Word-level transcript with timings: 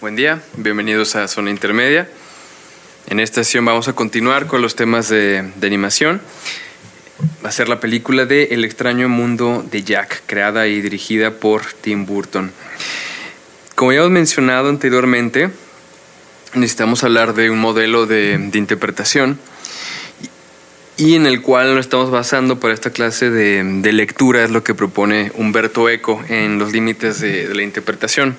Buen 0.00 0.14
día, 0.14 0.40
bienvenidos 0.56 1.16
a 1.16 1.26
Zona 1.26 1.50
Intermedia. 1.50 2.08
En 3.08 3.18
esta 3.18 3.42
sesión 3.42 3.64
vamos 3.64 3.88
a 3.88 3.94
continuar 3.94 4.46
con 4.46 4.62
los 4.62 4.76
temas 4.76 5.08
de, 5.08 5.50
animación. 5.60 6.20
Va 7.44 7.48
a 7.48 7.52
ser 7.52 7.68
la 7.68 7.80
película 7.80 8.24
de 8.24 8.44
El 8.52 8.64
extraño 8.64 9.08
mundo 9.08 9.66
de 9.68 9.82
Jack, 9.82 10.22
creada 10.26 10.68
y 10.68 10.80
dirigida 10.80 11.32
por 11.32 11.64
Tim 11.64 12.06
Burton. 12.06 12.52
Como 13.74 13.92
ya 13.92 13.98
hemos 13.98 14.12
mencionado 14.12 14.68
anteriormente, 14.68 15.50
necesitamos 16.54 17.02
hablar 17.02 17.34
de 17.34 17.50
un 17.50 17.58
modelo 17.58 18.06
de, 18.06 18.50
interpretación 18.54 19.36
y 20.96 21.16
en 21.16 21.26
el 21.26 21.42
cual 21.42 21.74
nos 21.74 21.86
estamos 21.86 22.12
basando 22.12 22.60
para 22.60 22.72
esta 22.72 22.90
clase 22.90 23.30
de, 23.30 23.92
lectura, 23.92 24.44
es 24.44 24.52
lo 24.52 24.62
que 24.62 24.76
propone 24.76 25.32
Humberto 25.34 25.88
Eco 25.88 26.22
en 26.28 26.60
los 26.60 26.72
límites 26.72 27.20
de 27.20 27.52
la 27.52 27.64
interpretación. 27.64 28.36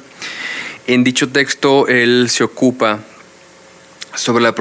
En 0.88 1.04
dicho 1.04 1.30
texto, 1.30 1.88
él 1.88 2.30
se 2.30 2.44
ocupa 2.44 3.00
sobre 4.16 4.44
la, 4.44 4.54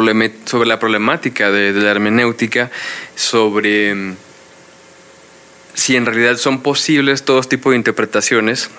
sobre 0.45 0.69
la 0.69 0.79
problemática 0.79 1.51
de, 1.51 1.73
la 1.73 1.91
hermenéutica, 1.91 2.71
sobre 3.15 3.95
mm, 3.95 4.17
si 5.75 5.97
en 5.97 6.07
realidad 6.07 6.37
son 6.37 6.63
posibles 6.63 7.25
todos 7.25 7.49
tipos 7.49 7.73
de 7.73 7.77
interpretaciones 7.77 8.71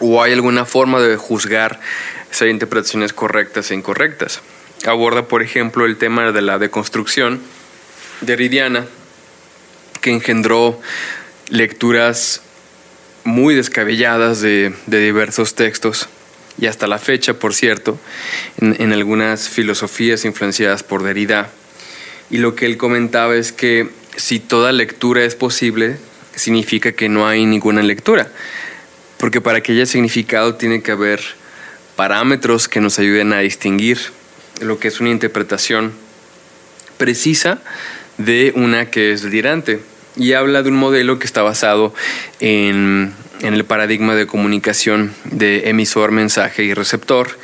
o 0.00 0.22
hay 0.22 0.32
alguna 0.32 0.64
forma 0.64 1.00
de 1.00 1.16
juzgar 1.16 1.80
si 2.30 2.44
hay 2.44 2.50
interpretaciones 2.50 3.12
correctas 3.12 3.70
e 3.70 3.74
incorrectas. 3.74 4.40
Aborda, 4.86 5.26
por 5.26 5.42
ejemplo, 5.42 5.86
el 5.86 5.96
tema 5.96 6.32
de 6.32 6.42
la 6.42 6.58
deconstrucción 6.58 7.40
derridiana, 8.20 8.86
que 10.00 10.10
engendró 10.10 10.80
lecturas 11.48 12.42
muy 13.24 13.54
descabelladas 13.54 14.40
de 14.40 14.72
diversos 14.86 15.54
textos 15.54 16.08
y 16.58 16.66
hasta 16.66 16.86
la 16.86 16.98
fecha, 16.98 17.34
por 17.34 17.54
cierto, 17.54 17.98
en, 18.58 18.92
algunas 18.92 19.48
filosofías 19.48 20.24
influenciadas 20.24 20.82
por 20.82 21.02
Derrida. 21.02 21.50
Y 22.30 22.38
lo 22.38 22.54
que 22.54 22.66
él 22.66 22.76
comentaba 22.76 23.36
es 23.36 23.52
que 23.52 23.90
si 24.16 24.40
toda 24.40 24.72
lectura 24.72 25.24
es 25.24 25.34
posible, 25.34 25.98
significa 26.34 26.92
que 26.92 27.08
no 27.08 27.26
hay 27.28 27.44
ninguna 27.46 27.82
lectura, 27.82 28.28
porque 29.18 29.40
para 29.40 29.62
que 29.62 29.72
haya 29.72 29.86
significado 29.86 30.54
tiene 30.54 30.82
que 30.82 30.92
haber 30.92 31.20
parámetros 31.94 32.68
que 32.68 32.80
nos 32.80 32.98
ayuden 32.98 33.32
a 33.32 33.40
distinguir 33.40 33.98
lo 34.60 34.78
que 34.78 34.88
es 34.88 35.00
una 35.00 35.10
interpretación 35.10 35.92
precisa 36.96 37.60
de 38.18 38.52
una 38.56 38.90
que 38.90 39.12
es 39.12 39.22
delirante. 39.22 39.80
Y 40.16 40.32
habla 40.32 40.62
de 40.62 40.70
un 40.70 40.76
modelo 40.76 41.18
que 41.18 41.26
está 41.26 41.42
basado 41.42 41.92
en 42.40 43.12
en 43.40 43.54
el 43.54 43.64
paradigma 43.64 44.14
de 44.14 44.26
comunicación 44.26 45.14
de 45.24 45.68
emisor, 45.68 46.12
mensaje 46.12 46.64
y 46.64 46.74
receptor. 46.74 47.38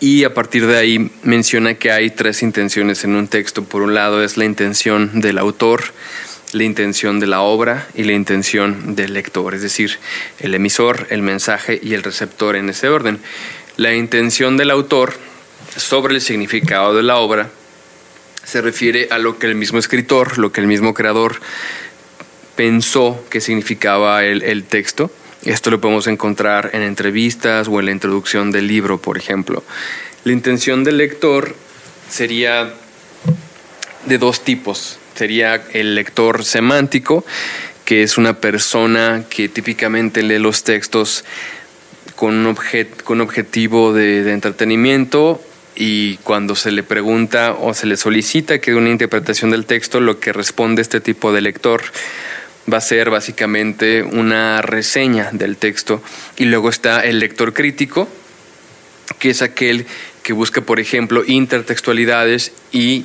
Y 0.00 0.24
a 0.24 0.34
partir 0.34 0.66
de 0.66 0.76
ahí 0.76 1.10
menciona 1.22 1.74
que 1.74 1.90
hay 1.90 2.10
tres 2.10 2.42
intenciones 2.42 3.04
en 3.04 3.14
un 3.14 3.28
texto. 3.28 3.64
Por 3.64 3.82
un 3.82 3.94
lado 3.94 4.22
es 4.22 4.36
la 4.36 4.44
intención 4.44 5.20
del 5.20 5.38
autor, 5.38 5.84
la 6.52 6.64
intención 6.64 7.20
de 7.20 7.26
la 7.26 7.40
obra 7.40 7.88
y 7.94 8.04
la 8.04 8.12
intención 8.12 8.94
del 8.94 9.14
lector, 9.14 9.54
es 9.54 9.62
decir, 9.62 9.98
el 10.40 10.54
emisor, 10.54 11.06
el 11.10 11.22
mensaje 11.22 11.80
y 11.82 11.94
el 11.94 12.02
receptor 12.02 12.56
en 12.56 12.68
ese 12.68 12.88
orden. 12.88 13.18
La 13.76 13.94
intención 13.94 14.56
del 14.56 14.70
autor 14.70 15.14
sobre 15.76 16.14
el 16.14 16.20
significado 16.20 16.94
de 16.94 17.02
la 17.02 17.16
obra 17.16 17.50
se 18.44 18.60
refiere 18.60 19.08
a 19.10 19.18
lo 19.18 19.38
que 19.38 19.46
el 19.46 19.54
mismo 19.54 19.78
escritor, 19.78 20.38
lo 20.38 20.52
que 20.52 20.60
el 20.60 20.66
mismo 20.66 20.94
creador 20.94 21.40
pensó 22.56 23.24
que 23.30 23.40
significaba 23.40 24.24
el, 24.24 24.64
texto. 24.64 25.10
Esto 25.44 25.70
lo 25.70 25.80
podemos 25.80 26.06
encontrar 26.06 26.70
en 26.72 26.82
entrevistas 26.82 27.68
o 27.68 27.80
en 27.80 27.86
la 27.86 27.92
introducción 27.92 28.50
del 28.50 28.66
libro, 28.66 29.00
por 29.00 29.18
ejemplo. 29.18 29.62
La 30.24 30.32
intención 30.32 30.84
del 30.84 30.98
lector 30.98 31.54
sería 32.08 32.72
de 34.06 34.18
dos 34.18 34.42
tipos. 34.44 34.98
Sería 35.14 35.62
el 35.72 35.94
lector 35.94 36.44
semántico, 36.44 37.24
que 37.84 38.02
es 38.02 38.16
una 38.16 38.40
persona 38.40 39.24
que 39.28 39.48
típicamente 39.48 40.22
lee 40.22 40.38
los 40.38 40.64
textos 40.64 41.24
con 42.16 42.46
un, 42.46 42.56
con 43.04 43.20
objetivo 43.20 43.92
de, 43.92 44.22
de 44.22 44.32
entretenimiento 44.32 45.42
y 45.76 46.16
cuando 46.18 46.54
se 46.54 46.70
le 46.70 46.82
pregunta 46.82 47.52
o 47.52 47.74
se 47.74 47.86
le 47.86 47.96
solicita 47.96 48.60
que 48.60 48.70
dé 48.70 48.76
una 48.76 48.90
interpretación 48.90 49.50
del 49.50 49.66
texto, 49.66 50.00
lo 50.00 50.20
que 50.20 50.32
responde 50.32 50.82
este 50.82 51.00
tipo 51.00 51.32
de 51.32 51.40
lector 51.40 51.82
va 52.72 52.78
a 52.78 52.80
ser 52.80 53.10
básicamente 53.10 54.02
una 54.02 54.62
reseña 54.62 55.30
del 55.32 55.56
texto. 55.56 56.02
Y 56.36 56.46
luego 56.46 56.68
está 56.68 57.04
el 57.04 57.18
lector 57.18 57.52
crítico, 57.52 58.08
que 59.18 59.30
es 59.30 59.42
aquel 59.42 59.86
que 60.22 60.32
busca, 60.32 60.62
por 60.62 60.80
ejemplo, 60.80 61.22
intertextualidades 61.26 62.52
y 62.72 63.04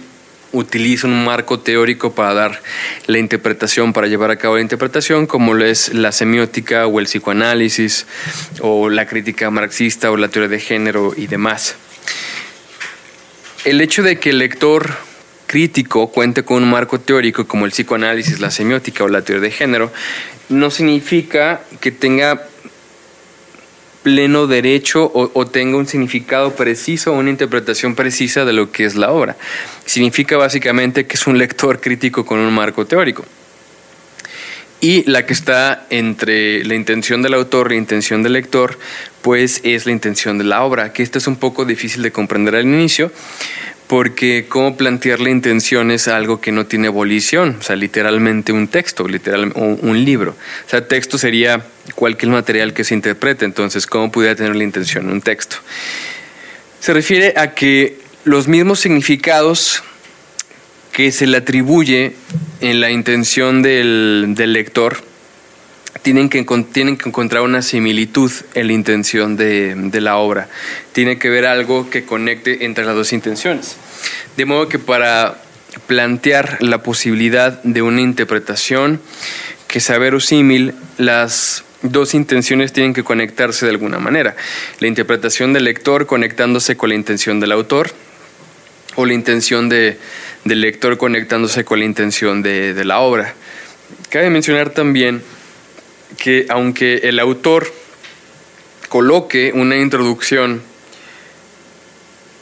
utiliza 0.51 1.05
un 1.05 1.25
marco 1.25 1.59
teórico 1.59 2.13
para 2.13 2.33
dar 2.33 2.61
la 3.05 3.19
interpretación, 3.19 3.93
para 3.93 4.07
llevar 4.07 4.31
a 4.31 4.37
cabo 4.37 4.55
la 4.55 4.61
interpretación, 4.61 5.27
como 5.27 5.53
lo 5.53 5.65
es 5.65 5.93
la 5.93 6.11
semiótica 6.11 6.87
o 6.87 6.99
el 6.99 7.05
psicoanálisis 7.05 8.07
o 8.61 8.89
la 8.89 9.05
crítica 9.05 9.51
marxista 9.51 10.09
o 10.11 10.17
la 10.17 10.29
teoría 10.29 10.49
de 10.49 10.59
género 10.59 11.13
y 11.15 11.27
demás. 11.27 11.75
El 13.65 13.81
hecho 13.81 14.01
de 14.01 14.19
que 14.19 14.31
el 14.31 14.39
lector 14.39 15.08
crítico 15.49 16.11
cuente 16.11 16.43
con 16.43 16.61
un 16.61 16.69
marco 16.69 16.99
teórico 16.99 17.47
como 17.47 17.65
el 17.65 17.71
psicoanálisis, 17.71 18.39
la 18.39 18.51
semiótica 18.51 19.03
o 19.03 19.07
la 19.07 19.23
teoría 19.23 19.41
de 19.41 19.51
género, 19.51 19.91
no 20.47 20.69
significa 20.69 21.61
que 21.79 21.91
tenga 21.91 22.43
pleno 24.03 24.45
derecho 24.45 25.11
o, 25.11 25.47
tenga 25.47 25.77
un 25.77 25.87
significado 25.87 26.55
preciso 26.55 27.11
o 27.11 27.17
una 27.17 27.31
interpretación 27.31 27.95
precisa 27.95 28.45
de 28.45 28.53
lo 28.53 28.71
que 28.71 28.85
es 28.85 28.93
la 28.93 29.11
obra. 29.11 29.37
Significa 29.85 30.37
básicamente 30.37 31.07
que 31.07 31.15
es 31.15 31.25
un 31.25 31.39
lector 31.39 31.81
crítico 31.81 32.27
con 32.27 32.37
un 32.37 32.53
marco 32.53 32.85
teórico. 32.85 33.25
Y 34.81 35.03
la 35.09 35.25
que 35.25 35.33
está 35.33 35.87
entre 35.89 36.63
la 36.63 36.75
intención 36.75 37.23
del 37.23 37.33
autor 37.33 37.71
y 37.71 37.75
la 37.75 37.81
intención 37.81 38.21
del 38.21 38.33
lector, 38.33 38.77
pues 39.23 39.61
es 39.63 39.87
la 39.87 39.91
intención 39.93 40.37
de 40.37 40.43
la 40.43 40.63
obra, 40.63 40.93
que 40.93 41.01
esto 41.01 41.17
es 41.17 41.25
un 41.25 41.37
poco 41.37 41.65
difícil 41.65 42.03
de 42.03 42.11
comprender 42.11 42.55
al 42.55 42.63
inicio, 42.63 43.11
porque 43.89 44.45
cómo 44.47 44.77
plantear 44.77 45.19
la 45.19 45.31
intención 45.31 45.89
es 45.89 46.07
algo 46.07 46.39
que 46.39 46.51
no 46.51 46.67
tiene 46.67 46.89
abolición, 46.89 47.57
o 47.59 47.63
sea, 47.63 47.75
literalmente 47.75 48.51
un 48.51 48.67
texto, 48.67 49.07
literal, 49.07 49.51
un 49.55 50.05
libro. 50.05 50.35
O 50.67 50.69
sea, 50.69 50.87
texto 50.87 51.17
sería 51.17 51.65
cualquier 51.95 52.31
material 52.31 52.73
que 52.73 52.83
se 52.83 52.93
interprete, 52.93 53.45
entonces, 53.45 53.87
¿cómo 53.87 54.11
pudiera 54.11 54.35
tener 54.35 54.55
la 54.55 54.63
intención 54.63 55.09
un 55.09 55.21
texto? 55.21 55.55
Se 56.79 56.93
refiere 56.93 57.33
a 57.35 57.55
que 57.55 57.97
los 58.25 58.47
mismos 58.47 58.79
significados 58.79 59.81
que 60.91 61.11
se 61.11 61.25
le 61.25 61.37
atribuye 61.37 62.13
en 62.61 62.81
la 62.81 62.91
intención 62.91 63.63
del, 63.63 64.33
del 64.35 64.53
lector 64.53 65.08
tienen 66.01 66.29
que, 66.29 66.45
tienen 66.71 66.97
que 66.97 67.09
encontrar 67.09 67.43
una 67.43 67.61
similitud 67.61 68.31
en 68.53 68.67
la 68.67 68.73
intención 68.73 69.35
de, 69.35 69.75
de, 69.75 70.01
la 70.01 70.17
obra. 70.17 70.47
Tiene 70.91 71.19
que 71.19 71.29
ver 71.29 71.45
algo 71.45 71.89
que 71.89 72.03
conecte 72.03 72.65
entre 72.65 72.85
las 72.85 72.95
dos 72.95 73.13
intenciones. 73.13 73.77
De 74.37 74.45
modo 74.45 74.69
que 74.69 74.79
para 74.79 75.41
plantear 75.87 76.57
la 76.61 76.81
posibilidad 76.83 77.61
de 77.63 77.81
una 77.81 78.01
interpretación 78.01 79.01
que 79.67 79.79
sea 79.79 79.97
verosímil, 79.97 80.73
las 80.97 81.63
dos 81.81 82.13
intenciones 82.13 82.73
tienen 82.73 82.93
que 82.93 83.03
conectarse 83.03 83.65
de 83.65 83.71
alguna 83.71 83.99
manera. 83.99 84.35
La 84.79 84.87
interpretación 84.87 85.53
del 85.53 85.65
lector 85.65 86.05
conectándose 86.05 86.75
con 86.75 86.89
la 86.89 86.95
intención 86.95 87.39
del 87.39 87.51
autor 87.51 87.91
o 88.95 89.05
la 89.05 89.13
intención 89.13 89.69
de, 89.69 89.97
del 90.43 90.61
lector 90.61 90.97
conectándose 90.97 91.63
con 91.63 91.79
la 91.79 91.85
intención 91.85 92.41
de, 92.41 92.73
de 92.73 92.85
la 92.85 92.99
obra. 92.99 93.33
Cabe 94.09 94.29
mencionar 94.29 94.71
también 94.71 95.21
que 96.17 96.45
aunque 96.49 97.01
el 97.03 97.19
autor 97.19 97.71
coloque 98.89 99.51
una 99.53 99.77
introducción 99.77 100.61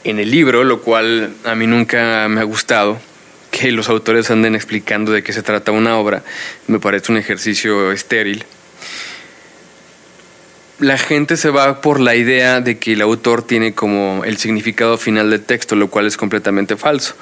en 0.04 0.18
el 0.18 0.30
libro, 0.30 0.64
lo 0.64 0.80
cual 0.80 1.34
a 1.44 1.54
mí 1.54 1.66
nunca 1.66 2.26
me 2.28 2.40
ha 2.40 2.44
gustado, 2.44 2.98
que 3.50 3.72
los 3.72 3.88
autores 3.88 4.30
anden 4.30 4.54
explicando 4.54 5.12
de 5.12 5.22
qué 5.22 5.32
se 5.32 5.42
trata 5.42 5.72
una 5.72 5.98
obra, 5.98 6.22
me 6.66 6.78
parece 6.80 7.12
un 7.12 7.18
ejercicio 7.18 7.92
estéril. 7.92 8.44
La 10.78 10.96
gente 10.96 11.36
se 11.36 11.50
va 11.50 11.80
por 11.80 11.98
la 11.98 12.14
idea 12.14 12.60
de 12.60 12.78
que 12.78 12.92
el 12.92 13.02
autor 13.02 13.42
tiene 13.42 13.74
como 13.74 14.22
el 14.24 14.36
significado 14.36 14.96
final 14.96 15.30
del 15.30 15.42
texto, 15.42 15.74
lo 15.74 15.88
cual 15.88 16.06
es 16.06 16.16
completamente 16.16 16.76
falso, 16.76 17.16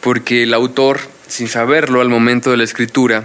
porque 0.00 0.44
el 0.44 0.54
autor, 0.54 1.00
sin 1.26 1.48
saberlo 1.48 2.00
al 2.00 2.08
momento 2.08 2.50
de 2.50 2.56
la 2.56 2.64
escritura, 2.64 3.24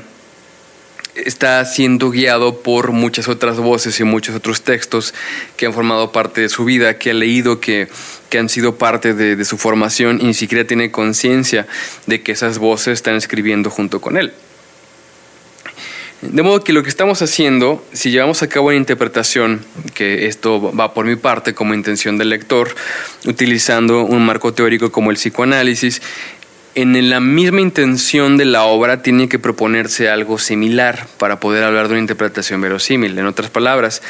está 1.16 1.64
siendo 1.66 2.10
guiado 2.10 2.62
por 2.62 2.92
muchas 2.92 3.28
otras 3.28 3.58
voces 3.58 4.00
y 4.00 4.04
muchos 4.04 4.36
otros 4.36 4.62
textos 4.62 5.14
que 5.58 5.66
han 5.66 5.74
formado 5.74 6.12
parte 6.12 6.42
de 6.42 6.50
su 6.50 6.66
vida, 6.66 6.98
que 6.98 7.12
ha 7.12 7.14
leído, 7.14 7.60
que, 7.60 7.88
que 8.30 8.40
han 8.40 8.50
sido 8.50 8.76
parte 8.76 9.14
de, 9.14 9.36
de 9.36 9.46
su 9.46 9.58
formación 9.58 10.20
y 10.22 10.26
ni 10.26 10.34
siquiera 10.34 10.66
tiene 10.66 10.92
conciencia 10.92 11.68
de 12.08 12.22
que 12.22 12.32
esas 12.32 12.58
voces 12.58 12.94
están 12.94 13.16
escribiendo 13.16 13.70
junto 13.70 14.02
con 14.02 14.18
él. 14.18 14.34
De 16.24 16.42
modo 16.42 16.64
que 16.64 16.72
lo 16.72 16.84
que 16.84 16.90
estamos 16.90 17.22
haciendo, 17.22 17.86
si 17.92 18.10
llevamos 18.10 18.44
a 18.44 18.48
cabo 18.48 18.68
una 18.68 18.78
interpretación, 18.78 19.66
que 19.94 20.26
esto 20.28 20.72
va 20.74 20.94
por 20.94 21.06
mi 21.06 21.18
parte 21.18 21.54
como 21.54 21.74
intención 21.74 22.18
del 22.18 22.30
lector, 22.30 22.74
utilizando 23.26 24.06
un 24.06 24.26
marco 24.26 24.54
teórico 24.54 24.90
como 24.90 25.12
el 25.12 25.18
psicoanálisis, 25.18 26.02
en 26.76 27.10
la 27.10 27.20
misma 27.20 27.62
intención 27.62 28.38
de 28.38 28.46
la 28.46 28.64
obra 28.64 29.02
tiene 29.02 29.30
que 29.30 29.40
proponerse 29.40 30.10
algo 30.10 30.40
similar 30.40 31.08
para 31.18 31.40
poder 31.40 31.64
hablar 31.64 31.88
de 31.88 31.94
una 31.94 32.02
interpretación 32.02 32.62
verosímil. 32.62 33.18
En 33.18 33.28
otras 33.28 33.50
palabras, 33.50 34.02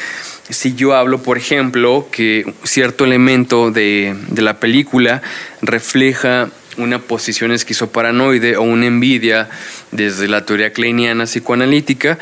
si 0.48 0.74
yo 0.74 0.94
hablo, 0.94 1.22
por 1.22 1.36
ejemplo, 1.36 2.08
que 2.10 2.52
cierto 2.62 3.04
elemento 3.04 3.70
de, 3.70 4.16
de 4.28 4.42
la 4.42 4.60
película 4.60 5.22
refleja 5.60 6.48
una 6.76 6.98
posición 6.98 7.52
esquizoparanoide 7.52 8.56
o 8.56 8.62
una 8.62 8.86
envidia 8.86 9.48
desde 9.92 10.28
la 10.28 10.44
teoría 10.44 10.72
kleiniana 10.72 11.24
psicoanalítica, 11.24 12.18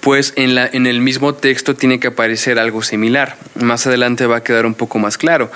pues 0.00 0.32
en, 0.36 0.54
la, 0.54 0.68
en 0.70 0.86
el 0.86 1.00
mismo 1.00 1.34
texto 1.34 1.74
tiene 1.74 2.00
que 2.00 2.08
aparecer 2.08 2.58
algo 2.58 2.82
similar. 2.82 3.36
Más 3.54 3.86
adelante 3.86 4.26
va 4.26 4.38
a 4.38 4.42
quedar 4.42 4.66
un 4.66 4.74
poco 4.74 4.98
más 4.98 5.16
claro. 5.16 5.50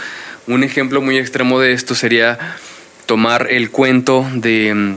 Un 0.46 0.64
ejemplo 0.64 1.02
muy 1.02 1.18
extremo 1.18 1.60
de 1.60 1.72
esto 1.72 1.94
sería 1.94 2.38
tomar 3.08 3.46
el 3.50 3.70
cuento 3.70 4.28
de 4.34 4.74
mm, 4.74 4.96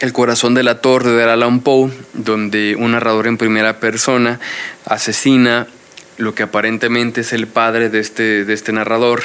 El 0.00 0.12
corazón 0.12 0.54
de 0.54 0.64
la 0.64 0.80
torre 0.80 1.12
de 1.12 1.24
Allan 1.24 1.60
Poe, 1.60 1.90
donde 2.12 2.74
un 2.76 2.90
narrador 2.90 3.28
en 3.28 3.38
primera 3.38 3.78
persona 3.78 4.40
asesina 4.84 5.68
lo 6.16 6.34
que 6.34 6.42
aparentemente 6.42 7.20
es 7.20 7.32
el 7.32 7.46
padre 7.46 7.88
de 7.88 8.00
este, 8.00 8.44
de 8.44 8.52
este 8.52 8.72
narrador, 8.72 9.22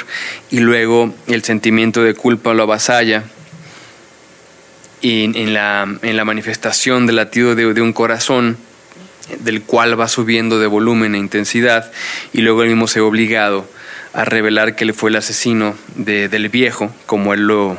y 0.50 0.60
luego 0.60 1.12
el 1.26 1.42
sentimiento 1.42 2.02
de 2.04 2.14
culpa 2.14 2.54
lo 2.54 2.62
avasalla. 2.62 3.24
Y 5.00 5.24
en, 5.24 5.52
la, 5.52 5.86
en 6.02 6.16
la 6.16 6.24
manifestación 6.24 7.06
del 7.06 7.16
latido 7.16 7.56
de, 7.56 7.82
un 7.82 7.92
corazón, 7.92 8.56
del 9.40 9.62
cual 9.62 9.98
va 10.00 10.06
subiendo 10.06 10.60
de 10.60 10.68
volumen 10.68 11.16
e 11.16 11.18
intensidad, 11.18 11.90
y 12.32 12.40
luego 12.40 12.62
él 12.62 12.68
mismo 12.68 12.86
se 12.86 13.00
ve 13.00 13.06
obligado 13.06 13.68
a 14.14 14.24
revelar 14.24 14.76
que 14.76 14.84
él 14.84 14.94
fue 14.94 15.10
el 15.10 15.16
asesino 15.16 15.74
de, 15.96 16.28
del 16.28 16.48
viejo, 16.48 16.94
como 17.04 17.34
él 17.34 17.46
lo, 17.46 17.76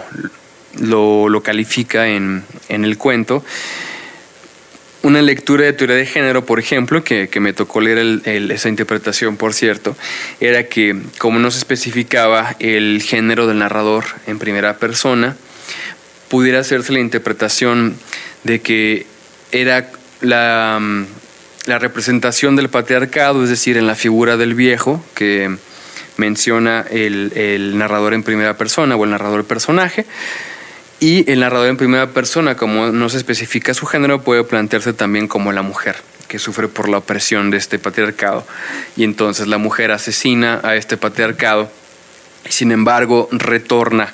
lo, 0.80 1.42
califica 1.42 2.10
en, 2.10 2.44
en 2.68 2.84
el 2.84 2.98
cuento. 2.98 3.44
Una 5.02 5.22
lectura 5.22 5.66
de 5.66 5.74
teoría 5.74 5.96
de 5.96 6.06
género, 6.06 6.46
por 6.46 6.60
ejemplo, 6.60 7.04
que, 7.04 7.30
me 7.40 7.54
tocó 7.54 7.80
leer 7.80 8.22
esa 8.26 8.70
interpretación, 8.70 9.38
por 9.38 9.54
cierto, 9.54 9.96
era 10.40 10.66
que 10.66 11.00
como 11.20 11.40
no 11.40 11.52
se 11.52 11.60
especificaba 11.60 12.56
el 12.60 13.02
género 13.02 13.48
del 13.48 13.60
narrador 13.60 14.06
en 14.28 14.40
primera 14.40 14.78
persona, 14.78 15.38
pudiera 16.28 16.60
hacerse 16.60 16.92
la 16.92 17.00
interpretación 17.00 17.96
de 18.44 18.62
que 18.62 19.06
era 19.52 19.90
la, 20.22 20.82
la 21.66 21.80
representación 21.80 22.56
del 22.56 22.70
patriarcado, 22.70 23.44
es 23.44 23.50
decir, 23.50 23.78
en 23.78 23.88
la 23.88 23.96
figura 23.96 24.38
del 24.38 24.56
viejo, 24.56 25.06
que 25.14 25.56
menciona 26.18 26.86
el, 26.90 27.32
el 27.36 27.78
narrador 27.78 28.14
en 28.14 28.24
primera 28.24 28.58
persona 28.58 28.96
o 28.96 29.04
el 29.04 29.12
narrador 29.12 29.46
personaje, 29.46 30.06
y 31.00 31.30
el 31.30 31.42
narrador 31.42 31.68
en 31.68 31.78
primera 31.78 32.08
persona, 32.12 32.56
como 32.56 32.88
no 32.88 33.10
se 33.10 33.18
especifica 33.18 33.74
su 33.74 33.86
género, 33.86 34.22
puede 34.22 34.44
plantearse 34.44 34.94
también 34.94 35.28
como 35.28 35.52
la 35.52 35.62
mujer 35.62 35.98
que 36.28 36.40
sufre 36.40 36.68
por 36.68 36.90
la 36.90 36.98
opresión 36.98 37.52
de 37.52 37.58
este 37.58 37.80
patriarcado. 37.80 38.46
Y 38.96 39.04
entonces 39.04 39.48
la 39.48 39.58
mujer 39.58 39.92
asesina 39.92 40.62
a 40.64 40.76
este 40.76 40.98
patriarcado 40.98 41.70
sin 42.50 42.72
embargo 42.72 43.28
retorna 43.32 44.14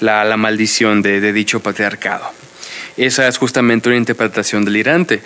la, 0.00 0.24
la 0.24 0.36
maldición 0.36 1.02
de, 1.02 1.20
de 1.20 1.32
dicho 1.32 1.60
patriarcado. 1.60 2.30
Esa 2.96 3.26
es 3.26 3.38
justamente 3.38 3.88
una 3.88 3.98
interpretación 3.98 4.64
delirante. 4.64 5.22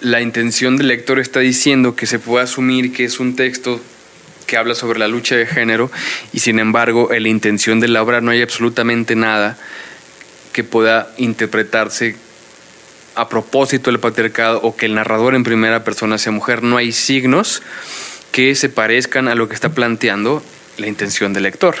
La 0.00 0.20
intención 0.20 0.76
del 0.76 0.88
lector 0.88 1.18
está 1.18 1.40
diciendo 1.40 1.94
que 1.94 2.06
se 2.06 2.18
puede 2.18 2.44
asumir 2.44 2.92
que 2.92 3.04
es 3.04 3.20
un 3.20 3.36
texto 3.36 3.80
que 4.50 4.56
habla 4.56 4.74
sobre 4.74 4.98
la 4.98 5.06
lucha 5.06 5.36
de 5.36 5.46
género 5.46 5.92
y 6.32 6.40
sin 6.40 6.58
embargo 6.58 7.12
en 7.12 7.22
la 7.22 7.28
intención 7.28 7.78
de 7.78 7.86
la 7.86 8.02
obra 8.02 8.20
no 8.20 8.32
hay 8.32 8.42
absolutamente 8.42 9.14
nada 9.14 9.56
que 10.52 10.64
pueda 10.64 11.12
interpretarse 11.18 12.16
a 13.14 13.28
propósito 13.28 13.92
del 13.92 14.00
patriarcado 14.00 14.60
o 14.62 14.74
que 14.74 14.86
el 14.86 14.96
narrador 14.96 15.36
en 15.36 15.44
primera 15.44 15.84
persona 15.84 16.18
sea 16.18 16.32
mujer. 16.32 16.64
No 16.64 16.78
hay 16.78 16.90
signos 16.90 17.62
que 18.32 18.56
se 18.56 18.68
parezcan 18.68 19.28
a 19.28 19.36
lo 19.36 19.48
que 19.48 19.54
está 19.54 19.68
planteando 19.68 20.42
la 20.78 20.88
intención 20.88 21.32
del 21.32 21.44
lector. 21.44 21.76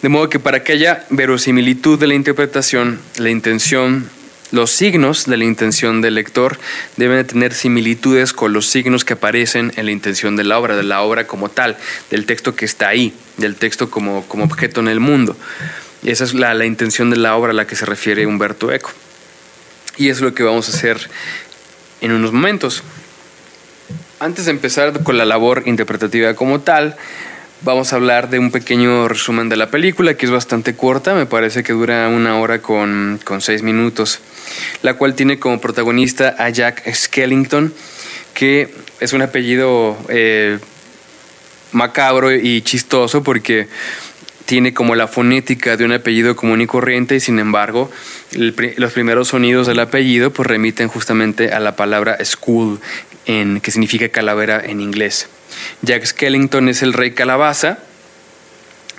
De 0.00 0.08
modo 0.08 0.28
que 0.28 0.38
para 0.38 0.62
que 0.62 0.74
haya 0.74 1.06
verosimilitud 1.10 1.98
de 1.98 2.06
la 2.06 2.14
interpretación, 2.14 3.00
la 3.16 3.30
intención 3.30 4.08
los 4.52 4.70
signos 4.72 5.26
de 5.26 5.36
la 5.36 5.44
intención 5.44 6.00
del 6.00 6.16
lector 6.16 6.58
deben 6.96 7.26
tener 7.26 7.54
similitudes 7.54 8.32
con 8.32 8.52
los 8.52 8.66
signos 8.66 9.04
que 9.04 9.12
aparecen 9.12 9.72
en 9.76 9.86
la 9.86 9.92
intención 9.92 10.36
de 10.36 10.44
la 10.44 10.58
obra, 10.58 10.76
de 10.76 10.82
la 10.82 11.02
obra 11.02 11.26
como 11.26 11.48
tal, 11.48 11.76
del 12.10 12.26
texto 12.26 12.56
que 12.56 12.64
está 12.64 12.88
ahí, 12.88 13.14
del 13.36 13.54
texto 13.56 13.90
como, 13.90 14.26
como 14.26 14.44
objeto 14.44 14.80
en 14.80 14.88
el 14.88 15.00
mundo. 15.00 15.36
Esa 16.04 16.24
es 16.24 16.34
la, 16.34 16.54
la 16.54 16.64
intención 16.64 17.10
de 17.10 17.16
la 17.16 17.36
obra 17.36 17.52
a 17.52 17.54
la 17.54 17.66
que 17.66 17.76
se 17.76 17.86
refiere 17.86 18.26
Humberto 18.26 18.72
Eco. 18.72 18.90
Y 19.96 20.08
es 20.08 20.20
lo 20.20 20.34
que 20.34 20.42
vamos 20.42 20.68
a 20.68 20.76
hacer 20.76 21.10
en 22.00 22.12
unos 22.12 22.32
momentos. 22.32 22.82
Antes 24.18 24.46
de 24.46 24.50
empezar 24.50 25.02
con 25.02 25.16
la 25.16 25.24
labor 25.24 25.62
interpretativa 25.66 26.34
como 26.34 26.60
tal, 26.60 26.96
vamos 27.62 27.92
a 27.92 27.96
hablar 27.96 28.30
de 28.30 28.38
un 28.38 28.50
pequeño 28.50 29.08
resumen 29.08 29.48
de 29.48 29.56
la 29.56 29.70
película, 29.70 30.14
que 30.14 30.26
es 30.26 30.32
bastante 30.32 30.74
corta, 30.74 31.14
me 31.14 31.26
parece 31.26 31.62
que 31.62 31.72
dura 31.72 32.08
una 32.08 32.38
hora 32.38 32.62
con, 32.62 33.20
con 33.24 33.40
seis 33.40 33.62
minutos, 33.62 34.20
la 34.82 34.94
cual 34.94 35.14
tiene 35.14 35.38
como 35.38 35.60
protagonista 35.60 36.34
a 36.38 36.48
Jack 36.48 36.82
Skellington, 36.92 37.72
que 38.34 38.72
es 39.00 39.12
un 39.12 39.22
apellido 39.22 39.96
eh, 40.08 40.58
macabro 41.72 42.34
y 42.34 42.62
chistoso 42.62 43.22
porque 43.22 43.68
tiene 44.46 44.74
como 44.74 44.94
la 44.94 45.06
fonética 45.06 45.76
de 45.76 45.84
un 45.84 45.92
apellido 45.92 46.34
común 46.34 46.60
y 46.60 46.66
corriente 46.66 47.14
y 47.14 47.20
sin 47.20 47.38
embargo 47.38 47.88
los 48.32 48.92
primeros 48.92 49.28
sonidos 49.28 49.68
del 49.68 49.78
apellido 49.78 50.32
pues 50.32 50.48
remiten 50.48 50.88
justamente 50.88 51.52
a 51.52 51.60
la 51.60 51.76
palabra 51.76 52.18
school, 52.24 52.80
en, 53.26 53.60
que 53.60 53.70
significa 53.70 54.08
calavera 54.08 54.60
en 54.64 54.80
inglés. 54.80 55.28
Jack 55.82 56.04
Skellington 56.04 56.68
es 56.68 56.82
el 56.82 56.92
rey 56.92 57.12
calabaza 57.12 57.78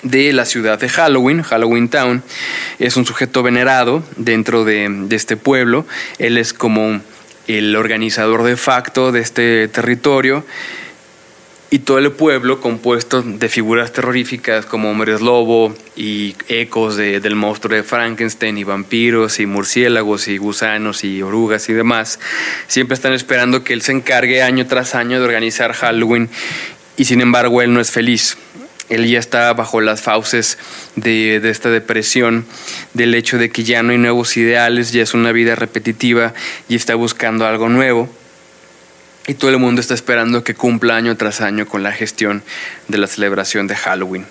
de 0.04 0.34
la 0.34 0.46
ciudad 0.46 0.80
de 0.80 0.90
Halloween, 0.90 1.44
Halloween 1.44 1.90
Town. 1.90 2.24
Es 2.80 2.98
un 2.98 3.06
sujeto 3.06 3.44
venerado 3.44 4.04
dentro 4.18 4.66
de, 4.66 4.88
de 4.90 5.16
este 5.16 5.38
pueblo. 5.38 5.86
Él 6.18 6.38
es 6.38 6.54
como 6.54 7.02
el 7.48 7.76
organizador 7.76 8.44
de 8.44 8.58
facto 8.58 9.12
de 9.12 9.20
este 9.20 9.68
territorio 9.68 10.46
y 11.74 11.80
todo 11.80 12.00
el 12.00 12.12
pueblo 12.12 12.60
compuesto 12.60 13.22
de 13.22 13.48
figuras 13.48 13.94
terroríficas 13.94 14.66
como 14.66 14.92
hombres 14.92 15.22
lobo 15.22 15.74
y 15.96 16.36
ecos 16.50 16.98
de, 16.98 17.22
del 17.22 17.36
monstruo 17.36 17.74
de 17.74 17.84
Frankenstein 17.84 18.58
y 18.58 18.66
vampiros 18.66 19.40
y 19.40 19.46
murciélagos 19.46 20.28
y 20.28 20.38
gusanos 20.38 21.06
y 21.06 21.22
orugas 21.22 21.70
y 21.70 21.74
demás, 21.74 22.20
siempre 22.68 22.96
están 22.96 23.14
esperando 23.14 23.64
que 23.64 23.72
él 23.72 23.82
se 23.82 23.94
encargue 23.94 24.44
año 24.44 24.68
tras 24.68 24.96
año 24.96 25.20
de 25.20 25.26
organizar 25.26 25.72
Halloween 25.72 26.30
y 26.98 27.06
sin 27.06 27.22
embargo 27.22 27.62
él 27.62 27.74
no 27.74 27.80
es 27.80 27.90
feliz. 27.90 28.38
Él 28.90 29.08
ya 29.08 29.20
está 29.20 29.54
bajo 29.54 29.80
las 29.80 30.02
fauces 30.02 30.58
de, 30.98 31.40
de 31.40 31.50
esta 31.50 31.70
depresión, 31.70 32.46
del 32.94 33.16
hecho 33.16 33.38
de 33.38 33.50
que 33.50 33.64
ya 33.64 33.82
no 33.82 33.94
hay 33.94 33.98
nuevos 33.98 34.36
ideales, 34.36 34.92
ya 34.92 35.04
es 35.04 35.14
una 35.14 35.32
vida 35.32 35.56
repetitiva 35.56 36.34
y 36.68 36.76
está 36.76 36.96
buscando 36.96 37.46
algo 37.46 37.70
nuevo 37.70 38.10
y 39.28 39.36
todo 39.36 39.52
el 39.52 39.58
mundo 39.58 39.82
está 39.82 39.94
esperando 39.94 40.44
que 40.44 40.56
cumpla 40.56 40.96
año 40.96 41.16
tras 41.16 41.42
año 41.42 41.68
con 41.68 41.84
la 41.84 41.92
gestión 41.92 42.44
de 42.88 42.98
la 42.98 43.08
celebración 43.08 43.68
de 43.68 43.76
Halloween. 43.76 44.26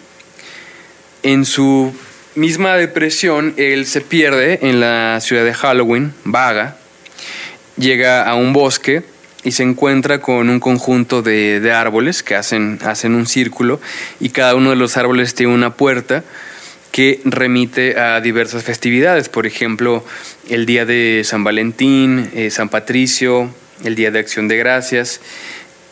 En 1.22 1.44
su 1.44 1.94
misma 2.34 2.76
depresión, 2.76 3.54
él 3.56 3.86
se 3.86 4.00
pierde 4.00 4.58
en 4.62 4.80
la 4.80 5.20
ciudad 5.20 5.44
de 5.44 5.54
Halloween, 5.54 6.12
vaga, 6.24 6.76
llega 7.76 8.28
a 8.28 8.34
un 8.34 8.52
bosque 8.52 9.02
y 9.42 9.52
se 9.52 9.62
encuentra 9.62 10.20
con 10.20 10.48
un 10.48 10.60
conjunto 10.60 11.22
de, 11.22 11.72
árboles 11.74 12.22
que 12.22 12.34
hacen, 12.34 12.78
hacen 12.84 13.14
un 13.14 13.26
círculo 13.26 13.80
y 14.18 14.30
cada 14.30 14.54
uno 14.54 14.70
de 14.70 14.76
los 14.76 14.96
árboles 14.96 15.34
tiene 15.34 15.54
una 15.54 15.74
puerta 15.74 16.24
que 16.92 17.20
remite 17.24 17.98
a 17.98 18.20
diversas 18.20 18.64
festividades, 18.64 19.28
por 19.28 19.46
ejemplo, 19.46 20.04
el 20.48 20.66
día 20.66 20.84
de 20.84 21.22
San 21.24 21.44
Valentín, 21.44 22.30
eh, 22.34 22.50
San 22.50 22.68
Patricio, 22.68 23.54
el 23.84 23.94
Día 23.94 24.10
de 24.10 24.18
Acción 24.18 24.48
de 24.48 24.56
Gracias, 24.56 25.20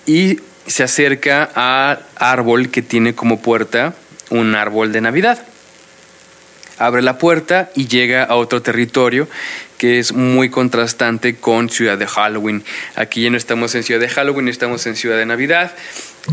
y 0.06 0.40
se 0.66 0.82
acerca 0.82 1.44
al 1.54 2.04
árbol 2.16 2.70
que 2.70 2.82
tiene 2.82 3.14
como 3.14 3.40
puerta 3.40 3.94
un 4.30 4.54
árbol 4.54 4.92
de 4.92 5.00
Navidad. 5.00 5.42
Abre 6.78 7.02
la 7.02 7.18
puerta 7.18 7.70
y 7.74 7.88
llega 7.88 8.22
a 8.22 8.36
otro 8.36 8.62
territorio 8.62 9.28
que 9.78 9.98
es 9.98 10.12
muy 10.12 10.50
contrastante 10.50 11.36
con 11.36 11.70
Ciudad 11.70 11.98
de 11.98 12.06
Halloween. 12.06 12.64
Aquí 12.96 13.22
ya 13.22 13.30
no 13.30 13.36
estamos 13.36 13.74
en 13.74 13.82
Ciudad 13.82 14.00
de 14.00 14.08
Halloween, 14.08 14.48
estamos 14.48 14.86
en 14.86 14.96
Ciudad 14.96 15.16
de 15.16 15.26
Navidad, 15.26 15.74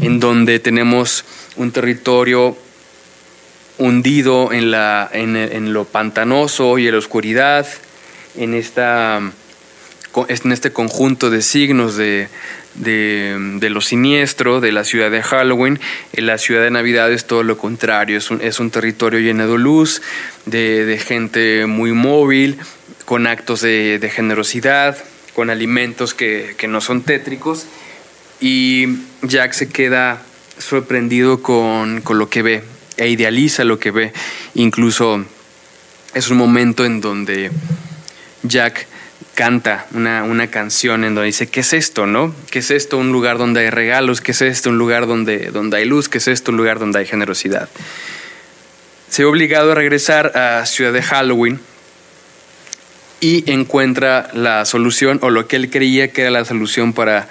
en 0.01 0.19
donde 0.19 0.59
tenemos 0.59 1.25
un 1.55 1.71
territorio 1.71 2.57
hundido 3.77 4.51
en, 4.51 4.71
la, 4.71 5.09
en, 5.13 5.35
en 5.35 5.73
lo 5.73 5.85
pantanoso 5.85 6.77
y 6.77 6.87
en 6.87 6.93
la 6.93 6.99
oscuridad, 6.99 7.67
en 8.35 8.53
esta 8.53 9.21
en 10.27 10.51
este 10.51 10.71
conjunto 10.71 11.29
de 11.29 11.41
signos 11.41 11.95
de, 11.95 12.29
de, 12.75 13.69
lo 13.69 13.81
siniestro 13.81 14.61
de 14.61 14.71
la 14.71 14.83
ciudad 14.83 15.11
de 15.11 15.21
Halloween. 15.21 15.79
En 16.13 16.25
la 16.25 16.37
ciudad 16.37 16.63
de 16.63 16.71
Navidad 16.71 17.11
es 17.11 17.25
todo 17.25 17.43
lo 17.43 17.57
contrario, 17.57 18.17
es 18.17 18.31
un, 18.31 18.41
es 18.41 18.59
un 18.59 18.71
territorio 18.71 19.19
lleno 19.19 19.47
de 19.47 19.57
luz, 19.57 20.01
de, 20.45 21.01
gente 21.05 21.65
muy 21.65 21.91
móvil, 21.91 22.57
con 23.05 23.27
actos 23.27 23.61
de, 23.61 24.11
generosidad, 24.13 24.97
con 25.33 25.49
alimentos 25.49 26.13
que, 26.13 26.55
que, 26.57 26.67
no 26.67 26.81
son 26.81 27.01
tétricos. 27.01 27.65
Y 28.39 28.87
Jack 29.21 29.53
se 29.53 29.69
queda 29.69 30.21
sorprendido 30.57 31.41
con, 31.41 32.01
con 32.01 32.17
lo 32.17 32.29
que 32.29 32.41
ve 32.41 32.63
e 32.97 33.09
idealiza 33.09 33.63
lo 33.63 33.79
que 33.79 33.91
ve. 33.91 34.13
Incluso 34.53 35.25
es 36.13 36.29
un 36.29 36.37
momento 36.37 36.85
en 36.85 37.01
donde 37.01 37.51
Jack 38.43 38.87
canta 39.35 39.85
una, 39.93 40.23
una, 40.23 40.47
canción 40.47 41.03
en 41.03 41.13
donde 41.13 41.27
dice, 41.27 41.47
¿qué 41.47 41.59
es 41.59 41.73
esto, 41.73 42.07
no? 42.07 42.33
¿Qué 42.49 42.59
es 42.59 42.71
esto? 42.71 42.97
Un 42.97 43.11
lugar 43.11 43.37
donde 43.37 43.59
hay 43.59 43.69
regalos, 43.69 44.21
¿qué 44.21 44.31
es 44.31 44.41
esto? 44.41 44.69
Un 44.69 44.77
lugar 44.77 45.05
donde, 45.05 45.51
donde 45.51 45.77
hay 45.77 45.85
luz, 45.85 46.09
¿qué 46.09 46.17
es 46.17 46.27
esto? 46.27 46.51
Un 46.51 46.57
lugar 46.57 46.79
donde 46.79 46.99
hay 46.99 47.05
generosidad. 47.05 47.69
Se 49.09 49.23
ve 49.23 49.29
obligado 49.29 49.73
a 49.73 49.75
regresar 49.75 50.37
a 50.37 50.65
Ciudad 50.65 50.93
de 50.93 51.03
Halloween 51.03 51.59
y 53.19 53.49
encuentra 53.51 54.29
la 54.33 54.65
solución 54.65 55.19
o 55.21 55.29
lo 55.29 55.47
que 55.47 55.57
él 55.57 55.69
creía 55.69 56.11
que 56.11 56.21
era 56.21 56.31
la 56.31 56.45
solución 56.45 56.93
para 56.93 57.27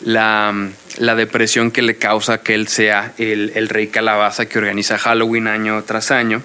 la, 0.00 0.54
la 0.96 1.14
depresión 1.16 1.70
que 1.70 1.82
le 1.82 1.96
causa 1.96 2.38
que 2.38 2.54
él 2.54 2.68
sea 2.68 3.12
el, 3.18 3.52
el 3.54 3.68
rey 3.68 3.88
calabaza 3.88 4.46
que 4.46 4.58
organiza 4.58 4.96
Halloween 4.96 5.48
año 5.48 5.82
tras 5.84 6.10
año 6.12 6.42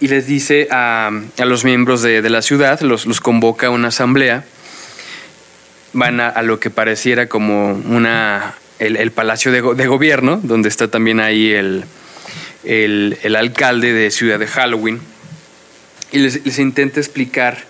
y 0.00 0.08
les 0.08 0.26
dice 0.26 0.68
a, 0.70 1.10
los 1.38 1.64
miembros 1.64 2.02
de, 2.02 2.28
la 2.28 2.42
ciudad, 2.42 2.80
los, 2.80 3.06
los, 3.06 3.20
convoca 3.20 3.68
a 3.68 3.70
una 3.70 3.88
asamblea, 3.88 4.44
van 5.92 6.20
a, 6.20 6.42
lo 6.42 6.60
que 6.60 6.70
pareciera 6.70 7.28
como 7.28 7.72
una, 7.72 8.54
el, 8.78 9.10
palacio 9.12 9.52
de, 9.52 9.86
gobierno, 9.86 10.40
donde 10.42 10.68
está 10.68 10.88
también 10.88 11.20
ahí 11.20 11.52
el, 11.52 11.84
el, 12.64 13.36
alcalde 13.36 13.92
de 13.92 14.10
Ciudad 14.10 14.38
de 14.38 14.46
Halloween, 14.46 15.00
y 16.12 16.18
les, 16.18 16.44
les 16.44 16.58
intenta 16.58 17.00
explicar 17.00 17.64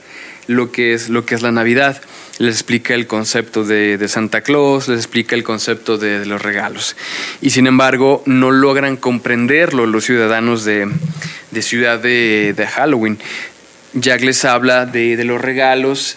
lo 0.47 0.73
que 0.73 0.95
es, 0.95 1.09
lo 1.09 1.25
que 1.25 1.35
es 1.35 1.43
la 1.43 1.53
Navidad 1.53 2.01
les 2.39 2.55
explica 2.55 2.95
el 2.95 3.07
concepto 3.07 3.65
de, 3.65 4.05
Santa 4.09 4.41
Claus, 4.41 4.89
les 4.89 4.99
explica 4.99 5.37
el 5.37 5.45
concepto 5.45 5.99
de, 5.99 6.27
los 6.27 6.43
regalos. 6.43 6.97
Y 7.41 7.51
sin 7.51 7.67
embargo, 7.67 8.23
no 8.27 8.51
logran 8.51 8.97
comprenderlo 8.97 9.87
los 9.87 10.05
ciudadanos 10.05 10.65
de, 10.65 10.91
Ciudad 11.61 12.01
de, 12.01 12.69
Halloween. 12.75 13.19
Jack 13.93 14.23
les 14.23 14.45
habla 14.45 14.87
de, 14.87 15.23
los 15.25 15.41
regalos, 15.41 16.17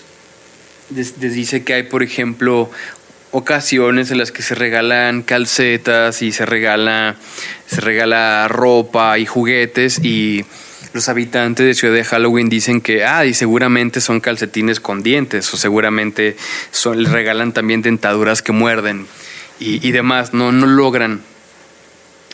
les, 0.93 1.19
dice 1.19 1.63
que 1.63 1.75
hay, 1.75 1.83
por 1.83 2.01
ejemplo, 2.01 2.71
ocasiones 3.31 4.09
en 4.09 4.17
las 4.17 4.31
que 4.31 4.41
se 4.41 4.55
regalan 4.55 5.21
calcetas 5.21 6.23
y 6.23 6.31
se 6.31 6.45
regala, 6.45 7.15
se 7.67 7.81
regala 7.81 8.47
ropa 8.47 9.19
y 9.19 9.25
juguetes 9.27 9.99
y 10.03 10.45
los 10.93 11.09
habitantes 11.09 11.65
de 11.65 11.73
Ciudad 11.73 11.93
de 11.93 12.03
Halloween 12.03 12.49
dicen 12.49 12.81
que, 12.81 13.05
ah, 13.05 13.25
y 13.25 13.33
seguramente 13.33 14.01
son 14.01 14.19
calcetines 14.19 14.79
con 14.79 15.03
dientes, 15.03 15.53
o 15.53 15.57
seguramente 15.57 16.37
son, 16.71 17.01
les 17.03 17.11
regalan 17.11 17.51
también 17.51 17.81
dentaduras 17.81 18.41
que 18.41 18.51
muerden 18.51 19.07
y, 19.59 19.91
demás. 19.91 20.33
No, 20.33 20.51
no 20.51 20.65
logran 20.65 21.21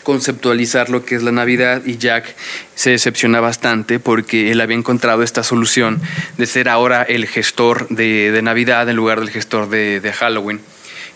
conceptualizar 0.03 0.89
lo 0.89 1.05
que 1.05 1.15
es 1.15 1.23
la 1.23 1.31
Navidad 1.31 1.81
y 1.85 1.97
Jack 1.97 2.35
se 2.75 2.91
decepciona 2.91 3.39
bastante 3.39 3.99
porque 3.99 4.51
él 4.51 4.59
había 4.59 4.75
encontrado 4.75 5.23
esta 5.23 5.43
solución 5.43 6.01
de 6.37 6.45
ser 6.45 6.67
ahora 6.67 7.03
el 7.03 7.25
gestor 7.25 7.87
de, 7.87 8.37
Navidad 8.43 8.89
en 8.89 8.97
lugar 8.97 9.19
del 9.21 9.29
gestor 9.29 9.69
de, 9.69 10.13
Halloween. 10.13 10.59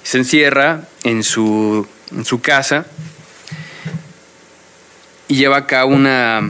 Se 0.03 0.17
encierra 0.17 0.87
en 1.03 1.23
su, 1.23 1.85
en 2.15 2.23
su 2.23 2.39
casa 2.39 2.85
y 5.27 5.35
lleva 5.35 5.57
a 5.57 5.67
cabo 5.67 5.93
una 5.93 6.49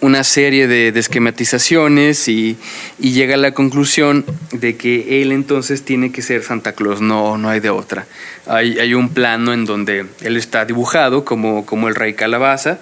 una 0.00 0.22
serie 0.24 0.68
de, 0.68 0.88
esquematizaciones 0.88 2.28
y, 2.28 2.56
llega 2.98 3.34
a 3.34 3.38
la 3.38 3.52
conclusión 3.52 4.24
de 4.52 4.76
que 4.76 5.22
él 5.22 5.32
entonces 5.32 5.84
tiene 5.84 6.12
que 6.12 6.22
ser 6.22 6.42
Santa 6.42 6.72
Claus, 6.72 7.00
no, 7.00 7.38
no 7.38 7.48
hay 7.48 7.60
de 7.60 7.70
otra. 7.70 8.06
Hay, 8.46 8.78
hay 8.78 8.94
un 8.94 9.10
plano 9.10 9.52
en 9.52 9.64
donde 9.64 10.06
él 10.20 10.36
está 10.36 10.64
dibujado 10.64 11.24
como, 11.24 11.66
como 11.66 11.88
el 11.88 11.94
rey 11.94 12.14
calabaza 12.14 12.78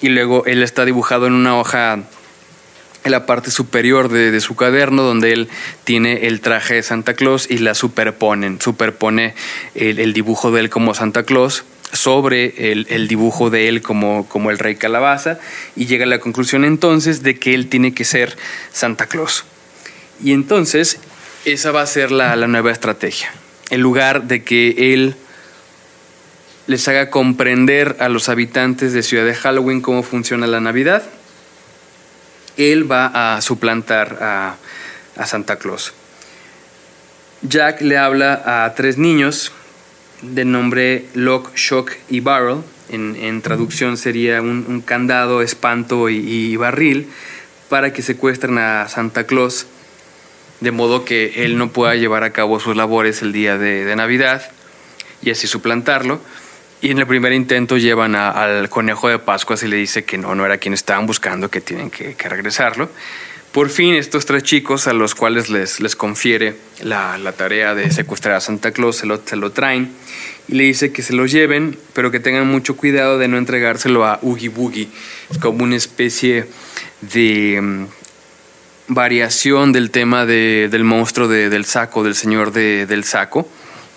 y 0.00 0.08
luego 0.08 0.44
él 0.46 0.62
está 0.62 0.84
dibujado 0.84 1.26
en 1.26 1.34
una 1.34 1.58
hoja 1.58 1.98
en 3.04 3.10
la 3.10 3.26
parte 3.26 3.50
superior 3.50 4.08
de, 4.08 4.40
su 4.40 4.56
cuaderno 4.56 5.02
donde 5.02 5.32
él 5.32 5.48
tiene 5.84 6.26
el 6.26 6.40
traje 6.40 6.74
de 6.74 6.82
Santa 6.82 7.12
Claus 7.12 7.50
y 7.50 7.58
la 7.58 7.74
superponen, 7.74 8.60
superpone 8.62 9.34
el, 9.74 9.98
el 9.98 10.14
dibujo 10.14 10.50
de 10.50 10.60
él 10.60 10.70
como 10.70 10.94
Santa 10.94 11.24
Claus 11.24 11.64
sobre 11.94 12.72
el, 12.72 13.08
dibujo 13.08 13.50
de 13.50 13.68
él 13.68 13.82
como, 13.82 14.28
como, 14.28 14.50
el 14.50 14.58
rey 14.58 14.76
calabaza 14.76 15.38
y 15.76 15.86
llega 15.86 16.04
a 16.04 16.08
la 16.08 16.18
conclusión 16.18 16.64
entonces 16.64 17.22
de 17.22 17.38
que 17.38 17.54
él 17.54 17.68
tiene 17.68 17.94
que 17.94 18.04
ser 18.04 18.36
Santa 18.72 19.06
Claus. 19.06 19.44
Y 20.22 20.32
entonces 20.32 20.98
esa 21.44 21.72
va 21.72 21.82
a 21.82 21.86
ser 21.86 22.10
la, 22.10 22.36
nueva 22.46 22.70
estrategia. 22.70 23.32
En 23.70 23.80
lugar 23.80 24.24
de 24.24 24.44
que 24.44 24.92
él 24.92 25.16
les 26.66 26.88
haga 26.88 27.10
comprender 27.10 27.96
a 28.00 28.08
los 28.08 28.28
habitantes 28.28 28.92
de 28.92 29.02
Ciudad 29.02 29.24
de 29.24 29.34
Halloween 29.34 29.80
cómo 29.80 30.02
funciona 30.02 30.46
la 30.46 30.60
Navidad, 30.60 31.02
él 32.56 32.90
va 32.90 33.36
a 33.36 33.40
suplantar 33.42 34.18
a, 34.20 34.56
a 35.16 35.26
Santa 35.26 35.56
Claus. 35.56 35.92
Jack 37.42 37.82
le 37.82 37.98
habla 37.98 38.64
a 38.64 38.74
tres 38.74 38.96
niños 38.96 39.52
de 40.24 40.44
nombre 40.44 41.06
Lock, 41.14 41.54
Shock 41.54 41.92
y 42.08 42.20
Barrel. 42.20 42.58
En, 42.90 43.42
traducción 43.42 43.96
sería 43.96 44.40
un, 44.40 44.82
candado, 44.84 45.42
espanto 45.42 46.10
y, 46.10 46.54
barril 46.56 47.08
para 47.68 47.92
que 47.92 48.02
secuestren 48.02 48.58
a 48.58 48.88
Santa 48.88 49.24
Claus 49.24 49.66
de 50.60 50.70
modo 50.70 51.04
que 51.04 51.44
él 51.44 51.58
no 51.58 51.70
pueda 51.70 51.96
llevar 51.96 52.22
a 52.24 52.30
cabo 52.30 52.60
sus 52.60 52.76
labores 52.76 53.22
el 53.22 53.32
día 53.32 53.58
de, 53.58 53.96
Navidad 53.96 54.50
y 55.22 55.30
así 55.30 55.46
suplantarlo. 55.46 56.20
Y 56.80 56.90
en 56.90 56.98
el 56.98 57.06
primer 57.06 57.32
intento 57.32 57.78
llevan 57.78 58.14
al 58.14 58.68
conejo 58.68 59.08
de 59.08 59.18
Pascua 59.18 59.56
y 59.60 59.66
le 59.66 59.76
dice 59.76 60.04
que 60.04 60.18
no, 60.18 60.34
no 60.34 60.44
era 60.44 60.58
quien 60.58 60.74
estaban 60.74 61.06
buscando, 61.06 61.50
que 61.50 61.60
tienen 61.60 61.90
que 61.90 62.14
regresarlo. 62.28 62.90
Por 63.54 63.70
fin 63.70 63.94
estos 63.94 64.26
tres 64.26 64.42
chicos 64.42 64.88
a 64.88 64.92
los 64.92 65.14
cuales 65.14 65.48
les, 65.48 65.78
les 65.78 65.94
confiere 65.94 66.56
la, 66.82 67.16
tarea 67.36 67.76
de 67.76 67.92
secuestrar 67.92 68.34
a 68.34 68.40
Santa 68.40 68.72
Claus 68.72 68.96
se 68.96 69.06
lo, 69.06 69.24
se 69.24 69.36
lo 69.36 69.52
traen 69.52 69.92
y 70.48 70.56
le 70.56 70.64
dice 70.64 70.90
que 70.90 71.02
se 71.02 71.12
lo 71.12 71.24
lleven, 71.24 71.78
pero 71.92 72.10
que 72.10 72.18
tengan 72.18 72.48
mucho 72.48 72.76
cuidado 72.76 73.16
de 73.16 73.28
no 73.28 73.38
entregárselo 73.38 74.04
a 74.06 74.18
Oogie 74.22 74.48
Boogie. 74.48 74.88
Es 75.30 75.38
como 75.38 75.62
una 75.62 75.76
especie 75.76 76.46
de 77.00 77.60
mm, 77.62 77.84
variación 78.88 79.70
del 79.70 79.92
tema 79.92 80.26
del 80.26 80.82
monstruo 80.82 81.28
del 81.28 81.64
saco, 81.64 82.02
del 82.02 82.16
señor 82.16 82.50
del 82.50 83.04
saco, 83.04 83.48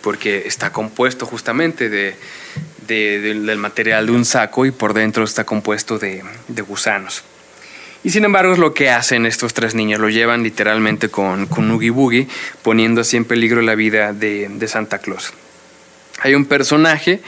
porque 0.01 0.43
está 0.45 0.71
compuesto 0.71 1.25
justamente 1.25 1.89
de, 1.89 2.15
del 2.85 3.57
material 3.57 4.05
de 4.05 4.11
un 4.11 4.23
saco 4.23 4.67
y 4.67 4.71
por 4.71 4.93
dentro 4.93 5.23
está 5.23 5.45
compuesto 5.45 5.97
de 5.97 6.21
gusanos. 6.61 7.23
Y 8.07 8.11
sin 8.11 8.23
embargo 8.23 8.53
es 8.53 8.57
lo 8.57 8.73
que 8.73 8.89
hacen 8.89 9.25
estos 9.25 9.53
tres 9.53 9.75
niños, 9.75 9.99
lo 9.99 10.07
llevan 10.07 10.41
literalmente 10.41 11.09
con, 11.09 11.45
con 11.45 11.69
Oogie 11.69 11.89
Boogie, 11.89 12.29
poniendo 12.63 13.01
así 13.01 13.17
en 13.17 13.25
peligro 13.25 13.61
la 13.61 13.75
vida 13.75 14.13
de, 14.13 14.65
Santa 14.69 14.99
Claus. 14.99 15.33
Hay 16.21 16.33
un 16.33 16.45
personaje 16.45 17.19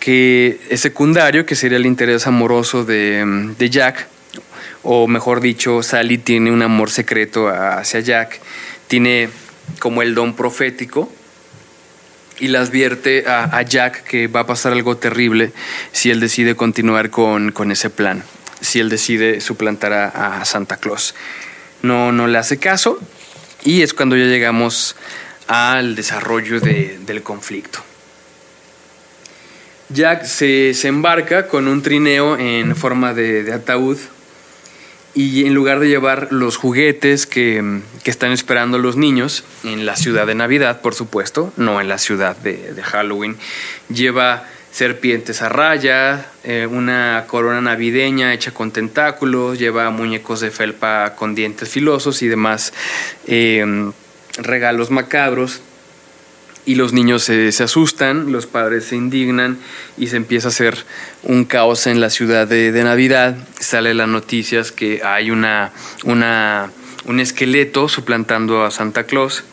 que 0.00 0.60
es 0.70 0.80
secundario, 0.80 1.44
que 1.44 1.54
sería 1.54 1.76
el 1.76 1.84
interés 1.84 2.26
amoroso 2.26 2.86
de, 2.86 3.52
de 3.58 3.68
Jack, 3.68 4.06
o 4.82 5.06
mejor 5.08 5.42
dicho, 5.42 5.82
Sally 5.82 6.16
tiene 6.16 6.52
un 6.52 6.62
amor 6.62 6.90
secreto 6.90 7.48
hacia 7.48 8.00
Jack, 8.00 8.40
tiene 8.86 9.28
como 9.78 10.00
el 10.00 10.14
don 10.14 10.34
profético 10.34 11.12
y 12.38 12.48
le 12.48 12.56
advierte 12.56 13.26
a, 13.28 13.60
Jack 13.60 14.04
que 14.04 14.26
va 14.26 14.40
a 14.40 14.46
pasar 14.46 14.72
algo 14.72 14.96
terrible 14.96 15.52
si 15.92 16.10
él 16.10 16.18
decide 16.18 16.54
continuar 16.54 17.10
con, 17.10 17.52
con 17.52 17.70
ese 17.70 17.90
plan 17.90 18.24
si 18.60 18.80
él 18.80 18.88
decide 18.88 19.40
suplantar 19.40 19.92
a, 19.92 20.44
Santa 20.44 20.76
Claus. 20.76 21.14
No, 21.82 22.12
no 22.12 22.26
le 22.26 22.38
hace 22.38 22.58
caso 22.58 22.98
y 23.64 23.82
es 23.82 23.94
cuando 23.94 24.16
ya 24.16 24.24
llegamos 24.24 24.96
al 25.46 25.94
desarrollo 25.94 26.60
del 26.60 27.22
conflicto. 27.22 27.80
Jack 29.90 30.24
se, 30.24 30.74
embarca 30.86 31.48
con 31.48 31.66
un 31.66 31.82
trineo 31.82 32.36
en 32.36 32.76
forma 32.76 33.14
de, 33.14 33.50
ataúd 33.52 33.96
y 35.14 35.46
en 35.46 35.54
lugar 35.54 35.80
de 35.80 35.88
llevar 35.88 36.28
los 36.30 36.56
juguetes 36.58 37.26
que, 37.26 37.80
están 38.04 38.32
esperando 38.32 38.78
los 38.78 38.96
niños 38.96 39.44
en 39.64 39.86
la 39.86 39.96
ciudad 39.96 40.26
de 40.26 40.34
Navidad, 40.34 40.80
por 40.80 40.94
supuesto, 40.94 41.52
no 41.56 41.80
en 41.80 41.88
la 41.88 41.98
ciudad 41.98 42.36
de, 42.36 42.72
de 42.74 42.82
Halloween, 42.82 43.36
lleva 43.88 44.46
serpientes 44.70 45.42
a 45.42 45.48
raya, 45.48 46.26
eh, 46.44 46.66
una 46.70 47.24
corona 47.26 47.60
navideña 47.60 48.34
hecha 48.34 48.52
con 48.52 48.70
tentáculos, 48.70 49.58
lleva 49.58 49.90
muñecos 49.90 50.40
de 50.40 50.50
felpa 50.50 51.14
con 51.16 51.34
dientes 51.34 51.68
filosos 51.68 52.22
y 52.22 52.28
demás 52.28 52.72
em, 53.26 53.92
regalos 54.36 54.90
macabros. 54.90 55.62
Y 56.64 56.74
los 56.74 56.92
niños 56.92 57.22
se, 57.22 57.48
asustan, 57.62 58.30
los 58.30 58.46
padres 58.46 58.84
se 58.84 58.96
indignan 58.96 59.56
y 59.96 60.08
se 60.08 60.16
empieza 60.16 60.48
a 60.48 60.50
hacer 60.50 60.76
un 61.22 61.46
caos 61.46 61.86
en 61.86 61.98
la 61.98 62.10
ciudad 62.10 62.46
de, 62.46 62.70
Navidad. 62.84 63.38
Sale 63.58 63.94
las 63.94 64.06
noticias 64.06 64.70
que 64.70 65.00
hay 65.02 65.30
una, 65.30 65.72
una, 66.04 66.70
un 67.06 67.20
esqueleto 67.20 67.88
suplantando 67.88 68.66
a 68.66 68.70
Santa 68.70 69.04
Claus 69.04 69.44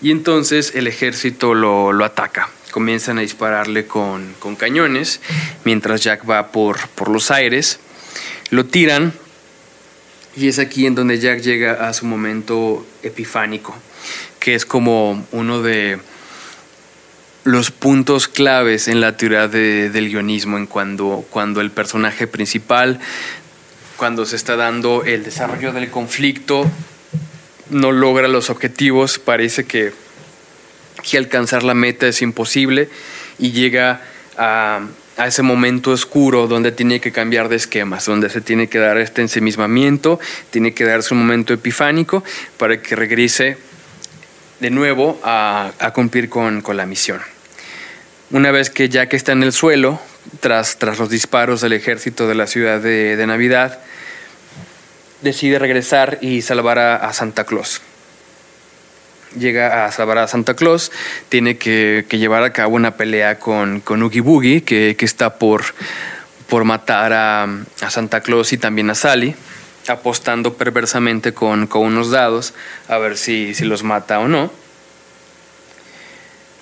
y 0.00 0.10
entonces 0.10 0.72
el 0.74 0.86
ejército 0.86 1.52
lo, 1.52 1.92
lo 1.92 2.02
ataca 2.02 2.48
comienzan 2.74 3.18
a 3.18 3.20
dispararle 3.20 3.86
con, 3.86 4.34
cañones 4.58 5.20
mientras 5.64 6.00
Jack 6.00 6.28
va 6.28 6.50
por, 6.50 6.88
por 6.88 7.08
los 7.08 7.30
aires. 7.30 7.78
Lo 8.50 8.66
tiran 8.66 9.12
y 10.34 10.48
es 10.48 10.58
aquí 10.58 10.84
en 10.84 10.96
donde 10.96 11.20
Jack 11.20 11.40
llega 11.40 11.88
a 11.88 11.92
su 11.92 12.04
momento 12.04 12.84
epifánico, 13.04 13.76
que 14.40 14.56
es 14.56 14.66
como 14.66 15.24
uno 15.30 15.62
de 15.62 16.00
los 17.44 17.70
puntos 17.70 18.26
claves 18.26 18.88
en 18.88 19.00
la 19.00 19.16
teoría 19.16 19.46
del 19.46 20.08
guionismo, 20.08 20.58
en 20.58 20.66
cuando, 20.66 21.24
cuando 21.30 21.60
el 21.60 21.70
personaje 21.70 22.26
principal, 22.26 22.98
cuando 23.96 24.26
se 24.26 24.34
está 24.34 24.56
dando 24.56 25.04
el 25.04 25.22
desarrollo 25.22 25.72
del 25.72 25.90
conflicto, 25.90 26.68
no 27.70 27.92
logra 27.92 28.26
los 28.26 28.50
objetivos, 28.50 29.20
parece 29.20 29.64
que 29.64 29.92
que 31.08 31.18
alcanzar 31.18 31.62
la 31.62 31.74
meta 31.74 32.06
es 32.06 32.22
imposible 32.22 32.88
y 33.38 33.52
llega 33.52 34.00
a, 34.36 34.80
ese 35.24 35.42
momento 35.42 35.92
oscuro 35.92 36.48
donde 36.48 36.72
tiene 36.72 37.00
que 37.00 37.12
cambiar 37.12 37.48
de 37.48 37.54
esquemas, 37.54 38.06
donde 38.06 38.30
se 38.30 38.40
tiene 38.40 38.68
que 38.68 38.78
dar 38.78 38.98
este 38.98 39.22
ensimismamiento, 39.22 40.18
tiene 40.50 40.74
que 40.74 40.84
darse 40.84 41.14
un 41.14 41.20
momento 41.20 41.54
epifánico 41.54 42.24
para 42.56 42.82
que 42.82 42.96
regrese 42.96 43.56
de 44.58 44.70
nuevo 44.70 45.20
a, 45.22 45.70
cumplir 45.94 46.28
con, 46.28 46.64
la 46.74 46.86
misión. 46.86 47.20
Una 48.30 48.50
vez 48.50 48.70
que 48.70 48.88
ya 48.88 49.06
que 49.06 49.16
está 49.16 49.32
en 49.32 49.44
el 49.44 49.52
suelo, 49.52 50.00
tras, 50.40 50.78
tras 50.78 50.98
los 50.98 51.10
disparos 51.10 51.60
del 51.60 51.74
ejército 51.74 52.26
de 52.26 52.34
la 52.34 52.48
ciudad 52.48 52.80
de, 52.80 53.24
Navidad, 53.24 53.78
decide 55.22 55.60
regresar 55.60 56.18
y 56.22 56.42
salvar 56.42 56.80
a 56.80 57.12
Santa 57.12 57.44
Claus 57.44 57.80
llega 59.38 59.84
a 59.84 59.92
salvar 59.92 60.18
a 60.18 60.28
Santa 60.28 60.54
Claus, 60.54 60.92
tiene 61.28 61.56
que, 61.56 62.06
llevar 62.10 62.42
a 62.42 62.52
cabo 62.52 62.76
una 62.76 62.96
pelea 62.96 63.38
con, 63.38 63.80
con 63.80 64.02
Oogie 64.02 64.20
Boogie, 64.20 64.62
que, 64.62 64.96
está 65.00 65.38
por, 65.38 65.64
por 66.48 66.64
matar 66.64 67.12
a, 67.12 67.48
Santa 67.88 68.20
Claus 68.20 68.52
y 68.52 68.58
también 68.58 68.90
a 68.90 68.94
Sally, 68.94 69.34
apostando 69.88 70.54
perversamente 70.54 71.32
con, 71.32 71.68
unos 71.72 72.10
dados 72.10 72.54
a 72.88 72.98
ver 72.98 73.16
si, 73.16 73.54
si, 73.54 73.64
los 73.64 73.82
mata 73.82 74.20
o 74.20 74.28
no. 74.28 74.50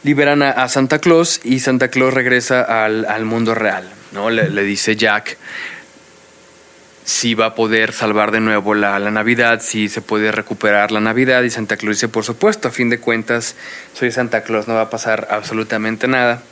Liberan 0.02 0.42
a, 0.42 0.68
Santa 0.68 0.98
Claus 0.98 1.40
y 1.44 1.60
Santa 1.60 1.88
Claus 1.88 2.12
regresa 2.12 2.84
al, 2.84 3.24
mundo 3.24 3.54
real. 3.54 3.88
¿no? 4.12 4.30
Le 4.30 4.62
dice 4.64 4.96
Jack, 4.96 5.38
si 7.04 7.34
va 7.34 7.46
a 7.46 7.54
poder 7.54 7.92
salvar 7.92 8.30
de 8.30 8.40
nuevo 8.40 8.74
la, 8.74 8.98
Navidad, 9.10 9.60
si 9.60 9.88
se 9.88 10.00
puede 10.00 10.30
recuperar 10.32 10.92
la 10.92 11.00
Navidad. 11.00 11.42
Y 11.42 11.50
Santa 11.50 11.76
Claus 11.76 11.96
dice, 11.96 12.08
por 12.08 12.24
supuesto, 12.24 12.68
a 12.68 12.70
fin 12.70 12.90
de 12.90 12.98
cuentas, 12.98 13.56
soy 13.94 14.12
Santa 14.12 14.42
Claus, 14.42 14.68
no 14.68 14.74
va 14.74 14.82
a 14.82 14.90
pasar 14.90 15.28
absolutamente 15.30 16.06
nada. 16.08 16.42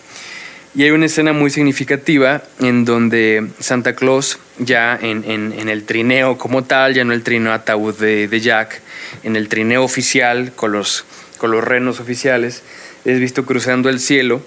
Y 0.75 0.85
hay 0.85 0.91
una 0.91 1.07
escena 1.07 1.33
muy 1.33 1.51
significativa 1.51 2.43
en 2.61 2.85
donde 2.85 3.49
Santa 3.59 3.95
Claus, 3.95 4.39
ya 4.59 4.97
en, 5.01 5.25
el 5.69 5.85
trineo 5.85 6.39
como 6.39 6.63
tal, 6.63 6.95
ya 6.95 7.05
no 7.05 7.13
el 7.13 7.25
trineo 7.25 7.53
ataúd 7.53 7.97
de, 7.97 8.41
Jack, 8.41 8.81
en 9.25 9.35
el 9.35 9.49
trineo 9.49 9.83
oficial 9.83 10.53
con 10.55 10.71
los, 10.71 11.05
con 11.39 11.51
los 11.51 11.65
renos 11.65 11.99
oficiales, 11.99 12.63
es 13.05 13.19
visto 13.19 13.45
cruzando 13.47 13.89
el 13.89 13.99
cielo 13.99 14.43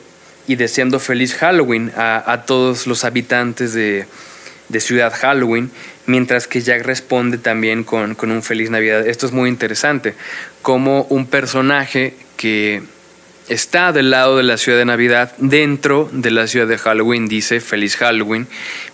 y 0.47 0.55
deseando 0.55 0.99
feliz 0.99 1.35
Halloween 1.35 1.91
a, 1.97 2.43
todos 2.45 2.87
los 2.87 3.03
habitantes 3.03 3.73
de, 3.73 4.05
de 4.69 4.79
Ciudad 4.79 5.13
Halloween 5.13 5.71
mientras 6.05 6.47
que 6.47 6.61
Jack 6.61 6.83
responde 6.83 7.37
también 7.37 7.83
con, 7.83 8.15
un 8.19 8.43
feliz 8.43 8.69
Navidad. 8.69 9.07
Esto 9.07 9.25
es 9.25 9.31
muy 9.31 9.49
interesante, 9.49 10.13
como 10.61 11.03
un 11.03 11.27
personaje 11.27 12.15
que 12.37 12.81
está 13.47 13.91
del 13.91 14.09
lado 14.09 14.37
de 14.37 14.43
la 14.43 14.57
ciudad 14.57 14.77
de 14.77 14.85
Navidad, 14.85 15.33
dentro 15.37 16.09
de 16.11 16.31
la 16.31 16.47
ciudad 16.47 16.67
de 16.67 16.77
Halloween, 16.77 17.27
dice 17.27 17.59
feliz 17.59 17.95
Halloween, 17.97 18.47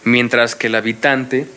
mientras 0.04 0.56
que 0.56 0.68
el 0.68 0.76
habitante 0.76 1.48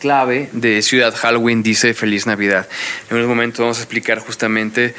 clave 0.00 0.48
de 0.52 0.80
Ciudad 0.82 1.14
Halloween 1.14 1.62
dice 1.62 1.94
feliz 1.94 2.26
Navidad. 2.26 2.68
En 3.10 3.16
unos 3.16 3.28
momentos 3.28 3.60
vamos 3.60 3.78
a 3.78 3.82
explicar 3.82 4.18
justamente 4.18 4.94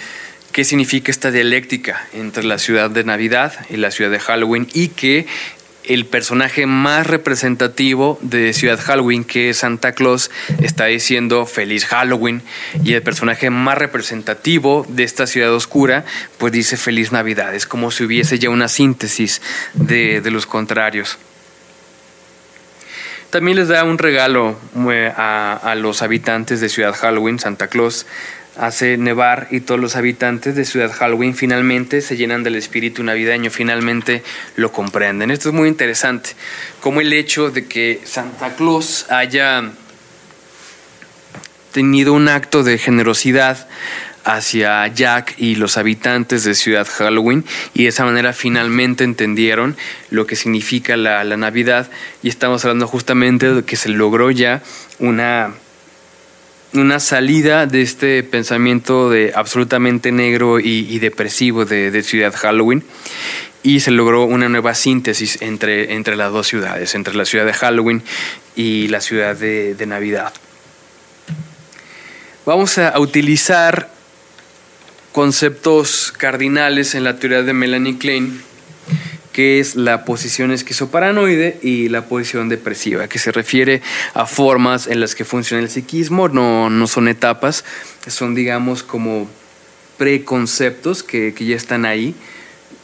qué 0.52 0.64
significa 0.64 1.12
esta 1.12 1.32
dialéctica 1.32 2.08
entre 2.14 2.44
la 2.44 2.60
ciudad 2.60 2.90
de 2.90 3.04
Navidad 3.04 3.66
y 3.70 3.78
la 3.78 3.92
ciudad 3.92 4.12
de 4.12 4.20
Halloween 4.20 4.68
y 4.74 4.90
que 4.90 5.26
el 5.84 6.06
personaje 6.06 6.66
más 6.66 7.08
representativo 7.08 8.20
de 8.22 8.54
Ciudad 8.54 8.80
Halloween, 8.80 9.24
que 9.24 9.50
es 9.50 9.58
Santa 9.58 9.94
Claus, 9.94 10.32
está 10.62 10.86
diciendo 10.86 11.46
feliz 11.46 11.86
Halloween. 11.86 12.42
Y 12.84 12.94
el 12.94 13.02
personaje 13.02 13.50
más 13.50 13.78
representativo 13.78 14.86
de 14.90 15.04
esta 15.04 15.28
ciudad 15.28 15.54
oscura, 15.54 16.06
pues 16.38 16.54
dice 16.54 16.78
feliz 16.78 17.12
Navidad. 17.12 17.56
Es 17.56 17.66
como 17.66 17.92
si 17.92 18.04
hubiese 18.04 18.40
ya 18.40 18.50
una 18.50 18.68
síntesis 18.68 19.42
de, 19.74 20.22
los 20.32 20.46
contrarios. 20.46 21.18
También 23.32 23.58
les 23.58 23.68
da 23.68 23.84
un 23.84 23.98
regalo 23.98 24.58
eh, 24.92 25.12
a, 25.16 25.54
a 25.56 25.76
los 25.76 26.02
habitantes 26.02 26.62
de 26.62 26.70
Ciudad 26.70 26.94
Halloween, 26.94 27.40
Santa 27.40 27.68
Claus, 27.68 28.06
hace 28.58 28.98
nevar 28.98 29.48
y 29.52 29.62
todos 29.62 29.80
los 29.80 29.96
habitantes 29.96 30.56
de 30.56 30.66
Ciudad 30.66 30.92
Halloween 30.92 31.36
finalmente 31.36 32.02
se 32.02 32.18
llenan 32.18 32.44
del 32.44 32.56
espíritu 32.56 33.04
navideño, 33.04 33.50
finalmente 33.50 34.24
lo 34.56 34.72
comprenden. 34.72 35.32
Esto 35.32 35.50
es 35.50 35.56
muy 35.56 35.70
interesante, 35.70 36.32
como 36.80 37.02
el 37.02 37.14
hecho 37.14 37.50
de 37.50 37.66
que 37.66 38.02
Santa 38.04 38.56
Claus 38.56 39.06
haya 39.10 39.72
tenido 41.72 42.14
un 42.14 42.28
acto 42.28 42.64
de 42.64 42.78
generosidad 42.78 43.68
hacia 44.24 44.86
Jack 44.88 45.34
y 45.38 45.56
los 45.56 45.78
habitantes 45.78 46.44
de 46.44 46.54
Ciudad 46.54 46.88
Halloween 46.88 47.44
y 47.74 47.84
de 47.84 47.90
esa 47.90 48.06
manera 48.06 48.34
finalmente 48.34 49.04
entendieron 49.04 49.76
lo 50.12 50.28
que 50.28 50.36
significa 50.36 50.96
la, 50.96 51.24
la 51.24 51.38
Navidad 51.38 51.90
y 52.22 52.30
estamos 52.30 52.64
hablando 52.64 52.88
justamente 52.88 53.52
de 53.52 53.64
que 53.64 53.78
se 53.78 53.90
logró 53.90 54.30
ya 54.30 54.62
una 55.00 55.54
una 56.74 57.00
salida 57.00 57.66
de 57.66 57.82
este 57.82 58.24
pensamiento 58.24 59.10
de 59.10 59.34
absolutamente 59.36 60.12
negro 60.12 60.60
y, 60.60 61.00
depresivo 61.00 61.66
de, 61.66 62.04
Ciudad 62.04 62.34
Halloween 62.34 62.84
y 63.64 63.82
se 63.82 63.92
logró 63.92 64.24
una 64.24 64.50
nueva 64.50 64.74
síntesis 64.74 65.42
entre, 65.42 65.94
entre 65.94 66.16
las 66.16 66.32
dos 66.32 66.48
ciudades, 66.48 66.96
entre 66.96 67.14
la 67.14 67.26
ciudad 67.26 67.46
de 67.46 67.54
Halloween 67.54 68.02
y 68.56 68.88
la 68.88 69.02
ciudad 69.02 69.36
de, 69.36 69.86
Navidad. 69.86 70.34
Vamos 72.46 72.78
a 72.78 72.98
utilizar 73.00 73.92
conceptos 75.12 76.14
cardinales 76.18 76.96
en 76.96 77.04
la 77.04 77.18
teoría 77.18 77.44
de 77.44 77.54
Melanie 77.54 77.98
Klein 77.98 78.42
que 79.32 79.60
es 79.60 79.76
la 79.76 80.06
posición 80.06 80.52
esquizoparanoide 80.52 81.60
y 81.62 81.90
la 81.90 82.06
posición 82.06 82.50
depresiva, 82.50 83.08
que 83.08 83.20
se 83.20 83.32
refiere 83.32 83.82
a 84.14 84.26
formas 84.26 84.88
en 84.88 85.00
las 85.00 85.16
que 85.16 85.26
funciona 85.26 85.64
el 85.64 85.70
psiquismo, 85.70 86.28
no, 86.28 86.70
no 86.70 86.88
son 86.88 87.08
etapas, 87.08 87.64
son 88.08 88.36
digamos 88.36 88.84
como 88.84 89.30
preconceptos 89.98 91.04
que, 91.04 91.34
que 91.34 91.46
ya 91.46 91.56
están 91.56 91.86
ahí. 91.86 92.16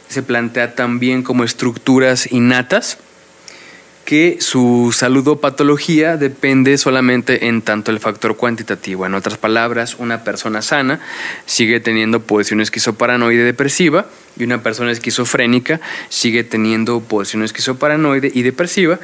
Se 0.08 0.22
plantea 0.22 0.74
también 0.74 1.22
como 1.22 1.44
estructuras 1.44 2.32
innatas 2.32 2.98
que 4.08 4.38
su 4.40 4.90
salud 4.96 5.28
o 5.28 5.36
patología 5.38 6.16
depende 6.16 6.78
solamente 6.78 7.48
en 7.48 7.60
tanto 7.60 7.90
el 7.90 8.00
factor 8.00 8.38
cuantitativo. 8.38 9.04
En 9.04 9.12
otras 9.12 9.36
palabras, 9.36 9.96
una 9.98 10.24
persona 10.24 10.62
sana 10.62 11.00
sigue 11.44 11.78
teniendo 11.78 12.20
posición 12.20 12.62
esquizoparanoide 12.62 13.44
depresiva 13.44 14.06
y 14.38 14.44
una 14.44 14.62
persona 14.62 14.92
esquizofrénica 14.92 15.82
sigue 16.08 16.42
teniendo 16.42 17.00
posición 17.00 17.42
esquizoparanoide 17.42 18.32
y 18.32 18.40
depresiva, 18.40 18.98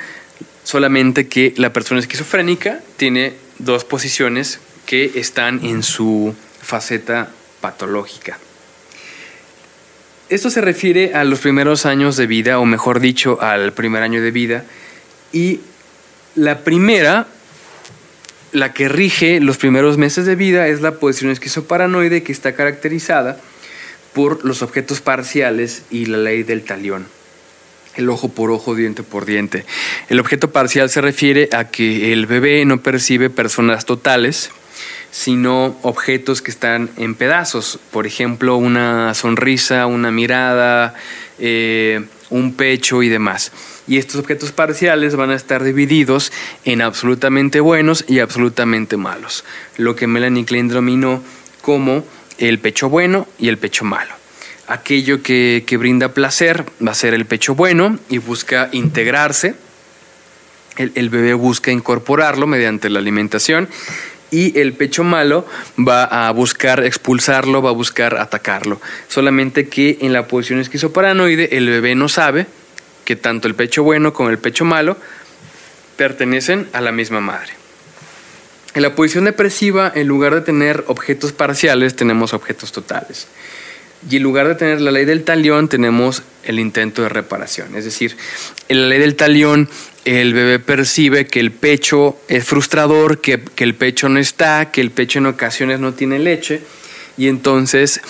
solamente 0.62 1.28
que 1.28 1.52
la 1.58 1.70
persona 1.70 2.00
esquizofrénica 2.00 2.80
tiene 2.96 3.34
dos 3.58 3.84
posiciones 3.84 4.58
que 4.86 5.12
están 5.16 5.66
en 5.66 5.82
su 5.82 6.34
faceta 6.62 7.28
patológica. 7.60 8.38
Esto 10.30 10.48
se 10.48 10.62
refiere 10.62 11.12
a 11.12 11.24
los 11.24 11.40
primeros 11.40 11.84
años 11.84 12.16
de 12.16 12.26
vida, 12.26 12.58
o 12.58 12.64
mejor 12.64 13.00
dicho, 13.00 13.42
al 13.42 13.74
primer 13.74 14.02
año 14.02 14.22
de 14.22 14.30
vida, 14.30 14.64
y 15.35 15.61
la 16.37 16.61
primera, 16.61 17.27
la 18.53 18.73
que 18.73 18.88
rige 18.88 19.40
los 19.40 19.59
primeros 19.59 19.99
meses 19.99 20.25
de 20.27 20.37
vida, 20.37 20.68
es 20.68 20.81
la 20.81 20.92
posición 20.92 21.33
esquizoparanoide 21.33 22.23
que 22.23 22.33
está 22.33 22.55
caracterizada 22.55 23.38
por 24.14 24.44
los 24.44 24.62
objetos 24.62 25.01
parciales 25.01 25.83
y 25.90 26.07
la 26.07 26.18
ley 26.18 26.44
del 26.44 26.62
talión. 26.62 27.07
el 27.97 28.09
ojo 28.11 28.29
por 28.29 28.51
ojo, 28.51 28.75
diente 28.75 29.05
por 29.05 29.25
diente. 29.25 29.64
El 30.09 30.18
objeto 30.18 30.51
parcial 30.51 30.90
se 30.90 31.01
refiere 31.01 31.49
a 31.53 31.68
que 31.68 32.12
el 32.12 32.27
bebé 32.27 32.64
no 32.64 32.81
percibe 32.81 33.31
personas 33.31 33.85
totales, 33.85 34.51
sino 35.12 35.79
objetos 35.83 36.42
que 36.42 36.51
están 36.51 36.90
en 36.97 37.14
pedazos. 37.14 37.79
Por 37.92 38.05
ejemplo, 38.09 38.57
una 38.57 39.14
sonrisa, 39.14 39.87
una 39.87 40.11
mirada, 40.11 40.94
eh, 41.38 42.05
un 42.31 42.55
pecho 42.55 43.05
y 43.05 43.09
demás. 43.09 43.53
Y 43.87 43.99
estos 43.99 44.16
objetos 44.20 44.53
parciales 44.53 45.14
van 45.14 45.31
a 45.31 45.35
estar 45.35 45.62
divididos 45.62 46.33
en 46.64 46.81
absolutamente 46.81 47.61
buenos 47.61 48.05
y 48.09 48.20
absolutamente 48.20 48.97
malos. 48.97 49.44
Lo 49.77 49.94
que 49.94 50.07
Melanie 50.07 50.44
Klein 50.44 50.68
denominó 50.68 51.23
como 51.61 52.05
el 52.38 52.59
pecho 52.59 52.88
bueno 52.88 53.27
y 53.38 53.49
el 53.49 53.59
pecho 53.59 53.85
malo. 53.85 54.14
Aquello 54.66 55.23
que, 55.23 55.64
brinda 55.79 56.14
placer 56.14 56.64
va 56.87 56.92
a 56.92 56.94
ser 56.94 57.12
el 57.12 57.27
pecho 57.27 57.55
bueno 57.55 57.99
y 58.09 58.18
busca 58.18 58.70
integrarse. 58.73 59.55
El, 60.77 61.09
bebé 61.11 61.35
busca 61.35 61.70
incorporarlo 61.70 62.47
mediante 62.47 62.90
la 62.90 62.99
alimentación 62.99 63.68
y 64.31 64.59
el 64.59 64.73
pecho 64.73 65.05
malo 65.05 65.47
va 65.79 66.05
a 66.05 66.31
buscar 66.33 66.85
expulsarlo, 66.85 67.62
va 67.62 67.70
a 67.70 67.75
buscar 67.75 68.16
atacarlo. 68.16 68.81
Solamente 69.07 69.68
que 69.68 69.99
en 70.01 70.12
la 70.12 70.27
posición 70.27 70.59
esquizoparanoide 70.59 71.57
el 71.57 71.68
bebé 71.68 71.94
no 71.94 72.09
sabe 72.09 72.47
que 73.04 73.16
tanto 73.16 73.48
el 73.48 73.54
pecho 73.54 73.82
bueno 73.82 74.12
como 74.12 74.30
el 74.30 74.38
pecho 74.38 74.64
malo 74.64 74.96
pertenecen 75.96 76.68
a 76.72 76.80
la 76.80 76.92
misma 76.92 77.20
madre. 77.20 77.52
En 78.74 78.82
la 78.82 78.94
posición 78.96 79.24
depresiva, 79.24 79.92
en 79.94 80.08
lugar 80.08 80.34
de 80.34 80.40
tener 80.40 80.84
objetos 80.88 81.32
parciales, 81.32 81.94
tenemos 81.94 82.34
objetos 82.34 82.72
totales. 82.72 83.28
Y 84.10 84.16
en 84.16 84.22
lugar 84.22 84.48
de 84.48 84.56
tener 84.56 84.80
la 84.80 84.90
ley 84.90 85.04
del 85.04 85.22
talión, 85.22 85.68
tenemos 85.68 86.22
el 86.42 86.58
intento 86.58 87.02
de 87.02 87.08
reparación. 87.08 87.76
Es 87.76 87.84
decir, 87.84 88.16
en 88.68 88.82
la 88.82 88.88
ley 88.88 88.98
del 88.98 89.14
talión, 89.14 89.68
el 90.04 90.34
bebé 90.34 90.58
percibe 90.58 91.26
que 91.26 91.40
el 91.40 91.52
pecho 91.52 92.18
es 92.28 92.44
frustrador, 92.44 93.20
que, 93.20 93.40
que 93.40 93.64
el 93.64 93.74
pecho 93.74 94.08
no 94.08 94.18
está, 94.18 94.70
que 94.72 94.80
el 94.80 94.90
pecho 94.90 95.20
en 95.20 95.26
ocasiones 95.26 95.78
no 95.78 95.94
tiene 95.94 96.18
leche. 96.18 96.60
Y 97.16 97.28
entonces 97.28 98.02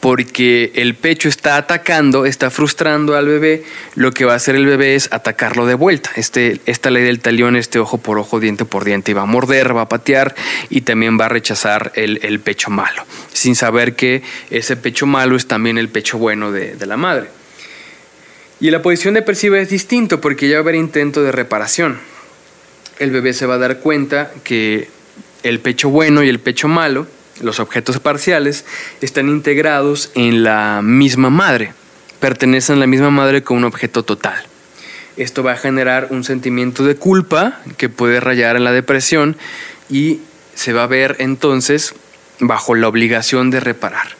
porque 0.00 0.72
el 0.76 0.94
pecho 0.94 1.28
está 1.28 1.56
atacando, 1.56 2.24
está 2.24 2.50
frustrando 2.50 3.16
al 3.16 3.26
bebé, 3.26 3.64
lo 3.96 4.12
que 4.12 4.24
va 4.24 4.34
a 4.34 4.36
hacer 4.36 4.54
el 4.54 4.64
bebé 4.64 4.94
es 4.94 5.08
atacarlo 5.12 5.66
de 5.66 5.74
vuelta. 5.74 6.10
Este, 6.16 6.60
esta 6.66 6.90
ley 6.90 7.02
del 7.02 7.20
talión, 7.20 7.56
este 7.56 7.78
ojo 7.78 7.98
por 7.98 8.18
ojo, 8.18 8.38
diente 8.38 8.64
por 8.64 8.84
diente, 8.84 9.14
va 9.14 9.22
a 9.22 9.26
morder, 9.26 9.76
va 9.76 9.82
a 9.82 9.88
patear 9.88 10.34
y 10.70 10.82
también 10.82 11.18
va 11.18 11.26
a 11.26 11.28
rechazar 11.28 11.92
el, 11.94 12.40
pecho 12.40 12.70
malo, 12.70 13.04
sin 13.32 13.56
saber 13.56 13.96
que 13.96 14.22
ese 14.50 14.76
pecho 14.76 15.06
malo 15.06 15.36
es 15.36 15.46
también 15.46 15.76
el 15.76 15.88
pecho 15.88 16.18
bueno 16.18 16.52
de, 16.52 16.76
de 16.76 16.86
la 16.86 16.96
madre. 16.96 17.28
Y 18.60 18.70
la 18.70 18.82
posición 18.82 19.14
depresiva 19.14 19.58
es 19.58 19.70
distinto 19.70 20.20
porque 20.20 20.48
ya 20.48 20.56
va 20.56 20.60
a 20.60 20.62
haber 20.62 20.74
intento 20.76 21.22
de 21.22 21.32
reparación. 21.32 21.98
El 22.98 23.10
bebé 23.10 23.32
se 23.32 23.46
va 23.46 23.54
a 23.54 23.58
dar 23.58 23.78
cuenta 23.78 24.32
que 24.44 24.88
el 25.42 25.60
pecho 25.60 25.90
bueno 25.90 26.22
y 26.22 26.28
el 26.28 26.40
pecho 26.40 26.68
malo 26.68 27.06
los 27.40 27.60
objetos 27.60 27.98
parciales 27.98 28.64
están 29.00 29.28
integrados 29.28 30.10
en 30.14 30.42
la 30.42 30.80
misma 30.82 31.30
madre, 31.30 31.72
pertenecen 32.20 32.76
a 32.76 32.80
la 32.80 32.86
misma 32.86 33.10
madre 33.10 33.42
con 33.42 33.58
un 33.58 33.64
objeto 33.64 34.02
total. 34.02 34.44
Esto 35.16 35.42
va 35.42 35.52
a 35.52 35.56
generar 35.56 36.08
un 36.10 36.22
sentimiento 36.22 36.84
de 36.84 36.94
culpa 36.94 37.60
que 37.76 37.88
puede 37.88 38.20
rayar 38.20 38.56
en 38.56 38.64
la 38.64 38.72
depresión 38.72 39.36
y 39.90 40.20
se 40.54 40.72
va 40.72 40.84
a 40.84 40.86
ver 40.86 41.16
entonces 41.18 41.94
bajo 42.40 42.74
la 42.74 42.88
obligación 42.88 43.50
de 43.50 43.60
reparar. 43.60 44.16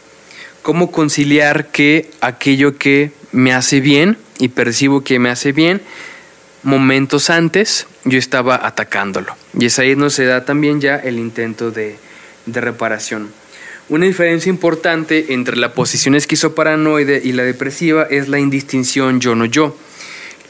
¿Cómo 0.63 0.91
conciliar 0.91 1.69
que 1.69 2.11
aquello 2.21 2.77
que 2.79 3.13
me 3.31 3.53
hace 3.53 3.81
bien 3.81 4.19
y 4.39 4.49
percibo 4.49 5.05
que 5.05 5.19
me 5.19 5.31
hace 5.31 5.53
bien, 5.53 5.81
momentos 6.63 7.31
antes 7.31 7.87
yo 8.05 8.19
estaba 8.19 8.67
atacándolo? 8.67 9.37
Y 9.59 9.67
es 9.67 9.79
ahí 9.79 9.95
donde 9.95 10.11
se 10.11 10.25
da 10.25 10.45
también 10.45 10.81
ya 10.81 10.97
el 10.97 11.19
intento 11.19 11.71
de, 11.71 11.97
de 12.53 12.61
reparación. 12.61 13.31
Una 13.89 14.05
diferencia 14.05 14.51
importante 14.51 15.33
entre 15.33 15.57
la 15.57 15.73
posición 15.73 16.15
esquizoparanoide 16.15 17.23
y 17.25 17.33
la 17.33 17.45
depresiva 17.45 18.07
es 18.11 18.29
la 18.29 18.39
indistinción 18.39 19.21
yo 19.21 19.35
no 19.35 19.47
yo. 19.47 19.75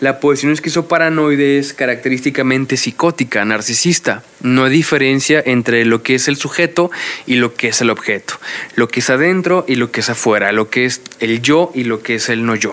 La 0.01 0.21
posición 0.21 0.53
esquizoparanoide 0.53 1.59
es 1.59 1.73
característicamente 1.73 2.77
psicótica, 2.77 3.45
narcisista. 3.45 4.23
No 4.41 4.65
hay 4.65 4.73
diferencia 4.73 5.43
entre 5.45 5.85
lo 5.85 6.03
que 6.05 6.17
es 6.17 6.29
el 6.29 6.37
sujeto 6.37 6.91
y 7.27 7.35
lo 7.35 7.55
que 7.55 7.69
es 7.69 7.81
el 7.81 7.91
objeto, 7.91 8.35
lo 8.77 8.89
que 8.89 9.01
es 9.01 9.11
adentro 9.11 9.65
y 9.67 9.75
lo 9.75 9.91
que 9.91 10.01
es 10.01 10.11
afuera, 10.11 10.53
lo 10.53 10.71
que 10.71 10.85
es 10.85 11.01
el 11.19 11.43
yo 11.43 11.73
y 11.75 11.85
lo 11.85 12.01
que 12.03 12.17
es 12.17 12.29
el 12.29 12.47
no 12.47 12.55
yo. 12.55 12.73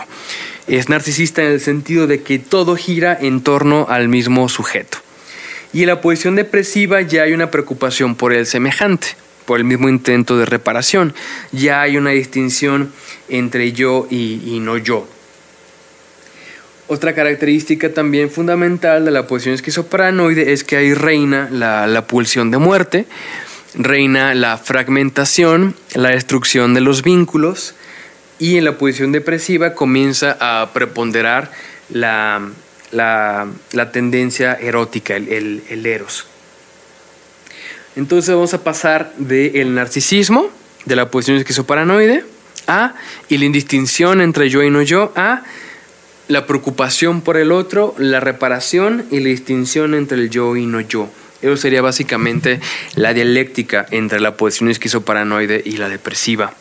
Es 0.68 0.90
narcisista 0.90 1.44
en 1.44 1.52
el 1.52 1.62
sentido 1.62 2.08
de 2.08 2.22
que 2.22 2.40
todo 2.40 2.76
gira 2.76 3.18
en 3.20 3.42
torno 3.42 3.86
al 3.88 4.08
mismo 4.08 4.50
sujeto. 4.50 5.05
Y 5.74 5.82
en 5.82 5.88
la 5.88 6.02
posición 6.02 6.36
depresiva 6.36 7.02
ya 7.02 7.24
hay 7.24 7.34
una 7.34 7.52
preocupación 7.52 8.16
por 8.16 8.34
el 8.34 8.46
semejante, 8.46 9.08
por 9.46 9.60
el 9.60 9.66
mismo 9.66 9.90
intento 9.90 10.38
de 10.38 10.46
reparación. 10.46 11.14
Ya 11.52 11.82
hay 11.82 11.98
una 11.98 12.12
distinción 12.12 12.92
entre 13.30 13.72
yo 13.72 14.08
y, 14.10 14.60
no 14.62 14.78
yo. 14.78 15.08
Otra 16.88 17.16
característica 17.16 17.94
también 17.94 18.30
fundamental 18.30 19.06
de 19.06 19.12
la 19.12 19.26
posición 19.26 19.56
esquizoparanoide 19.56 20.54
es 20.54 20.64
que 20.64 20.78
ahí 20.78 20.94
reina 20.94 21.50
la, 21.52 21.88
la, 21.88 22.06
pulsión 22.06 22.52
de 22.52 22.60
muerte, 22.60 23.08
reina 23.74 24.36
la 24.36 24.58
fragmentación, 24.58 25.76
la 25.96 26.10
destrucción 26.10 26.76
de 26.76 26.82
los 26.82 27.02
vínculos 27.02 27.74
y 28.38 28.58
en 28.58 28.66
la 28.66 28.78
posición 28.78 29.12
depresiva 29.12 29.74
comienza 29.74 30.38
a 30.40 30.74
preponderar 30.74 31.52
la, 31.90 32.52
la, 32.92 33.48
tendencia 33.92 34.54
erótica, 34.54 35.16
el, 35.16 35.64
el, 35.70 35.86
eros. 35.86 36.28
Entonces 37.96 38.34
vamos 38.34 38.54
a 38.54 38.64
pasar 38.64 39.14
del 39.18 39.74
narcisismo, 39.74 40.50
de 40.86 40.96
la 40.96 41.10
posición 41.10 41.38
esquizoparanoide, 41.38 42.26
a, 42.68 42.96
y 43.30 43.38
la 43.38 43.46
indistinción 43.46 44.22
entre 44.22 44.50
yo 44.50 44.64
y 44.64 44.70
no 44.70 44.82
yo, 44.82 45.14
a 45.16 45.44
la 46.28 46.48
preocupación 46.48 47.22
por 47.22 47.38
el 47.38 47.52
otro, 47.52 47.94
la 47.98 48.20
reparación 48.20 49.06
y 49.12 49.20
la 49.20 49.30
distinción 49.30 49.94
entre 49.94 50.18
el 50.18 50.30
yo 50.30 50.56
y 50.56 50.66
no 50.66 50.82
yo. 50.82 51.10
Eso 51.42 51.58
sería 51.58 51.82
básicamente 51.82 52.60
la 52.96 53.14
dialéctica 53.14 53.86
entre 53.92 54.20
la 54.20 54.36
posición 54.36 54.70
esquizoparanoide 54.70 55.62
y 55.64 55.78
la 55.78 55.90
depresiva. 55.90 56.54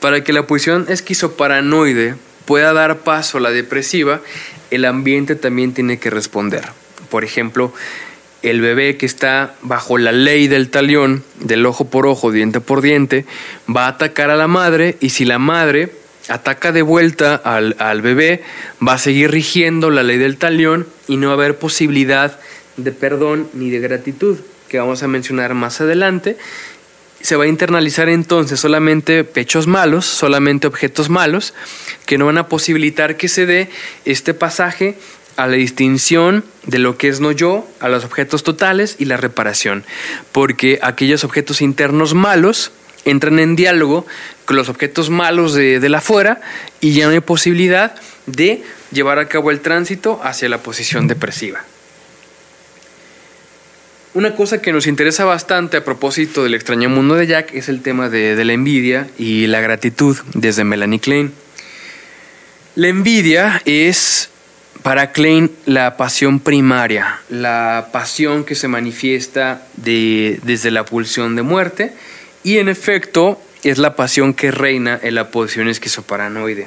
Para 0.00 0.22
que 0.22 0.32
la 0.32 0.46
posición 0.46 0.86
esquizoparanoide 0.88 2.16
pueda 2.48 2.72
dar 2.72 3.00
paso 3.00 3.36
a 3.36 3.40
la 3.42 3.50
depresiva, 3.50 4.22
el 4.70 4.86
ambiente 4.86 5.36
también 5.36 5.74
tiene 5.74 5.98
que 5.98 6.08
responder. 6.08 6.64
Por 7.10 7.22
ejemplo, 7.22 7.74
el 8.40 8.62
bebé 8.62 8.96
que 8.96 9.04
está 9.04 9.54
bajo 9.60 9.98
la 9.98 10.12
ley 10.12 10.48
del 10.48 10.70
talión, 10.70 11.24
del 11.40 11.66
ojo 11.66 11.90
por 11.90 12.06
ojo, 12.06 12.32
diente 12.32 12.62
por 12.62 12.80
diente, 12.80 13.26
va 13.68 13.84
a 13.84 13.88
atacar 13.88 14.30
a 14.30 14.36
la 14.36 14.48
madre 14.48 14.96
y 14.98 15.10
si 15.10 15.26
la 15.26 15.38
madre 15.38 15.92
ataca 16.30 16.72
de 16.72 16.80
vuelta 16.80 17.34
al, 17.34 17.76
al, 17.78 18.00
bebé, 18.00 18.42
va 18.86 18.94
a 18.94 18.98
seguir 18.98 19.30
rigiendo 19.30 19.90
la 19.90 20.02
ley 20.02 20.16
del 20.16 20.38
talión 20.38 20.86
y 21.06 21.18
no 21.18 21.26
va 21.26 21.34
a 21.34 21.36
haber 21.36 21.58
posibilidad 21.58 22.40
de 22.78 22.92
perdón 22.92 23.50
ni 23.52 23.68
de 23.68 23.80
gratitud, 23.80 24.38
que 24.68 24.78
vamos 24.78 25.02
a 25.02 25.08
mencionar 25.08 25.52
más 25.52 25.82
adelante, 25.82 26.38
se 27.20 27.36
va 27.36 27.44
a 27.44 27.48
internalizar 27.48 28.08
entonces 28.08 28.60
solamente 28.60 29.24
pechos 29.24 29.66
malos, 29.66 30.06
solamente 30.06 30.66
objetos 30.66 31.08
malos, 31.08 31.54
que 32.06 32.18
no 32.18 32.26
van 32.26 32.38
a 32.38 32.48
posibilitar 32.48 33.16
que 33.16 33.28
se 33.28 33.46
dé 33.46 33.68
este 34.04 34.34
pasaje 34.34 34.96
a 35.36 35.46
la 35.46 35.56
distinción 35.56 36.44
de 36.64 36.78
lo 36.78 36.96
que 36.98 37.08
es 37.08 37.20
no 37.20 37.32
yo, 37.32 37.68
a 37.80 37.88
los 37.88 38.04
objetos 38.04 38.42
totales 38.42 38.96
y 38.98 39.04
la 39.04 39.16
reparación, 39.16 39.84
porque 40.32 40.78
aquellos 40.82 41.24
objetos 41.24 41.62
internos 41.62 42.14
malos 42.14 42.72
entran 43.04 43.38
en 43.38 43.56
diálogo 43.56 44.06
con 44.44 44.56
los 44.56 44.68
objetos 44.68 45.10
malos 45.10 45.54
de, 45.54 45.80
de 45.80 45.88
la 45.88 46.00
fuera 46.00 46.40
y 46.80 46.92
ya 46.92 47.06
no 47.06 47.12
hay 47.12 47.20
posibilidad 47.20 47.94
de 48.26 48.62
llevar 48.90 49.18
a 49.18 49.28
cabo 49.28 49.50
el 49.50 49.60
tránsito 49.60 50.20
hacia 50.22 50.48
la 50.48 50.58
posición 50.58 51.06
depresiva. 51.06 51.64
Una 54.18 54.34
cosa 54.34 54.60
que 54.60 54.72
nos 54.72 54.88
interesa 54.88 55.24
bastante 55.24 55.76
a 55.76 55.84
propósito 55.84 56.42
del 56.42 56.54
extraño 56.54 56.88
mundo 56.88 57.14
de 57.14 57.28
Jack 57.28 57.54
es 57.54 57.68
el 57.68 57.82
tema 57.82 58.08
de, 58.08 58.44
la 58.44 58.52
envidia 58.52 59.06
y 59.16 59.46
la 59.46 59.60
gratitud 59.60 60.18
desde 60.34 60.64
Melanie 60.64 60.98
Klein. 60.98 61.32
La 62.74 62.88
envidia 62.88 63.62
es 63.64 64.28
para 64.82 65.12
Klein 65.12 65.52
la 65.66 65.96
pasión 65.96 66.40
primaria, 66.40 67.20
la 67.28 67.90
pasión 67.92 68.42
que 68.42 68.56
se 68.56 68.66
manifiesta 68.66 69.62
desde 69.76 70.72
la 70.72 70.84
pulsión 70.84 71.36
de 71.36 71.42
muerte 71.42 71.92
y 72.42 72.58
en 72.58 72.68
efecto 72.68 73.40
es 73.62 73.78
la 73.78 73.94
pasión 73.94 74.34
que 74.34 74.50
reina 74.50 74.98
en 75.00 75.14
la 75.14 75.30
posición 75.30 75.68
esquizoparanoide. 75.68 76.66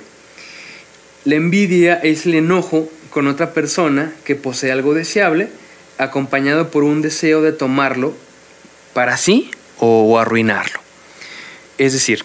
La 1.25 1.35
envidia 1.35 1.95
es 1.95 2.25
el 2.25 2.35
enojo 2.35 2.89
con 3.09 3.27
otra 3.27 3.51
persona 3.51 4.13
que 4.23 4.35
posee 4.35 4.71
algo 4.71 4.93
deseable 4.93 5.49
acompañado 5.97 6.69
por 6.69 6.83
un 6.83 7.01
deseo 7.01 7.41
de 7.41 7.51
tomarlo 7.51 8.13
para 8.93 9.17
sí 9.17 9.51
o 9.79 10.19
arruinarlo. 10.19 10.79
Es 11.77 11.93
decir, 11.93 12.23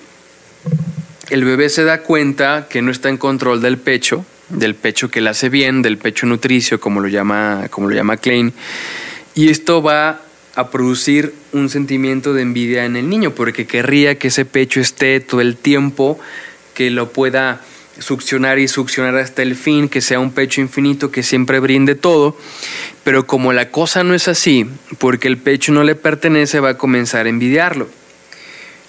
el 1.31 1.45
bebé 1.45 1.69
se 1.69 1.85
da 1.85 2.03
cuenta 2.03 2.67
que 2.69 2.83
no 2.83 2.91
está 2.91 3.09
en 3.09 3.17
control 3.17 3.61
del 3.61 3.79
pecho 3.79 4.25
del 4.49 4.75
pecho 4.75 5.11
que 5.11 5.21
le 5.21 5.31
hace 5.31 5.49
bien, 5.49 5.83
del 5.83 5.99
pecho 5.99 6.27
nutricio, 6.27 6.81
como 6.81 7.01
lo 7.01 7.09
llama, 7.09 7.67
como 7.71 7.89
lo 7.89 7.95
llama 7.95 8.17
Klein. 8.17 8.53
Y 9.35 9.49
esto 9.49 9.83
va 9.83 10.21
a 10.55 10.71
producir 10.71 11.35
un 11.53 11.69
sentimiento 11.69 12.33
de 12.33 12.43
envidia 12.43 12.85
en 12.85 12.97
el 12.97 13.09
niño, 13.09 13.33
porque 13.33 13.67
querría 13.67 14.19
que 14.19 14.29
ese 14.29 14.45
pecho 14.45 14.81
esté 14.81 15.21
todo 15.21 15.41
el 15.41 15.57
tiempo, 15.57 16.19
que 16.75 16.91
lo 16.91 17.11
pueda 17.11 17.61
succionar 17.99 18.59
y 18.59 18.69
succionar 18.69 19.17
hasta 19.17 19.43
el 19.43 19.57
fin, 19.57 19.89
que 19.89 20.01
sea 20.01 20.21
un 20.21 20.33
pecho 20.33 20.61
infinito 20.61 21.11
que 21.11 21.23
siempre 21.23 21.61
brinde 21.61 21.95
todo, 21.95 22.37
pero 23.05 23.27
como 23.27 23.53
la 23.53 23.71
cosa 23.71 24.05
no 24.05 24.15
es 24.15 24.29
así, 24.29 24.67
porque 24.99 25.29
el 25.29 25.39
pecho 25.39 25.73
no 25.73 25.85
le 25.85 25.95
pertenece, 25.95 26.61
va 26.61 26.71
a 26.71 26.79
comenzar 26.79 27.27
a 27.27 27.29
envidiarlo. 27.29 27.89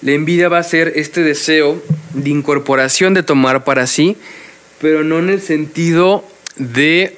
La 0.02 0.12
envidia 0.12 0.48
va 0.48 0.58
a 0.58 0.62
ser 0.62 0.92
este 0.96 1.22
deseo 1.22 1.82
de 2.14 2.30
incorporación, 2.30 3.14
de 3.14 3.22
tomar 3.22 3.64
para 3.64 3.86
sí, 3.86 4.16
pero 4.80 5.02
no 5.02 5.18
en 5.18 5.30
el 5.30 5.40
sentido 5.40 6.24
de 6.56 7.16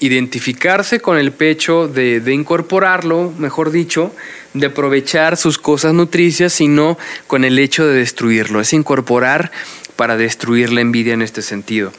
identificarse 0.00 1.00
con 1.00 1.18
el 1.18 1.32
pecho, 1.32 1.88
de, 1.88 2.20
de, 2.20 2.32
incorporarlo, 2.32 3.32
mejor 3.38 3.70
dicho, 3.70 4.12
de 4.54 4.66
aprovechar 4.66 5.36
sus 5.36 5.58
cosas 5.58 5.94
nutricias, 5.94 6.52
sino 6.52 6.98
con 7.26 7.44
el 7.44 7.58
hecho 7.58 7.86
de 7.86 7.94
destruirlo. 7.96 8.60
Es 8.60 8.72
incorporar 8.72 9.50
para 9.98 10.16
destruir 10.16 10.72
la 10.72 10.80
envidia 10.80 11.12
en 11.12 11.22
este 11.22 11.42
sentido. 11.42 11.92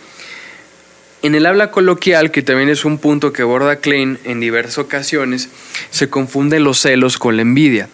En 1.22 1.36
el 1.36 1.46
habla 1.46 1.70
coloquial, 1.70 2.32
que 2.32 2.42
también 2.42 2.70
es 2.70 2.86
un 2.86 2.98
punto 2.98 3.34
que 3.34 3.42
aborda 3.42 3.82
Klein 3.82 4.18
en 4.24 4.40
diversas 4.40 4.78
ocasiones, 4.78 5.50
se 5.92 6.10
confunden 6.10 6.64
los 6.64 6.80
celos 6.80 7.18
con 7.18 7.36
la 7.36 7.42
envidia. 7.42 7.90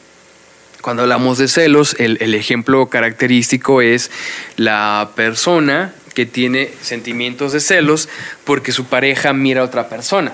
Cuando 0.82 1.02
hablamos 1.02 1.40
de 1.40 1.48
celos, 1.48 1.96
el, 1.98 2.36
ejemplo 2.36 2.86
característico 2.86 3.82
es 3.82 4.12
la 4.58 5.10
persona 5.16 5.96
que 6.14 6.28
tiene 6.28 6.70
sentimientos 6.84 7.52
de 7.52 7.60
celos 7.60 8.08
porque 8.44 8.72
su 8.72 8.86
pareja 8.86 9.34
mira 9.34 9.62
a 9.62 9.64
otra 9.64 9.90
persona. 9.90 10.34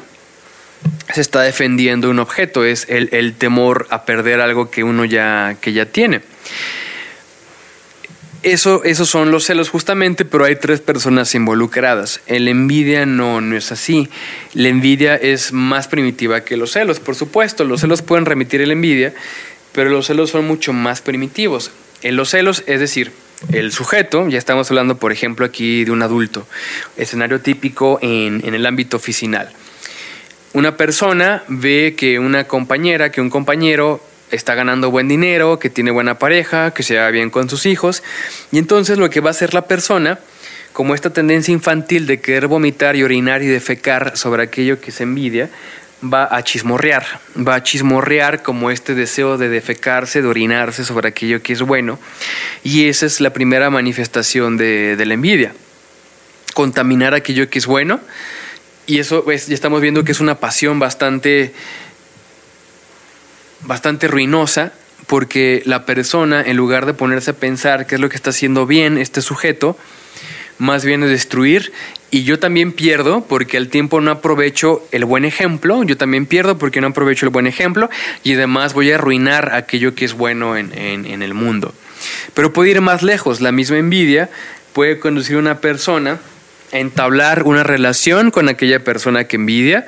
Se 1.14 1.22
está 1.22 1.44
defendiendo 1.44 2.10
un 2.10 2.20
objeto, 2.20 2.66
es 2.66 2.88
el, 2.90 3.08
el 3.14 3.36
temor 3.36 3.88
a 3.90 4.04
perder 4.04 4.42
algo 4.42 4.70
que 4.70 4.84
uno 4.84 5.06
ya, 5.06 5.56
que 5.62 5.72
ya 5.72 5.86
tiene. 5.86 6.20
Eso, 8.44 8.84
esos 8.84 9.08
son 9.08 9.30
los 9.30 9.44
celos 9.46 9.70
justamente, 9.70 10.26
pero 10.26 10.46
hay 10.46 10.56
tres 10.56 10.82
personas 10.82 11.36
involucradas. 11.36 12.22
El 12.26 12.48
envidia 12.48 13.06
no, 13.06 13.40
no 13.40 13.56
es 13.56 13.72
así. 13.72 14.10
La 14.54 14.68
envidia 14.70 15.16
es 15.16 15.54
más 15.54 15.88
primitiva 15.88 16.44
que 16.44 16.58
los 16.58 16.72
celos, 16.72 17.00
por 17.00 17.14
supuesto. 17.14 17.64
Los 17.66 17.82
celos 17.82 18.02
pueden 18.02 18.26
remitir 18.26 18.64
a 18.64 18.66
la 18.66 18.74
envidia, 18.74 19.14
pero 19.74 19.92
los 19.92 20.08
celos 20.08 20.32
son 20.32 20.48
mucho 20.48 20.74
más 20.74 21.02
primitivos. 21.02 21.72
En 22.02 22.16
los 22.16 22.32
celos, 22.32 22.64
es 22.66 22.80
decir, 22.80 23.12
el 23.52 23.72
sujeto, 23.72 24.28
ya 24.28 24.40
estamos 24.40 24.72
hablando, 24.72 24.98
por 24.98 25.12
ejemplo, 25.12 25.46
aquí 25.46 25.84
de 25.84 25.92
un 25.92 26.02
adulto, 26.02 26.48
escenario 26.98 27.42
típico 27.42 28.00
en, 28.02 28.42
en 28.44 28.56
el 28.56 28.66
ámbito 28.66 28.98
oficinal. 28.98 29.52
Una 30.54 30.78
persona 30.78 31.44
ve 31.48 31.94
que 31.96 32.18
una 32.18 32.46
compañera, 32.46 33.12
que 33.12 33.22
un 33.22 33.30
compañero 33.30 34.04
está 34.32 34.56
ganando 34.56 34.92
buen 34.92 35.08
dinero, 35.08 35.60
que 35.60 35.70
tiene 35.70 35.92
buena 35.92 36.18
pareja, 36.18 36.72
que 36.72 36.84
se 36.84 36.98
va 36.98 37.10
bien 37.12 37.30
con 37.30 37.50
sus 37.50 37.66
hijos. 37.66 38.04
Y 38.52 38.58
entonces 38.58 38.98
lo 38.98 39.10
que 39.10 39.22
va 39.22 39.30
a 39.30 39.32
hacer 39.32 39.54
la 39.54 39.64
persona, 39.64 40.20
como 40.74 40.96
esta 40.96 41.12
tendencia 41.12 41.52
infantil 41.52 42.08
de 42.08 42.22
querer 42.22 42.48
vomitar 42.48 42.96
y 42.96 43.04
orinar 43.04 43.44
y 43.44 43.48
defecar 43.48 44.18
sobre 44.18 44.44
aquello 44.44 44.80
que 44.80 44.92
se 44.92 45.04
envidia, 45.04 45.50
va 46.02 46.28
a 46.36 46.44
chismorrear, 46.44 47.06
va 47.48 47.56
a 47.56 47.64
chismorrear 47.64 48.42
como 48.42 48.72
este 48.72 48.96
deseo 48.96 49.38
de 49.38 49.50
defecarse, 49.50 50.22
de 50.22 50.28
orinarse 50.28 50.84
sobre 50.84 51.10
aquello 51.10 51.42
que 51.42 51.54
es 51.54 51.62
bueno. 51.62 52.00
Y 52.64 52.88
esa 52.88 53.06
es 53.06 53.22
la 53.22 53.32
primera 53.34 53.70
manifestación 53.70 54.58
de, 54.58 55.02
la 55.06 55.14
envidia. 55.14 55.54
Contaminar 56.54 57.14
aquello 57.14 57.50
que 57.50 57.60
es 57.60 57.68
bueno. 57.68 58.00
Y 58.88 59.00
eso 59.00 59.24
pues, 59.24 59.48
ya 59.48 59.54
estamos 59.54 59.82
viendo 59.82 60.04
que 60.04 60.12
es 60.12 60.20
una 60.20 60.36
pasión 60.36 60.80
bastante 60.80 61.54
bastante 63.64 64.08
ruinosa 64.08 64.74
porque 65.08 65.62
la 65.66 65.86
persona, 65.86 66.42
en 66.42 66.58
lugar 66.58 66.86
de 66.86 66.94
ponerse 66.94 67.32
a 67.32 67.36
pensar 67.36 67.88
qué 67.88 67.96
es 67.96 68.02
lo 68.02 68.10
que 68.10 68.16
está 68.16 68.30
haciendo 68.30 68.66
bien 68.66 68.98
este 68.98 69.22
sujeto, 69.22 69.78
más 70.58 70.86
bien 70.86 71.04
es 71.04 71.10
destruir. 71.10 71.74
Y 72.12 72.24
yo 72.24 72.40
también 72.40 72.72
pierdo 72.72 73.26
porque 73.26 73.58
al 73.58 73.70
tiempo 73.70 74.02
no 74.02 74.12
aprovecho 74.12 74.86
el 74.92 75.06
buen 75.06 75.26
ejemplo, 75.26 75.84
yo 75.84 75.98
también 75.98 76.26
pierdo 76.26 76.58
porque 76.58 76.82
no 76.82 76.88
aprovecho 76.88 77.26
el 77.26 77.32
buen 77.32 77.48
ejemplo 77.48 77.90
y 78.24 78.34
además 78.34 78.74
voy 78.74 78.92
a 78.92 78.96
arruinar 78.96 79.54
aquello 79.54 79.96
que 79.96 80.06
es 80.06 80.14
bueno 80.14 80.58
en, 80.58 80.74
en 80.76 81.22
el 81.22 81.34
mundo. 81.34 81.74
Pero 82.34 82.52
puede 82.52 82.72
ir 82.72 82.82
más 82.82 83.02
lejos, 83.02 83.42
la 83.42 83.52
misma 83.52 83.78
envidia 83.78 84.30
puede 84.74 85.00
conducir 85.00 85.38
a 85.38 85.40
una 85.40 85.60
persona 85.60 86.20
a 86.72 86.78
entablar 86.80 87.44
una 87.44 87.64
relación 87.64 88.32
con 88.32 88.50
aquella 88.50 88.84
persona 88.84 89.26
que 89.26 89.36
envidia 89.36 89.86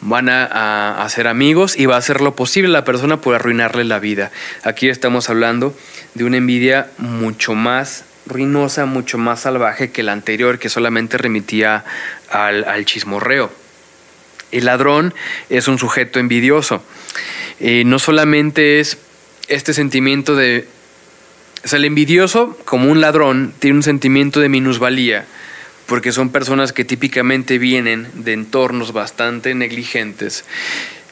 van 0.00 0.28
a, 0.28 1.02
hacer 1.02 1.26
amigos 1.26 1.76
y 1.76 1.86
va 1.86 1.96
a 1.96 1.98
hacer 1.98 2.20
lo 2.20 2.36
posible 2.36 2.68
la 2.68 2.84
persona 2.84 3.20
por 3.20 3.34
arruinarle 3.34 3.84
la 3.84 3.98
vida. 3.98 4.30
Aquí 4.62 4.88
estamos 4.88 5.30
hablando 5.30 5.76
de 6.14 6.24
una 6.24 6.36
envidia 6.36 6.88
mucho 6.98 7.54
más 7.54 8.04
ruinosa, 8.26 8.86
mucho 8.86 9.18
más 9.18 9.40
salvaje 9.40 9.90
que 9.90 10.02
la 10.02 10.12
anterior, 10.12 10.58
que 10.58 10.68
solamente 10.68 11.18
remitía 11.18 11.84
al, 12.30 12.84
chismorreo. 12.84 13.50
El 14.52 14.66
ladrón 14.66 15.14
es 15.48 15.68
un 15.68 15.78
sujeto 15.78 16.18
envidioso. 16.18 16.82
Eh, 17.60 17.82
no 17.84 17.98
solamente 17.98 18.80
es 18.80 18.98
este 19.48 19.74
sentimiento 19.74 20.36
de... 20.36 20.68
O 21.64 21.68
sea, 21.68 21.78
el 21.78 21.84
envidioso, 21.84 22.56
como 22.64 22.90
un 22.90 23.00
ladrón, 23.00 23.52
tiene 23.58 23.78
un 23.78 23.82
sentimiento 23.82 24.40
de 24.40 24.48
minusvalía 24.48 25.26
porque 25.88 26.12
son 26.12 26.28
personas 26.28 26.74
que 26.74 26.84
típicamente 26.84 27.56
vienen 27.56 28.08
de 28.12 28.34
entornos 28.34 28.92
bastante 28.92 29.54
negligentes, 29.54 30.44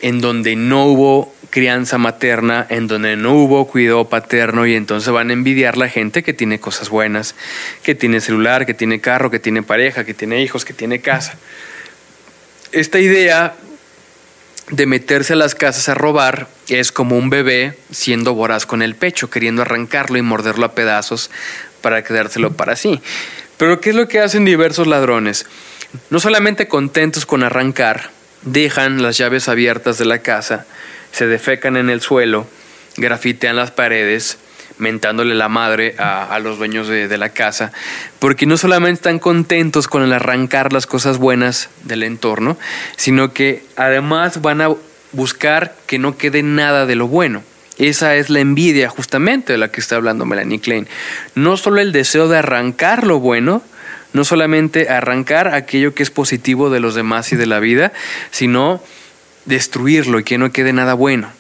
en 0.03 0.21
donde 0.21 0.55
no 0.55 0.85
hubo 0.85 1.35
crianza 1.49 1.97
materna, 1.97 2.67
en 2.69 2.87
donde 2.87 3.17
no 3.17 3.33
hubo 3.33 3.67
cuidado 3.67 4.11
paterno 4.11 4.67
y 4.67 4.75
entonces 4.75 5.11
van 5.11 5.31
a 5.31 5.33
envidiar 5.33 5.79
la 5.79 5.89
gente 5.89 6.23
que 6.23 6.35
tiene 6.35 6.61
cosas 6.61 6.91
buenas, 6.91 7.35
que 7.83 7.95
tiene 7.95 8.21
celular, 8.21 8.67
que 8.67 8.75
tiene 8.75 9.01
carro, 9.01 9.31
que 9.31 9.39
tiene 9.39 9.63
pareja, 9.63 10.05
que 10.05 10.13
tiene 10.13 10.43
hijos, 10.43 10.67
que 10.67 10.75
tiene 10.75 11.01
casa. 11.01 11.39
Esta 12.71 13.01
idea 13.01 13.57
de 14.71 14.85
meterse 14.85 15.33
a 15.33 15.37
las 15.37 15.55
casas 15.55 15.89
a 15.89 15.95
robar 15.95 16.49
es 16.69 16.93
como 16.93 17.17
un 17.17 17.31
bebé 17.31 17.79
siendo 17.91 18.35
voraz 18.35 18.67
con 18.67 18.83
el 18.83 18.95
pecho, 18.95 19.31
queriendo 19.31 19.63
arrancarlo 19.63 20.19
y 20.19 20.23
morderlo 20.23 20.67
a 20.67 20.75
pedazos 20.75 21.31
para 21.81 22.05
quedárselo 22.05 22.53
para 22.53 22.77
sí. 22.77 23.01
Pero 23.57 23.81
¿qué 23.81 23.91
es 23.91 23.97
lo 23.97 24.09
que 24.09 24.21
hacen 24.21 24.45
diversos 24.45 24.87
ladrones? 24.87 25.47
No 26.11 26.21
solamente 26.21 26.69
contentos 26.69 27.25
con 27.25 27.43
arrancar, 27.43 28.11
dejan 28.43 29.03
las 29.03 29.17
llaves 29.17 29.49
abiertas 29.49 29.99
de 29.99 30.05
la 30.05 30.19
casa, 30.19 30.67
se 31.13 31.27
defecan 31.27 31.77
en 31.77 31.89
el 31.89 32.01
suelo, 32.01 32.47
grafitean 32.97 33.57
las 33.57 33.71
paredes, 33.71 34.39
mentándole 34.79 35.35
la 35.35 35.49
madre 35.49 35.95
a, 35.99 36.39
los 36.39 36.59
dueños 36.59 36.89
de, 36.89 37.17
la 37.17 37.31
casa, 37.31 37.73
porque 38.19 38.45
no 38.45 38.59
solamente 38.59 38.99
están 38.99 39.19
contentos 39.19 39.89
con 39.89 40.03
el 40.03 40.13
arrancar 40.13 40.73
las 40.73 40.87
cosas 40.87 41.19
buenas 41.19 41.71
del 41.85 42.03
entorno, 42.03 42.59
sino 42.97 43.33
que 43.33 43.65
además 43.77 44.43
van 44.43 44.61
a 44.61 44.69
buscar 45.13 45.75
que 45.87 45.99
no 45.99 46.19
quede 46.19 46.43
nada 46.43 46.85
de 46.85 46.95
lo 46.95 47.09
bueno. 47.09 47.43
Esa 47.79 48.17
es 48.17 48.31
la 48.31 48.41
envidia 48.41 48.89
justamente 48.89 49.53
de 49.53 49.59
la 49.59 49.71
que 49.71 49.81
está 49.81 49.97
hablando 49.97 50.25
Melanie 50.25 50.61
Klein. 50.61 50.89
No 51.35 51.57
solo 51.57 51.81
el 51.81 51.93
deseo 51.93 52.29
de 52.29 52.39
arrancar 52.39 53.07
lo 53.07 53.21
bueno, 53.21 53.63
no 54.13 54.25
solamente 54.25 54.89
arrancar 54.89 55.49
aquello 55.49 55.95
que 55.95 56.03
es 56.03 56.11
positivo 56.11 56.71
de 56.71 56.81
los 56.81 56.95
demás 56.95 57.33
y 57.33 57.37
de 57.37 57.47
la 57.47 57.61
vida, 57.61 57.93
sino 58.31 58.83
destruirlo 59.45 60.19
y 60.19 60.25
que 60.25 60.39
no 60.39 60.53
quede 60.53 60.73
nada 60.73 60.95
bueno. 60.95 61.31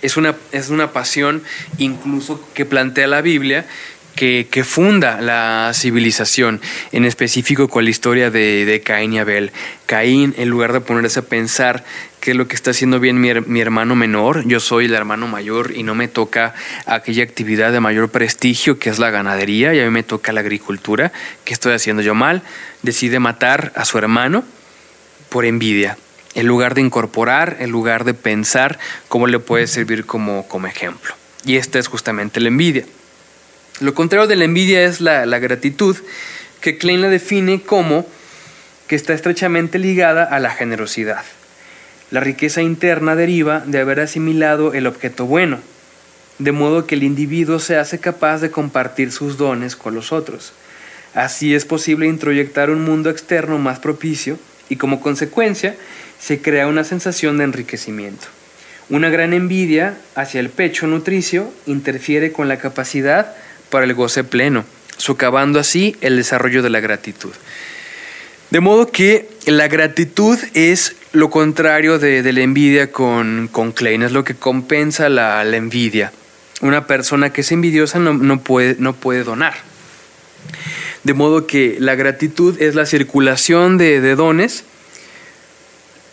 Es 0.00 0.16
una, 0.16 0.36
es 0.52 0.68
una 0.68 0.92
pasión 0.92 1.42
incluso 1.78 2.40
que 2.54 2.66
plantea 2.66 3.06
la 3.06 3.22
Biblia 3.22 3.66
que, 4.14 4.46
que, 4.50 4.64
funda 4.64 5.20
la 5.20 5.72
civilización, 5.74 6.60
en 6.92 7.04
específico 7.04 7.68
con 7.68 7.84
la 7.84 7.90
historia 7.90 8.30
de, 8.30 8.64
de, 8.64 8.80
Caín 8.80 9.12
y 9.12 9.18
Abel. 9.18 9.52
Caín, 9.86 10.34
en 10.38 10.48
lugar 10.48 10.72
de 10.72 10.80
ponerse 10.80 11.20
a 11.20 11.22
pensar 11.22 11.84
qué 12.20 12.30
es 12.30 12.36
lo 12.36 12.48
que 12.48 12.54
está 12.54 12.70
haciendo 12.70 13.00
bien 13.00 13.20
mi, 13.20 13.32
mi, 13.34 13.60
hermano 13.60 13.96
menor, 13.96 14.46
yo 14.46 14.58
soy 14.60 14.86
el 14.86 14.94
hermano 14.94 15.26
mayor 15.26 15.72
y 15.76 15.82
no 15.82 15.94
me 15.94 16.08
toca 16.08 16.54
aquella 16.86 17.22
actividad 17.22 17.70
de 17.70 17.80
mayor 17.80 18.08
prestigio 18.08 18.78
que 18.78 18.88
es 18.88 18.98
la 18.98 19.10
ganadería 19.10 19.74
y 19.74 19.80
a 19.80 19.84
mí 19.84 19.90
me 19.90 20.02
toca 20.02 20.32
la 20.32 20.40
agricultura, 20.40 21.12
¿qué 21.44 21.52
estoy 21.52 21.74
haciendo 21.74 22.02
yo 22.02 22.14
mal? 22.14 22.42
Decide 22.82 23.18
matar 23.18 23.72
a 23.74 23.84
su 23.84 23.98
hermano 23.98 24.42
por 25.28 25.44
envidia. 25.44 25.98
En 26.34 26.46
lugar 26.46 26.74
de 26.74 26.80
incorporar, 26.80 27.58
en 27.60 27.70
lugar 27.70 28.04
de 28.04 28.14
pensar 28.14 28.78
cómo 29.08 29.26
le 29.26 29.38
puede 29.38 29.66
servir 29.66 30.06
como, 30.06 30.48
como 30.48 30.66
ejemplo. 30.66 31.14
Y 31.44 31.56
esta 31.56 31.78
es 31.78 31.88
justamente 31.88 32.40
la 32.40 32.48
envidia. 32.48 32.84
Lo 33.80 33.92
contrario 33.92 34.28
de 34.28 34.36
la 34.36 34.44
envidia 34.44 34.84
es 34.84 35.00
la, 35.00 35.26
gratitud, 35.38 35.96
que 36.60 36.78
Klein 36.78 37.00
la 37.00 37.08
define 37.08 37.60
como 37.60 38.06
que 38.86 38.94
está 38.94 39.14
estrechamente 39.14 39.80
ligada 39.80 40.22
a 40.22 40.38
la 40.38 40.50
generosidad. 40.50 41.24
La 42.12 42.20
riqueza 42.20 42.62
interna 42.62 43.16
deriva 43.16 43.64
de 43.66 43.80
haber 43.80 43.98
asimilado 43.98 44.74
el 44.74 44.86
objeto 44.86 45.26
bueno, 45.26 45.58
de 46.38 46.52
modo 46.52 46.86
que 46.86 46.94
el 46.94 47.02
individuo 47.02 47.58
se 47.58 47.76
hace 47.76 47.98
capaz 47.98 48.38
de 48.40 48.52
compartir 48.52 49.10
sus 49.10 49.38
dones 49.38 49.74
con 49.74 49.94
los 49.94 50.12
otros. 50.12 50.52
Así 51.12 51.54
es 51.54 51.64
posible 51.64 52.06
introyectar 52.06 52.70
un 52.70 52.84
mundo 52.84 53.10
externo 53.10 53.58
más 53.58 53.80
propicio 53.80 54.38
y 54.68 54.76
como 54.76 55.00
consecuencia 55.00 55.74
se 56.20 56.40
crea 56.40 56.68
una 56.68 56.84
sensación 56.84 57.38
de 57.38 57.44
enriquecimiento. 57.44 58.26
Una 58.88 59.10
gran 59.10 59.32
envidia 59.32 59.96
hacia 60.14 60.40
el 60.40 60.50
pecho 60.50 60.86
nutricio 60.86 61.52
interfiere 61.66 62.32
con 62.32 62.48
la 62.48 62.58
capacidad 62.58 63.34
para 63.74 63.86
el 63.86 63.94
goce 63.94 64.22
pleno, 64.22 64.64
socavando 64.98 65.58
así 65.58 65.96
el 66.00 66.16
desarrollo 66.16 66.62
de 66.62 66.70
la 66.70 66.78
gratitud. 66.78 67.32
De 68.50 68.60
modo 68.60 68.92
que 68.92 69.28
la 69.46 69.66
gratitud 69.66 70.38
es 70.54 70.94
lo 71.10 71.28
contrario 71.28 71.98
de, 71.98 72.32
la 72.32 72.40
envidia 72.40 72.92
con, 72.92 73.48
con 73.50 73.72
Klein, 73.72 74.04
es 74.04 74.12
lo 74.12 74.22
que 74.22 74.36
compensa 74.36 75.08
la, 75.08 75.42
envidia. 75.56 76.12
Una 76.60 76.86
persona 76.86 77.32
que 77.32 77.40
es 77.40 77.50
envidiosa 77.50 77.98
no, 77.98 78.38
puede, 78.38 78.76
no 78.78 78.92
puede 78.92 79.24
donar. 79.24 79.54
De 81.02 81.12
modo 81.12 81.48
que 81.48 81.74
la 81.80 81.96
gratitud 81.96 82.62
es 82.62 82.76
la 82.76 82.86
circulación 82.86 83.76
de, 83.76 84.00
de 84.00 84.14
dones 84.14 84.62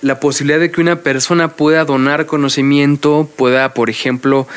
la 0.01 0.19
posibilidad 0.19 0.59
de 0.59 0.71
que 0.71 0.81
una 0.81 1.01
persona 1.01 1.49
pueda 1.49 1.85
donar 1.85 2.25
conocimiento, 2.25 3.29
pueda, 3.35 3.75
por 3.75 3.91
ejemplo, 3.91 4.47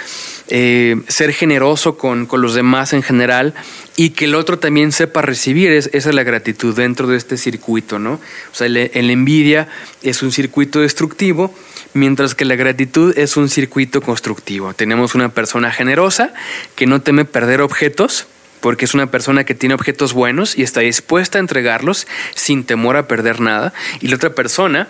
eh, 0.49 1.01
ser 1.09 1.33
generoso 1.33 1.97
con, 1.97 2.29
los 2.31 2.55
demás 2.55 2.93
en 2.93 3.03
general 3.03 3.55
y 3.97 4.11
que 4.11 4.27
el 4.27 4.35
otro 4.35 4.59
también 4.59 4.93
sepa 4.93 5.23
recibir, 5.23 5.71
esa 5.71 5.91
es 5.91 6.15
la 6.15 6.23
gratitud 6.23 6.77
dentro 6.77 7.07
de 7.07 7.17
este 7.17 7.37
circuito, 7.37 7.99
¿no? 7.99 8.15
O 8.15 8.55
sea, 8.55 8.67
el, 8.67 9.11
envidia 9.11 9.69
es 10.03 10.23
un 10.23 10.33
circuito 10.33 10.81
destructivo, 10.81 11.55
mientras 11.95 12.35
que 12.35 12.45
la 12.45 12.57
gratitud 12.57 13.17
es 13.17 13.37
un 13.37 13.49
circuito 13.49 14.03
constructivo. 14.03 14.75
Tenemos 14.75 15.15
una 15.15 15.31
persona 15.31 15.71
generosa 15.71 16.35
que 16.75 16.87
no 16.87 17.01
teme 17.01 17.25
perder 17.25 17.63
objetos, 17.63 18.27
porque 18.61 18.85
es 18.85 18.95
una 18.95 19.11
persona 19.11 19.45
que 19.45 19.55
tiene 19.55 19.75
objetos 19.75 20.13
buenos 20.13 20.59
y 20.59 20.63
está 20.63 20.81
dispuesta 20.81 21.39
a 21.39 21.41
entregarlos 21.41 22.07
sin 22.35 22.65
temor 22.65 22.97
a 22.97 23.09
perder 23.09 23.41
nada, 23.41 23.73
y 24.01 24.09
la 24.09 24.17
otra 24.17 24.35
persona 24.35 24.89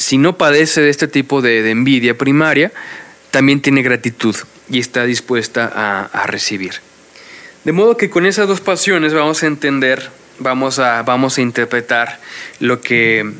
si 0.00 0.16
no 0.16 0.38
padece 0.38 0.80
de 0.80 0.88
este 0.88 1.08
tipo 1.08 1.42
de, 1.42 1.70
envidia 1.70 2.16
primaria, 2.16 2.72
también 3.30 3.60
tiene 3.60 3.82
gratitud 3.82 4.36
y 4.68 4.78
está 4.78 5.04
dispuesta 5.04 6.08
a, 6.12 6.26
recibir. 6.26 6.74
De 7.64 7.72
modo 7.72 7.96
que 7.96 8.10
con 8.10 8.26
esas 8.26 8.48
dos 8.48 8.60
pasiones 8.60 9.12
vamos 9.12 9.42
a 9.42 9.46
entender, 9.46 10.10
vamos 10.38 10.78
a, 10.78 11.02
vamos 11.02 11.38
a 11.38 11.42
interpretar 11.42 12.18
lo 12.58 12.80
que 12.80 13.32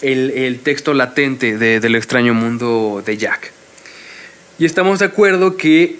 el, 0.00 0.60
texto 0.62 0.94
latente 0.94 1.56
de, 1.58 1.80
del 1.80 1.94
extraño 1.94 2.34
mundo 2.34 3.02
de 3.04 3.16
Jack. 3.16 3.52
Y 4.58 4.64
estamos 4.64 4.98
de 4.98 5.04
acuerdo 5.06 5.56
que 5.56 5.96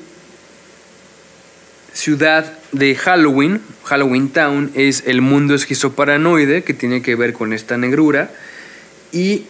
ciudad 1.92 2.59
de 2.72 2.94
Halloween, 2.94 3.61
Halloween 3.85 4.28
Town, 4.28 4.70
es 4.74 5.04
el 5.07 5.20
mundo 5.20 5.54
esquizoparanoide 5.54 6.62
que 6.62 6.74
tiene 6.74 7.02
que 7.02 7.14
ver 7.14 7.33
con 7.33 7.52
esta 7.52 7.76
negrura 7.76 8.31
y 9.12 9.46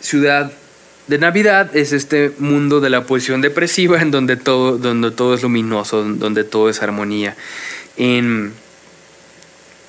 Ciudad 0.00 0.50
de 1.06 1.18
Navidad 1.18 1.76
es 1.76 1.92
este 1.92 2.32
mundo 2.38 2.80
de 2.80 2.90
la 2.90 3.04
posición 3.04 3.40
depresiva 3.40 4.00
en 4.00 4.10
donde 4.10 4.36
todo, 4.36 4.78
donde 4.78 5.10
todo 5.10 5.34
es 5.34 5.42
luminoso, 5.42 6.04
donde 6.04 6.44
todo 6.44 6.68
es 6.68 6.82
armonía. 6.82 7.36
En, 7.96 8.52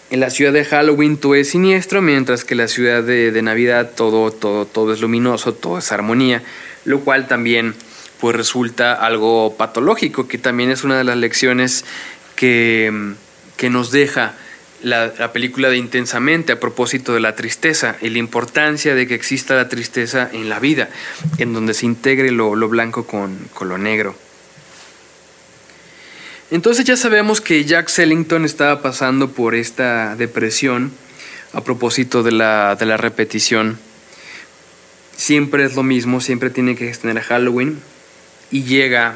en 0.10 0.20
la 0.20 0.30
ciudad 0.30 0.52
de 0.52 0.66
Halloween 0.66 1.18
todo 1.18 1.36
es 1.36 1.50
siniestro, 1.50 2.02
mientras 2.02 2.44
que 2.44 2.56
la 2.56 2.68
ciudad 2.68 3.04
de, 3.04 3.40
Navidad 3.42 3.92
todo, 3.96 4.32
todo, 4.32 4.66
todo 4.66 4.94
es 4.94 5.02
luminoso, 5.02 5.54
todo 5.54 5.78
es 5.78 5.92
armonía, 5.92 6.42
lo 6.86 7.02
cual 7.02 7.28
también 7.28 7.76
pues 8.20 8.36
resulta 8.36 8.94
algo 8.94 9.56
patológico, 9.58 10.28
que 10.28 10.38
también 10.38 10.70
es 10.70 10.84
una 10.84 10.98
de 10.98 11.04
las 11.04 11.18
lecciones 11.18 11.86
que, 12.36 13.14
que 13.58 13.70
nos 13.70 13.92
deja 13.92 14.34
la, 14.84 15.32
película 15.32 15.70
de 15.70 15.78
Intensamente 15.78 16.52
a 16.52 16.60
propósito 16.60 17.14
de 17.14 17.20
la 17.20 17.36
tristeza 17.36 17.96
y 18.02 18.10
la 18.10 18.18
importancia 18.18 18.96
de 18.96 19.08
que 19.08 19.16
exista 19.16 19.56
la 19.56 19.70
tristeza 19.70 20.30
en 20.32 20.50
la 20.50 20.60
vida, 20.60 20.90
en 21.38 21.54
donde 21.54 21.74
se 21.74 21.86
integre 21.86 22.32
lo, 22.32 22.56
blanco 22.68 23.06
con, 23.06 23.38
lo 23.62 23.78
negro. 23.78 24.16
Entonces 26.50 26.86
ya 26.86 26.98
sabemos 26.98 27.40
que 27.40 27.64
Jack 27.64 27.88
Sellington 27.88 28.44
estaba 28.44 28.82
pasando 28.82 29.32
por 29.32 29.56
esta 29.56 30.16
depresión 30.16 30.92
a 31.54 31.62
propósito 31.64 32.24
de 32.24 32.32
la, 32.34 32.76
de 32.76 32.86
la 32.86 32.98
repetición. 32.98 33.80
Siempre 35.16 35.66
es 35.66 35.76
lo 35.76 35.84
mismo, 35.84 36.20
siempre 36.20 36.50
tiene 36.50 36.76
que 36.76 36.92
tener 36.94 37.22
Halloween 37.22 37.80
y 38.52 38.64
llega 38.64 39.16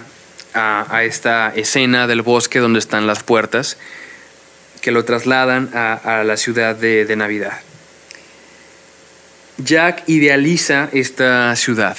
a 0.54 1.04
esta 1.04 1.54
escena 1.54 2.08
del 2.08 2.22
bosque 2.22 2.60
donde 2.60 2.80
están 2.80 3.08
las 3.08 3.24
puertas 3.24 3.78
que 4.86 4.92
lo 4.92 5.04
trasladan 5.04 5.72
a, 5.74 6.24
la 6.24 6.38
ciudad 6.38 6.76
de, 6.76 7.16
Navidad. 7.16 7.60
Jack 9.58 10.04
idealiza 10.06 10.90
esta 10.94 11.56
ciudad. 11.56 11.98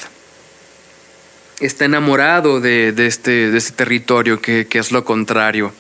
Está 1.59 1.87
enamorado 1.87 2.61
de, 2.61 2.94
este, 2.96 3.57
este, 3.57 3.72
territorio 3.72 4.40
que, 4.40 4.68
es 4.70 4.92
lo 4.92 5.05
contrario 5.05 5.72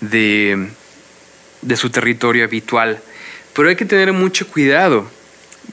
de, 0.00 0.70
de 1.62 1.76
su 1.76 1.88
territorio 1.90 2.42
habitual. 2.42 3.00
Pero 3.54 3.68
hay 3.68 3.76
que 3.76 3.84
tener 3.84 4.12
mucho 4.12 4.48
cuidado, 4.48 5.08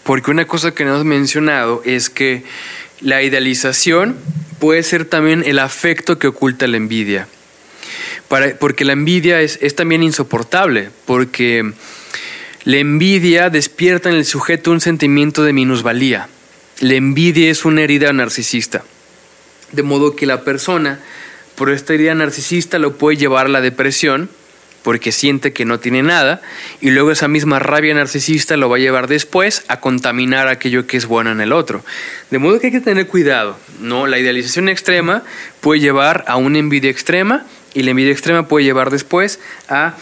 porque 0.03 0.29
una 0.29 0.45
cosa 0.45 0.75
que 0.75 0.85
no 0.85 0.91
hemos 0.91 1.05
mencionado 1.05 1.81
es 1.85 2.11
que 2.11 2.43
la 3.01 3.23
idealización 3.23 4.15
puede 4.59 4.83
ser 4.83 5.05
también 5.05 5.43
el 5.43 5.57
afecto 5.57 6.19
que 6.19 6.27
oculta 6.27 6.67
la 6.67 6.77
envidia 6.77 7.27
porque 8.59 8.85
la 8.85 8.93
envidia 8.93 9.41
es, 9.41 9.75
también 9.75 10.03
insoportable, 10.03 10.89
porque 11.05 11.71
la 12.63 12.77
envidia 12.77 13.49
despierta 13.49 14.09
en 14.09 14.15
el 14.15 14.25
sujeto 14.25 14.71
un 14.71 14.81
sentimiento 14.81 15.43
de 15.43 15.53
minusvalía. 15.53 16.27
La 16.79 16.93
envidia 16.93 17.49
es 17.49 17.65
una 17.65 17.81
herida 17.81 18.11
narcisista. 18.13 18.83
De 19.71 19.83
modo 19.83 20.15
que 20.15 20.25
la 20.25 20.43
persona, 20.43 20.99
por 21.55 21.69
esta 21.69 21.93
herida 21.93 22.13
narcisista, 22.15 22.79
lo 22.79 22.97
puede 22.97 23.17
llevar 23.17 23.47
a 23.47 23.49
la 23.49 23.61
depresión, 23.61 24.29
porque 24.87 25.11
siente 25.11 25.51
que 25.51 25.65
no 25.65 25.81
tiene 25.81 26.01
nada, 26.01 26.41
y 26.79 26.91
luego 26.91 27.11
esa 27.11 27.27
misma 27.27 27.59
rabia 27.59 27.93
narcisista 27.93 28.55
lo 28.55 28.69
va 28.69 28.77
a 28.77 28.79
llevar 28.79 29.07
después 29.07 29.65
a 29.67 29.81
contaminar 29.81 30.47
aquello 30.47 30.87
que 30.87 30.95
es 30.95 31.07
bueno 31.07 31.29
en 31.29 31.41
el 31.41 31.51
otro. 31.51 31.83
De 32.31 32.39
modo 32.39 32.59
que 32.59 32.67
hay 32.67 32.71
que 32.71 32.79
tener 32.79 33.07
cuidado, 33.07 33.57
¿no? 33.81 34.07
La 34.07 34.17
idealización 34.17 34.69
extrema 34.69 35.23
puede 35.59 35.81
llevar 35.81 36.23
a 36.27 36.37
una 36.37 36.59
envidia 36.59 36.89
extrema 36.89 37.45
y 37.77 37.83
la 37.83 37.91
envidia 37.91 38.11
extrema 38.11 38.47
puede 38.47 38.65
llevar 38.65 38.89
después 38.89 39.39
a 39.69 39.93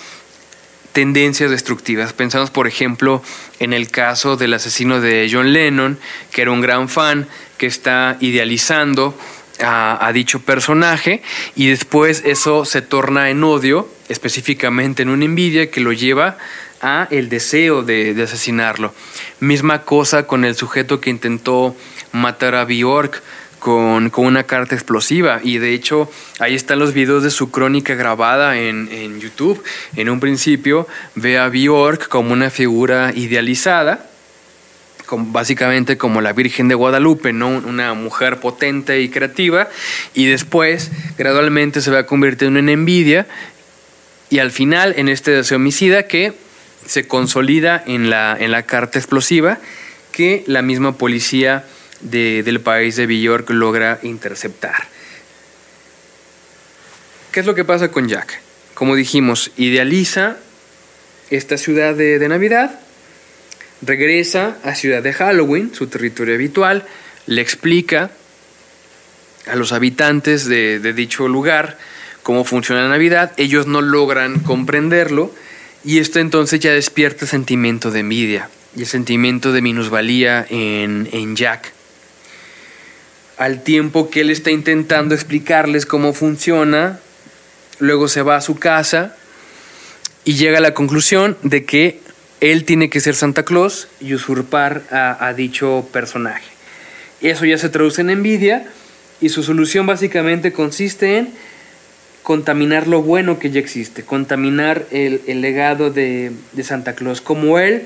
tendencias 0.93 1.51
destructivas. 1.51 2.13
Pensamos, 2.13 2.51
por 2.51 2.67
ejemplo, 2.67 3.21
en 3.59 3.73
el 3.73 3.91
caso 3.91 4.37
del 4.37 4.53
asesino 4.53 5.01
de 5.01 5.27
John 5.29 5.51
Lennon, 5.51 5.99
que 6.31 6.41
era 6.41 6.51
un 6.51 6.61
gran 6.61 6.87
fan, 6.87 7.27
que 7.57 7.67
está 7.67 8.15
idealizando 8.21 9.13
a, 9.59 10.09
dicho 10.13 10.39
personaje 10.39 11.21
y 11.53 11.67
después 11.67 12.23
eso 12.25 12.63
se 12.63 12.81
torna 12.81 13.29
en 13.29 13.43
odio, 13.43 13.89
específicamente 14.07 15.03
en 15.03 15.09
una 15.09 15.25
envidia 15.25 15.69
que 15.69 15.81
lo 15.81 15.91
lleva 15.91 16.37
a 16.81 17.09
el 17.11 17.27
deseo 17.27 17.83
de, 17.83 18.13
de 18.13 18.23
asesinarlo. 18.23 18.93
Misma 19.41 19.81
cosa 19.81 20.27
con 20.27 20.45
el 20.45 20.55
sujeto 20.55 21.01
que 21.01 21.09
intentó 21.09 21.75
matar 22.13 22.55
a 22.55 22.63
Bjork 22.63 23.21
con, 23.65 24.11
una 24.17 24.43
carta 24.43 24.75
explosiva. 24.75 25.39
Y 25.43 25.57
de 25.57 25.73
hecho, 25.73 26.07
ahí 26.37 26.53
están 26.53 26.77
los 26.77 26.93
videos 26.93 27.23
de 27.23 27.31
su 27.31 27.49
crónica 27.49 27.95
grabada 27.95 28.59
en, 28.59 29.19
YouTube. 29.19 29.63
En 29.95 30.07
un 30.11 30.19
principio 30.19 30.87
ve 31.15 31.39
a 31.39 31.49
Bjork 31.49 32.07
como 32.07 32.31
una 32.31 32.51
figura 32.51 33.11
idealizada, 33.15 34.05
básicamente 35.09 35.97
como 35.97 36.21
la 36.21 36.33
Virgen 36.33 36.67
de 36.67 36.75
Guadalupe, 36.75 37.33
¿no? 37.33 37.47
una 37.47 37.95
mujer 37.95 38.39
potente 38.39 39.01
y 39.01 39.09
creativa, 39.09 39.67
y 40.13 40.27
después 40.27 40.91
gradualmente 41.17 41.81
se 41.81 41.89
va 41.89 42.05
convirtiendo 42.05 42.59
en 42.59 42.69
envidia 42.69 43.25
y 44.29 44.37
al 44.37 44.51
final 44.51 44.93
en 44.95 45.09
este 45.09 45.31
deseo 45.31 45.57
homicida 45.57 46.03
que 46.03 46.33
se 46.85 47.07
consolida 47.07 47.83
en 47.87 48.11
la, 48.11 48.37
en 48.39 48.51
la 48.51 48.61
carta 48.61 48.99
explosiva 48.99 49.57
que 50.11 50.43
la 50.45 50.61
misma 50.61 50.99
policía 50.99 51.65
del 52.01 52.61
país 52.61 52.95
de 52.95 53.07
Bjork 53.07 53.49
logra 53.49 53.99
interceptar. 54.03 54.87
¿Qué 57.35 57.41
es 57.41 57.45
lo 57.45 57.53
que 57.53 57.65
pasa 57.65 57.91
con 57.91 58.07
Jack? 58.07 58.39
Como 58.73 58.95
dijimos, 58.95 59.51
idealiza 59.57 60.37
esta 61.29 61.57
ciudad 61.57 61.93
de, 61.93 62.25
Navidad, 62.29 62.79
regresa 63.81 64.57
a 64.63 64.73
Ciudad 64.73 65.03
de 65.03 65.11
Halloween, 65.11 65.75
su 65.75 65.87
territorio 65.87 66.35
habitual, 66.35 66.85
le 67.25 67.41
explica 67.41 68.11
a 69.47 69.55
los 69.57 69.73
habitantes 69.73 70.45
de, 70.45 70.79
dicho 70.93 71.27
lugar 71.27 71.77
cómo 72.23 72.45
funciona 72.45 72.83
la 72.83 72.89
Navidad, 72.89 73.33
ellos 73.37 73.67
no 73.67 73.81
logran 73.81 74.39
comprenderlo 74.39 75.35
y 75.83 75.99
esto 75.99 76.19
entonces 76.19 76.61
ya 76.61 76.71
despierta 76.71 77.25
sentimiento 77.25 77.91
de 77.91 77.99
envidia 77.99 78.49
y 78.77 78.81
el 78.81 78.87
sentimiento 78.87 79.51
de 79.51 79.61
minusvalía 79.61 80.45
en, 80.49 81.09
en 81.11 81.35
Jack 81.35 81.74
al 83.37 83.63
tiempo 83.63 84.09
que 84.09 84.21
él 84.21 84.29
está 84.29 84.51
intentando 84.51 85.13
explicarles 85.13 85.85
cómo 85.85 86.13
funciona, 86.13 86.99
luego 87.79 88.07
se 88.07 88.21
va 88.21 88.37
a 88.37 88.41
su 88.41 88.55
casa 88.55 89.15
y 90.23 90.35
llega 90.35 90.57
a 90.57 90.61
la 90.61 90.73
conclusión 90.73 91.37
de 91.43 91.65
que 91.65 91.99
él 92.41 92.65
tiene 92.65 92.89
que 92.89 92.99
ser 92.99 93.15
Santa 93.15 93.43
Claus 93.43 93.87
y 93.99 94.13
usurpar 94.13 94.83
a, 94.91 95.33
dicho 95.33 95.87
personaje. 95.91 96.45
Eso 97.21 97.45
ya 97.45 97.57
se 97.57 97.69
traduce 97.69 98.01
en 98.01 98.09
envidia 98.09 98.65
y 99.21 99.29
su 99.29 99.43
solución 99.43 99.85
básicamente 99.85 100.51
consiste 100.51 101.17
en 101.17 101.29
contaminar 102.23 102.87
lo 102.87 103.01
bueno 103.01 103.39
que 103.39 103.51
ya 103.51 103.59
existe, 103.59 104.03
contaminar 104.03 104.85
el, 104.91 105.41
legado 105.41 105.91
de, 105.91 106.33
Santa 106.63 106.93
Claus. 106.93 107.21
Como 107.21 107.59
él 107.59 107.83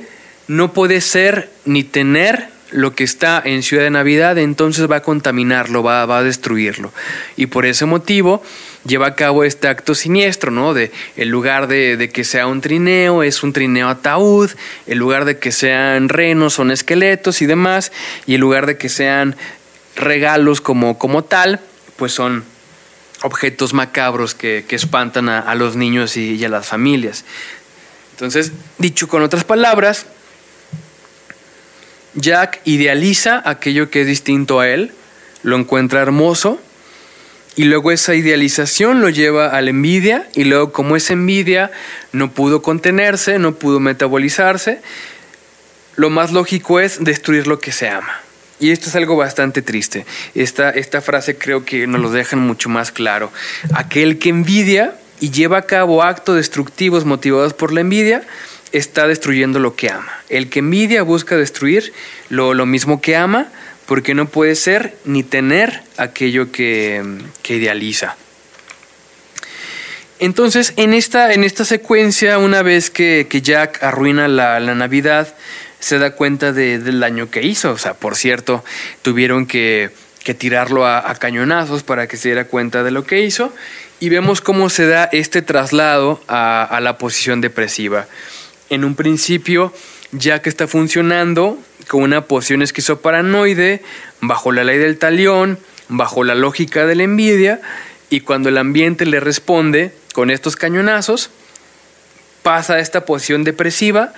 no 0.48 0.74
puede 0.74 1.02
ser 1.02 1.50
ni 1.66 1.84
tener 1.84 2.48
lo 2.72 2.94
que 2.94 3.04
está 3.04 3.42
en 3.44 3.64
Ciudad 3.64 3.84
de 3.84 3.90
Navidad, 3.90 4.38
entonces 4.38 4.90
va 4.90 4.98
a 4.98 5.02
contaminarlo, 5.02 5.82
va, 5.84 6.06
va, 6.06 6.20
a 6.20 6.24
destruirlo. 6.24 6.94
Y 7.36 7.48
por 7.48 7.66
ese 7.66 7.86
motivo 7.86 8.44
lleva 8.86 9.08
a 9.08 9.16
cabo 9.16 9.44
este 9.44 9.68
acto 9.68 9.96
siniestro, 9.96 10.52
¿no? 10.52 10.74
De 10.74 10.92
el 11.18 11.30
lugar 11.30 11.68
de, 11.68 11.98
de, 11.98 12.10
que 12.10 12.24
sea 12.24 12.48
un 12.48 12.62
trineo, 12.62 13.24
es 13.24 13.44
un 13.44 13.54
trineo 13.54 13.90
ataúd, 13.90 14.52
el 14.88 14.98
lugar 14.98 15.26
de 15.26 15.40
que 15.40 15.52
sean 15.52 16.10
renos, 16.10 16.54
son 16.54 16.72
esqueletos 16.72 17.42
y 17.42 17.46
demás, 17.46 17.92
y 18.26 18.36
el 18.36 18.42
lugar 18.42 18.66
de 18.66 18.78
que 18.78 18.90
sean 18.90 19.36
regalos 19.96 20.62
como, 20.62 20.98
como 20.98 21.24
tal, 21.24 21.60
pues 21.98 22.14
son 22.14 22.44
objetos 23.22 23.74
macabros 23.74 24.34
que, 24.36 24.66
espantan 24.70 25.30
a, 25.30 25.54
los 25.56 25.76
niños 25.76 26.18
y, 26.18 26.44
a 26.44 26.50
las 26.50 26.68
familias. 26.68 27.26
Entonces, 28.12 28.52
dicho 28.78 29.08
con 29.08 29.22
otras 29.22 29.44
palabras, 29.44 30.06
Jack 32.16 32.62
idealiza 32.66 33.42
aquello 33.46 33.90
que 33.90 34.02
es 34.02 34.08
distinto 34.08 34.60
a 34.60 34.68
él, 34.68 34.92
lo 35.44 35.56
encuentra 35.56 36.02
hermoso, 36.02 36.62
y 37.56 37.66
luego 37.66 37.92
esa 37.92 38.16
idealización 38.16 39.02
lo 39.02 39.10
lleva 39.10 39.48
a 39.48 39.62
la 39.62 39.70
envidia, 39.70 40.28
y 40.34 40.46
luego 40.46 40.72
como 40.72 40.96
esa 40.96 41.14
envidia 41.14 41.72
no 42.12 42.32
pudo 42.32 42.62
contenerse, 42.62 43.38
no 43.40 43.56
pudo 43.56 43.80
metabolizarse, 43.80 44.82
lo 45.96 46.10
más 46.10 46.32
lógico 46.32 46.80
es 46.80 47.04
destruir 47.04 47.48
lo 47.48 47.60
que 47.60 47.72
se 47.72 47.90
ama. 47.90 48.22
Y 48.62 48.72
esto 48.72 48.90
es 48.90 48.96
algo 48.96 49.16
bastante 49.16 49.62
triste. 49.62 50.06
Esta, 50.36 50.70
esta 50.70 51.02
frase 51.02 51.38
creo 51.38 51.64
que 51.64 51.88
nos 51.88 52.02
lo 52.02 52.12
dejan 52.12 52.40
mucho 52.40 52.70
más 52.70 52.92
claro. 52.92 53.32
Aquel 53.74 54.20
que 54.20 54.30
envidia 54.30 54.96
y 55.20 55.32
lleva 55.32 55.58
a 55.58 55.62
cabo 55.64 56.04
actos 56.04 56.36
destructivos 56.36 57.06
motivados 57.06 57.54
por 57.54 57.74
la 57.74 57.82
envidia, 57.82 58.24
está 58.72 59.08
destruyendo 59.08 59.60
lo 59.60 59.76
que 59.76 59.90
ama. 59.90 60.12
El 60.30 60.50
que 60.50 60.60
envidia 60.60 61.04
busca 61.04 61.38
destruir 61.38 61.94
lo, 62.30 62.54
mismo 62.66 63.02
que 63.02 63.16
ama, 63.16 63.48
porque 63.86 64.14
no 64.14 64.28
puede 64.28 64.56
ser 64.56 64.96
ni 65.06 65.24
tener 65.24 65.82
aquello 65.98 66.52
que, 66.52 67.04
idealiza. 67.48 68.16
Entonces, 70.20 70.74
en 70.76 70.94
esta, 70.94 71.34
en 71.34 71.44
esta 71.44 71.66
secuencia, 71.66 72.38
una 72.38 72.62
vez 72.62 72.90
que, 72.90 73.28
Jack 73.42 73.82
arruina 73.82 74.28
la, 74.28 74.60
la 74.60 74.76
Navidad, 74.76 75.34
se 75.80 75.98
da 75.98 76.12
cuenta 76.12 76.52
del 76.52 77.00
daño 77.00 77.30
que 77.30 77.42
hizo. 77.44 77.72
O 77.72 77.78
sea, 77.78 77.94
por 77.94 78.16
cierto, 78.16 78.64
tuvieron 79.02 79.46
que, 79.46 79.92
tirarlo 80.38 80.86
a, 80.86 81.16
cañonazos 81.16 81.82
para 81.82 82.08
que 82.08 82.16
se 82.16 82.28
diera 82.28 82.46
cuenta 82.46 82.84
de 82.84 82.92
lo 82.92 83.04
que 83.04 83.22
hizo. 83.22 83.54
Y 84.00 84.10
vemos 84.10 84.42
cómo 84.42 84.70
se 84.70 84.86
da 84.86 85.06
este 85.12 85.42
traslado 85.42 86.22
a, 86.28 86.80
la 86.82 86.98
posición 86.98 87.42
depresiva. 87.42 88.06
En 88.70 88.84
un 88.84 88.96
principio, 88.96 89.74
ya 90.12 90.42
que 90.42 90.50
está 90.50 90.68
funcionando 90.68 91.58
con 91.88 92.04
una 92.04 92.26
posición 92.26 92.62
esquizoparanoide, 92.62 93.82
bajo 94.22 94.52
la 94.52 94.64
ley 94.64 94.78
del 94.78 94.98
talión, 94.98 95.60
bajo 95.88 96.24
la 96.24 96.36
lógica 96.36 96.86
de 96.86 96.96
la 96.96 97.04
envidia, 97.04 97.62
y 98.10 98.22
cuando 98.22 98.50
el 98.50 98.58
ambiente 98.58 99.06
le 99.06 99.20
responde 99.20 99.94
con 100.14 100.32
estos 100.32 100.56
cañonazos, 100.56 101.30
pasa 102.44 102.76
a 102.76 102.80
esta 102.80 103.06
posición 103.06 103.44
depresiva 103.44 104.14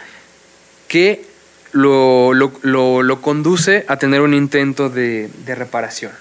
que 0.88 1.26
lo, 1.72 2.34
lo, 2.34 3.22
conduce 3.22 3.86
a 3.88 3.98
tener 3.98 4.22
un 4.22 4.34
intento 4.34 4.90
de, 4.90 5.30
reparación. 5.48 6.12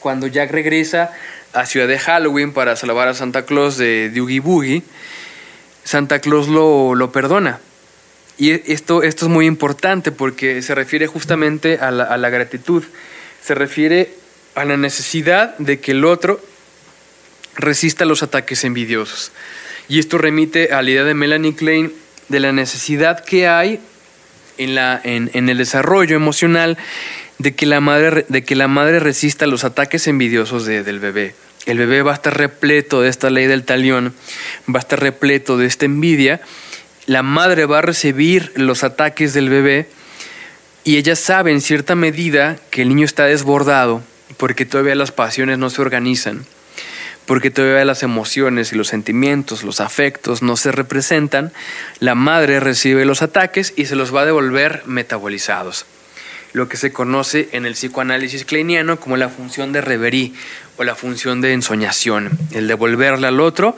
Cuando 0.00 0.26
Jack 0.26 0.50
regresa 0.50 1.12
a 1.52 1.66
Ciudad 1.66 1.88
de 1.88 1.98
Halloween 1.98 2.52
para 2.52 2.76
salvar 2.76 3.08
a 3.08 3.14
Santa 3.14 3.44
Claus 3.44 3.76
de, 3.76 4.10
Doogie 4.10 4.40
Boogie, 4.40 4.82
Santa 5.84 6.20
Claus 6.20 6.48
lo, 6.48 7.10
perdona. 7.12 7.60
Y 8.38 8.50
esto, 8.72 9.02
esto 9.02 9.26
es 9.26 9.30
muy 9.30 9.46
importante 9.46 10.10
porque 10.10 10.62
se 10.62 10.74
refiere 10.74 11.06
justamente 11.06 11.78
a 11.78 11.90
la, 11.90 12.04
a 12.04 12.16
la 12.16 12.30
gratitud. 12.30 12.82
Se 13.42 13.54
refiere 13.54 14.14
a 14.54 14.64
la 14.64 14.76
necesidad 14.76 15.56
de 15.58 15.80
que 15.80 15.92
el 15.92 16.04
otro 16.04 16.40
resista 17.56 18.04
los 18.04 18.22
ataques 18.22 18.64
envidiosos. 18.64 19.32
Y 19.88 19.98
esto 19.98 20.18
remite 20.18 20.72
a 20.72 20.82
la 20.82 20.90
idea 20.90 21.04
de 21.04 21.14
Melanie 21.14 21.54
Klein 21.54 21.92
de 22.28 22.40
la 22.40 22.52
necesidad 22.52 23.24
que 23.24 23.48
hay 23.48 23.80
en, 24.58 24.74
la, 24.74 25.00
en, 25.02 25.30
en 25.34 25.48
el 25.48 25.58
desarrollo 25.58 26.16
emocional 26.16 26.78
de 27.38 27.54
que, 27.54 27.66
la 27.66 27.80
madre, 27.80 28.24
de 28.28 28.44
que 28.44 28.54
la 28.54 28.68
madre 28.68 29.00
resista 29.00 29.46
los 29.46 29.64
ataques 29.64 30.06
envidiosos 30.06 30.64
del 30.64 31.00
bebé. 31.00 31.34
El 31.66 31.78
bebé 31.78 32.02
va 32.02 32.12
a 32.12 32.14
estar 32.14 32.36
repleto 32.36 33.02
de 33.02 33.08
esta 33.08 33.30
ley 33.30 33.46
del 33.46 33.64
talión, 33.64 34.14
va 34.68 34.78
a 34.78 34.80
estar 34.80 35.00
repleto 35.00 35.56
de 35.56 35.66
esta 35.66 35.84
envidia. 35.84 36.40
La 37.06 37.22
madre 37.22 37.66
va 37.66 37.78
a 37.78 37.82
recibir 37.82 38.52
los 38.56 38.84
ataques 38.84 39.32
del 39.34 39.48
bebé 39.48 39.88
y 40.84 40.96
ella 40.96 41.14
sabe 41.16 41.52
en 41.52 41.60
cierta 41.60 41.94
medida 41.94 42.56
que 42.70 42.82
el 42.82 42.88
niño 42.88 43.04
está 43.04 43.26
desbordado 43.26 44.02
porque 44.36 44.66
todavía 44.66 44.94
las 44.94 45.12
pasiones 45.12 45.58
no 45.58 45.70
se 45.70 45.82
organizan 45.82 46.44
porque 47.26 47.50
todavía 47.50 47.84
las 47.84 48.02
emociones 48.02 48.72
y 48.72 48.76
los 48.76 48.88
sentimientos, 48.88 49.62
los 49.62 49.80
afectos 49.80 50.42
no 50.42 50.56
se 50.56 50.72
representan, 50.72 51.52
la 52.00 52.14
madre 52.14 52.60
recibe 52.60 53.04
los 53.04 53.22
ataques 53.22 53.72
y 53.76 53.86
se 53.86 53.96
los 53.96 54.14
va 54.14 54.22
a 54.22 54.26
devolver 54.26 54.82
metabolizados. 54.86 55.86
Lo 56.52 56.68
que 56.68 56.76
se 56.76 56.92
conoce 56.92 57.48
en 57.52 57.64
el 57.64 57.72
psicoanálisis 57.72 58.44
kleiniano 58.44 59.00
como 59.00 59.16
la 59.16 59.30
función 59.30 59.72
de 59.72 59.80
reverie 59.80 60.32
o 60.76 60.84
la 60.84 60.94
función 60.94 61.40
de 61.40 61.52
ensoñación, 61.52 62.38
el 62.52 62.66
devolverle 62.68 63.26
al 63.26 63.40
otro 63.40 63.76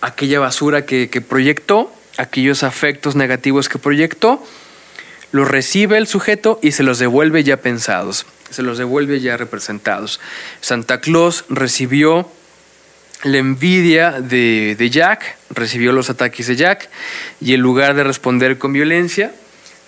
aquella 0.00 0.40
basura 0.40 0.84
que, 0.84 1.08
que 1.10 1.20
proyectó, 1.20 1.92
aquellos 2.18 2.62
afectos 2.62 3.14
negativos 3.14 3.68
que 3.68 3.78
proyectó, 3.78 4.44
los 5.30 5.48
recibe 5.48 5.96
el 5.96 6.06
sujeto 6.06 6.58
y 6.62 6.72
se 6.72 6.82
los 6.82 6.98
devuelve 6.98 7.44
ya 7.44 7.58
pensados 7.58 8.26
se 8.52 8.62
los 8.62 8.78
devuelve 8.78 9.20
ya 9.20 9.36
representados. 9.36 10.20
Santa 10.60 11.00
Claus 11.00 11.44
recibió 11.48 12.28
la 13.24 13.38
envidia 13.38 14.20
de, 14.20 14.88
Jack, 14.90 15.36
recibió 15.50 15.92
los 15.92 16.10
ataques 16.10 16.46
de 16.48 16.56
Jack 16.56 16.88
y 17.40 17.54
en 17.54 17.60
lugar 17.60 17.94
de 17.94 18.04
responder 18.04 18.58
con 18.58 18.72
violencia, 18.72 19.32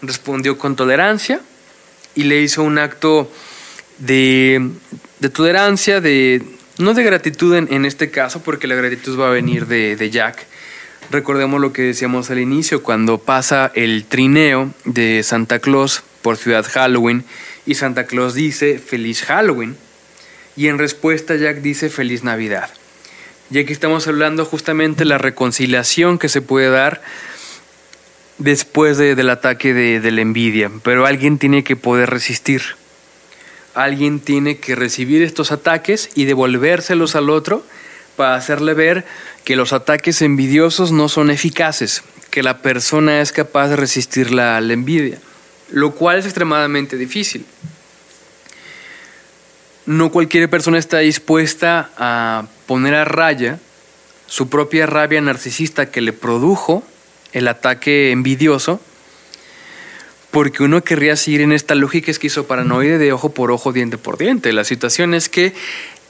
respondió 0.03 0.57
con 0.57 0.76
tolerancia 0.76 1.40
y 2.14 2.24
le 2.24 2.40
hizo 2.40 2.62
un 2.62 2.78
acto 2.78 3.30
de, 3.99 4.70
tolerancia, 5.33 6.01
de, 6.01 6.43
no 6.79 6.95
de 6.95 7.03
gratitud 7.03 7.55
en, 7.55 7.85
este 7.85 8.11
caso, 8.11 8.43
porque 8.43 8.67
la 8.67 8.75
gratitud 8.75 9.19
va 9.19 9.29
a 9.29 9.31
venir 9.31 9.67
de, 9.67 9.97
de 9.97 10.11
Jack. 10.11 10.47
Recordemos 11.11 11.61
lo 11.61 11.73
que 11.73 11.83
decíamos 11.83 12.31
al 12.31 12.41
inicio, 12.41 12.83
cuando 12.83 13.19
pasa 13.19 13.71
el 13.75 14.05
trineo 14.05 14.73
de 14.85 15.23
Santa 15.23 15.59
Claus 15.59 16.03
por 16.23 16.37
Ciudad 16.37 16.65
Halloween 16.69 17.25
y 17.67 17.75
Santa 17.75 18.07
Claus 18.07 18.35
dice 18.35 18.79
feliz 18.79 19.23
Halloween 19.23 19.77
y 20.57 20.69
en 20.69 20.79
respuesta 20.79 21.37
Jack 21.37 21.59
dice 21.59 21.91
feliz 21.91 22.25
Navidad. 22.25 22.71
Y 23.51 23.59
aquí 23.59 23.73
estamos 23.73 24.09
hablando 24.09 24.45
justamente 24.45 25.01
de 25.01 25.05
la 25.05 25.19
reconciliación 25.19 26.19
que 26.19 26.29
se 26.29 26.41
puede 26.41 26.71
dar 26.71 27.03
después 28.39 28.97
del 28.99 29.31
ataque 29.31 29.75
de, 29.75 30.01
de 30.01 30.11
la 30.11 30.23
envidia, 30.23 30.71
pero 30.83 31.07
alguien 31.07 31.39
tiene 31.39 31.62
que 31.62 31.77
poder 31.77 32.11
resistir. 32.11 32.62
Alguien 33.75 34.20
tiene 34.20 34.59
que 34.59 34.75
recibir 34.75 35.22
estos 35.22 35.53
ataques 35.53 36.11
y 36.14 36.25
devolvérselos 36.25 37.16
al 37.16 37.31
otro 37.31 37.64
para 38.16 38.37
hacerle 38.37 38.75
ver 38.75 39.05
que 39.45 39.57
los 39.57 39.72
ataques 39.72 40.22
envidiosos 40.22 40.93
no 40.93 41.09
son 41.09 41.31
eficaces, 41.31 42.05
que 42.31 42.43
la 42.43 42.59
persona 42.59 43.20
es 43.20 43.33
capaz 43.33 43.68
de 43.68 43.77
resistir 43.77 44.31
la, 44.31 44.61
la 44.61 44.72
envidia 44.72 45.18
lo 45.70 45.93
cual 45.93 46.18
es 46.18 46.25
extremadamente 46.25 46.97
difícil. 46.97 47.45
No 49.87 50.11
cualquier 50.11 50.49
persona 50.49 50.79
está 50.79 50.99
dispuesta 50.99 51.91
a 51.99 52.47
poner 52.66 52.95
a 52.95 53.05
raya 53.05 53.59
su 54.27 54.49
propia 54.49 54.87
rabia 54.87 55.20
narcisista 55.20 55.91
que 55.91 56.01
le 56.01 56.12
produjo 56.12 56.83
el 57.33 57.49
ataque 57.49 58.12
envidioso, 58.12 58.81
porque 60.35 60.64
uno 60.64 60.85
querría 60.85 61.16
seguir 61.16 61.41
en 61.41 61.53
esta 61.53 61.74
lógica 61.74 62.11
esquizoparanoide 62.11 62.99
de 62.99 63.12
ojo 63.12 63.32
por 63.32 63.51
ojo, 63.51 63.72
diente 63.72 63.97
por 63.97 64.18
diente. 64.18 64.53
La 64.53 64.64
situación 64.64 65.14
es 65.14 65.30
que 65.30 65.55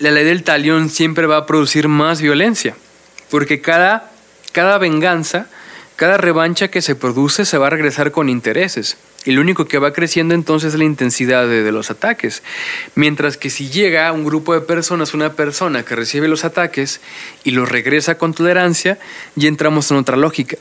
la 0.01 0.11
ley 0.11 0.25
del 0.25 0.43
talión 0.43 0.89
siempre 0.89 1.27
va 1.27 1.37
a 1.37 1.47
producir 1.47 1.87
más 1.87 2.21
violencia, 2.21 2.75
porque 3.31 3.61
cada, 3.61 4.11
cada 4.53 4.79
venganza 4.79 5.47
cada 5.97 6.17
revancha 6.17 6.69
que 6.69 6.83
se 6.83 6.97
produce 6.97 7.45
se 7.45 7.57
va 7.57 7.69
a 7.69 7.71
regresar 7.71 8.11
con 8.11 8.29
intereses. 8.29 8.97
Y 9.25 9.31
lo 9.31 9.41
único 9.41 9.67
que 9.67 9.79
va 9.79 9.93
creciendo 9.93 10.35
entonces 10.35 10.73
es 10.73 10.79
la 10.79 10.85
intensidad 10.85 11.47
de, 11.47 11.71
los 11.71 11.91
ataques. 11.91 12.43
Mientras 12.97 13.37
que 13.37 13.49
si 13.49 13.71
llega 13.71 14.11
un 14.11 14.25
grupo 14.25 14.55
de 14.55 14.61
personas, 14.61 15.15
una 15.15 15.35
persona 15.35 15.85
que 15.85 15.95
recibe 15.95 16.27
los 16.27 16.45
ataques 16.45 17.01
y 17.45 17.53
los 17.53 17.69
regresa 17.69 18.19
con 18.19 18.35
tolerancia, 18.35 18.99
ya 19.37 19.49
entramos 19.49 19.91
en 19.93 19.99
otra 19.99 20.17
lógica. 20.17 20.57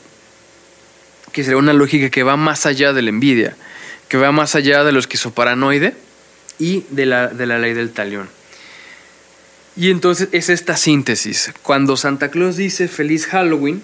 Que 1.34 1.42
sería 1.42 1.58
una 1.58 1.72
lógica 1.72 2.08
que 2.08 2.22
va 2.22 2.36
más 2.36 2.64
allá 2.64 2.92
de 2.92 3.02
la 3.02 3.10
envidia, 3.10 3.56
que 4.08 4.16
va 4.16 4.32
más 4.32 4.54
allá 4.54 4.84
de 4.84 4.92
lo 4.92 5.00
esquizoparanoide 5.00 5.94
y 6.60 6.84
de 6.90 7.06
la, 7.06 7.26
de 7.26 7.44
la 7.46 7.58
ley 7.58 7.74
del 7.74 7.90
talión. 7.90 8.28
Y 9.76 9.90
entonces 9.90 10.28
es 10.30 10.48
esta 10.48 10.76
síntesis. 10.76 11.52
Cuando 11.62 11.96
Santa 11.96 12.30
Claus 12.30 12.56
dice 12.56 12.86
feliz 12.86 13.26
Halloween, 13.26 13.82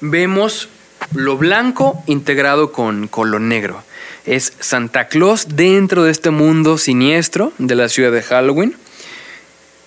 vemos 0.00 0.68
lo 1.12 1.36
blanco 1.36 2.02
integrado 2.06 2.70
con, 2.70 3.08
con 3.08 3.32
lo 3.32 3.40
negro. 3.40 3.82
Es 4.24 4.52
Santa 4.60 5.08
Claus 5.08 5.56
dentro 5.56 6.04
de 6.04 6.12
este 6.12 6.30
mundo 6.30 6.78
siniestro 6.78 7.52
de 7.58 7.74
la 7.74 7.88
ciudad 7.88 8.12
de 8.12 8.22
Halloween, 8.22 8.76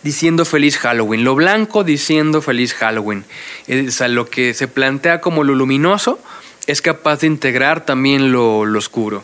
diciendo 0.04 0.44
feliz 0.44 0.78
Halloween. 0.78 1.24
Lo 1.24 1.36
blanco 1.36 1.86
diciendo 1.86 2.42
feliz 2.42 2.74
Halloween. 2.74 3.24
Es 3.68 4.02
lo 4.02 4.30
que 4.30 4.54
se 4.54 4.68
plantea 4.68 5.22
como 5.22 5.46
lo 5.46 5.56
luminoso 5.56 6.20
es 6.68 6.82
capaz 6.82 7.22
de 7.22 7.28
integrar 7.28 7.86
también 7.86 8.32
lo, 8.32 8.60
oscuro. 8.60 9.24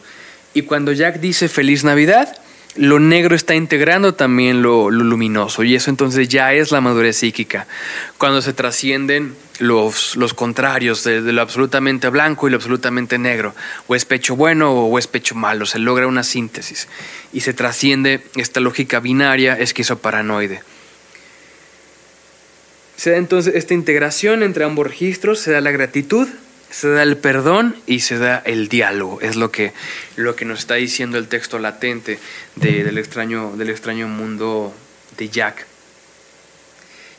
Y 0.54 0.64
cuando 0.64 0.94
Jack 0.94 1.20
dice 1.20 1.50
feliz 1.50 1.84
Navidad, 1.84 2.38
lo 2.76 3.00
negro 3.00 3.36
está 3.36 3.54
integrando 3.54 4.16
también 4.16 4.64
lo, 4.64 4.90
luminoso 4.90 5.64
y 5.64 5.76
eso 5.76 5.92
entonces 5.92 6.28
ya 6.28 6.54
es 6.54 6.72
la 6.72 6.82
madurez 6.82 7.18
psíquica. 7.18 7.68
Cuando 8.18 8.42
se 8.42 8.54
trascienden 8.54 9.36
los, 9.60 10.16
los 10.16 10.34
contrarios 10.34 11.04
de, 11.04 11.22
lo 11.22 11.42
absolutamente 11.42 12.10
blanco 12.10 12.48
y 12.48 12.52
lo 12.52 12.58
absolutamente 12.58 13.20
negro, 13.20 13.54
o 13.88 13.96
es 13.96 14.06
pecho 14.06 14.36
bueno 14.36 14.72
o 14.72 14.98
es 14.98 15.08
pecho 15.08 15.36
malo, 15.36 15.66
se 15.66 15.80
logra 15.80 16.08
una 16.08 16.24
síntesis 16.24 16.88
y 17.34 17.42
se 17.42 17.54
trasciende 17.54 18.24
esta 18.36 18.60
lógica 18.60 19.00
binaria 19.00 19.60
esquizoparanoide. 19.60 20.64
Se 22.96 23.12
da 23.12 23.18
entonces 23.18 23.56
esta 23.56 23.74
integración 23.74 24.44
entre 24.44 24.64
ambos 24.64 24.88
registros, 24.88 25.40
se 25.40 25.52
da 25.52 25.62
la 25.62 25.72
gratitud, 25.72 26.28
se 26.74 26.90
da 26.90 27.04
el 27.04 27.18
perdón 27.18 27.76
y 27.86 28.00
se 28.00 28.18
da 28.18 28.42
el 28.46 28.68
diálogo. 28.68 29.22
Es 29.22 29.36
lo 29.36 29.52
que, 29.52 29.74
lo 30.16 30.36
que 30.36 30.44
nos 30.44 30.60
está 30.60 30.74
diciendo 30.74 31.20
el 31.20 31.28
texto 31.28 31.60
latente 31.60 32.18
del, 32.56 32.98
extraño, 32.98 33.56
del 33.56 33.70
extraño 33.70 34.08
mundo 34.08 34.74
de 35.16 35.30
Jack. 35.30 35.68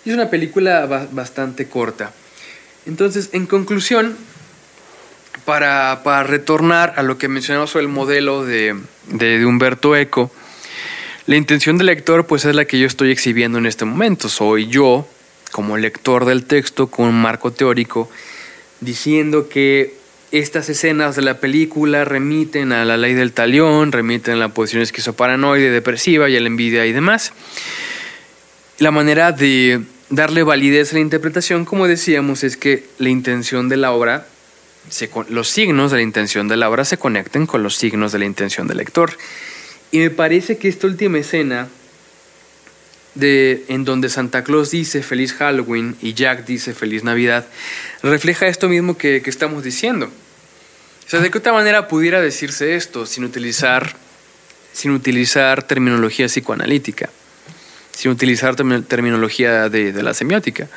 Y 0.05 0.11
es 0.11 0.17
una 0.17 0.29
película 0.29 1.09
bastante 1.13 1.69
corta. 1.69 2.13
Entonces, 2.85 3.31
en 3.33 3.47
conclusión, 3.47 4.17
para, 5.45 6.03
retornar 6.25 6.95
a 6.97 7.05
lo 7.05 7.17
que 7.17 7.29
mencionamos 7.29 7.71
sobre 7.71 7.85
el 7.85 7.93
modelo 7.93 8.45
de, 8.45 8.77
de, 9.07 9.47
Humberto 9.47 9.95
Eco, 9.95 10.33
la 11.27 11.37
intención 11.37 11.79
del 11.79 11.87
lector 11.87 12.27
pues 12.27 12.45
es 12.45 12.57
la 12.57 12.65
que 12.65 12.81
yo 12.81 12.89
estoy 12.89 13.13
exhibiendo 13.13 13.59
en 13.59 13.67
este 13.67 13.85
momento. 13.85 14.29
Soy 14.29 14.67
yo, 14.67 15.07
como 15.53 15.79
lector 15.79 16.25
del 16.25 16.45
texto, 16.45 16.89
con 16.89 17.07
un 17.07 17.23
marco 17.23 17.53
teórico, 17.53 18.11
diciendo 18.85 19.49
que 19.49 19.95
estas 20.33 20.69
escenas 20.69 21.15
de 21.17 21.23
la 21.23 21.39
película 21.39 22.05
remiten 22.05 22.73
a 22.73 22.85
la 22.85 22.97
ley 22.97 23.15
del 23.15 23.33
talión, 23.33 23.93
remiten 23.93 24.35
a 24.35 24.39
la 24.39 24.49
posición 24.49 24.83
esquizoparanoide, 24.83 25.71
depresiva 25.71 26.29
y 26.29 26.37
a 26.37 26.41
la 26.41 26.49
envidia 26.49 26.87
y 26.87 26.93
demás. 26.93 27.33
La 28.79 28.91
manera 28.91 29.31
de 29.31 29.83
darle 30.11 30.43
validez 30.43 30.91
a 30.93 30.95
la 30.95 31.01
interpretación, 31.01 31.65
como 31.65 31.87
decíamos, 31.87 32.43
es 32.43 32.57
que 32.57 32.85
la 32.99 33.11
intención 33.11 33.69
de 33.69 33.77
la 33.77 33.93
obra, 33.93 34.27
los 35.29 35.49
signos 35.49 35.93
de 35.93 35.99
la 35.99 36.03
intención 36.03 36.49
de 36.49 36.57
la 36.57 36.69
obra 36.69 36.85
se 36.85 36.99
conecten 36.99 37.47
con 37.47 37.63
los 37.63 37.77
signos 37.77 38.13
de 38.13 38.19
la 38.19 38.25
intención 38.25 38.67
del 38.67 38.79
lector. 38.79 39.17
Y 39.93 39.99
me 39.99 40.11
parece 40.11 40.59
que 40.59 40.69
esta 40.69 40.89
última 40.89 41.19
escena 41.19 41.69
de, 43.15 43.65
en 43.69 43.85
donde 43.85 44.09
Santa 44.09 44.45
Claus 44.45 44.71
dice 44.71 45.03
feliz 45.03 45.33
Halloween 45.35 45.97
y 46.01 46.15
Jack 46.15 46.45
dice 46.47 46.75
feliz 46.75 47.05
Navidad, 47.05 47.47
refleja 48.03 48.47
esto 48.47 48.69
mismo 48.69 48.97
que, 48.97 49.23
estamos 49.25 49.63
diciendo. 49.63 50.07
O 50.07 51.11
sea, 51.11 51.21
¿de 51.21 51.31
qué 51.31 51.39
otra 51.39 51.53
manera 51.53 51.89
pudiera 51.89 52.21
decirse 52.21 52.75
esto 52.77 53.07
sin 53.07 53.25
utilizar, 53.25 53.97
sin 54.73 54.91
utilizar 54.91 55.63
terminología 55.63 56.27
psicoanalítica? 56.27 57.11
Sin 57.93 58.11
utilizar 58.11 58.57
terminología 58.57 59.69
de, 59.69 59.93
de 59.93 60.03
la 60.03 60.15
semiótica. 60.15 60.69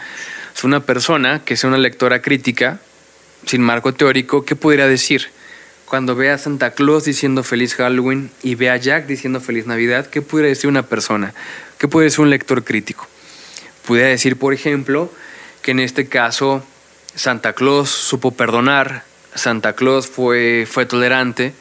Es 0.55 0.63
una 0.63 0.81
persona 0.81 1.41
que 1.43 1.57
sea 1.57 1.69
una 1.69 1.79
lectora 1.79 2.21
crítica, 2.21 2.79
sin 3.45 3.61
marco 3.61 3.93
teórico, 3.93 4.45
¿qué 4.45 4.55
pudiera 4.55 4.87
decir? 4.87 5.29
Cuando 5.85 6.15
ve 6.15 6.31
a 6.31 6.37
Santa 6.37 6.71
Claus 6.71 7.05
diciendo 7.05 7.43
feliz 7.43 7.73
Halloween 7.75 8.29
y 8.43 8.55
ve 8.55 8.69
a 8.69 8.75
Jack 8.75 9.07
diciendo 9.07 9.39
feliz 9.39 9.65
Navidad, 9.65 10.07
¿qué 10.07 10.21
pudiera 10.21 10.49
decir 10.49 10.69
una 10.69 10.83
persona? 10.83 11.33
¿Qué 11.77 11.87
puede 11.87 12.09
ser 12.09 12.21
un 12.21 12.29
lector 12.29 12.63
crítico? 12.63 13.07
Pudiera 13.85 14.09
decir, 14.09 14.37
por 14.37 14.53
ejemplo, 14.53 15.11
que 15.61 15.71
en 15.71 15.79
este 15.79 16.07
caso 16.07 16.63
Santa 17.13 17.53
Claus 17.53 17.89
supo 17.89 18.31
perdonar, 18.31 19.03
Santa 19.35 19.73
Claus 19.73 20.07
fue, 20.07 20.67
fue 20.69 20.85
tolerante 20.85 21.53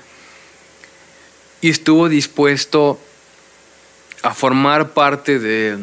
y 1.61 1.69
estuvo 1.69 2.09
dispuesto 2.09 2.99
a 4.23 4.33
formar 4.33 4.95
parte 4.95 5.39
de, 5.39 5.77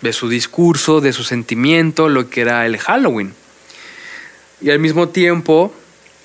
de 0.00 0.12
su 0.12 0.28
discurso, 0.28 1.00
de 1.00 1.12
su 1.12 1.24
sentimiento, 1.24 2.08
lo 2.08 2.30
que 2.30 2.42
era 2.42 2.64
el 2.66 2.78
Halloween. 2.78 3.34
Y 4.60 4.70
al 4.70 4.78
mismo 4.78 5.08
tiempo, 5.08 5.74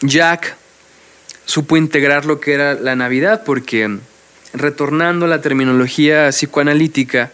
Jack 0.02 0.56
supo 1.46 1.78
integrar 1.78 2.26
lo 2.26 2.40
que 2.40 2.54
era 2.54 2.74
la 2.76 2.96
Navidad, 2.96 3.44
porque 3.46 3.98
retornando 4.56 5.26
a 5.26 5.30
la 5.30 5.42
terminología 5.42 6.30
psicoanalítica, 6.30 7.32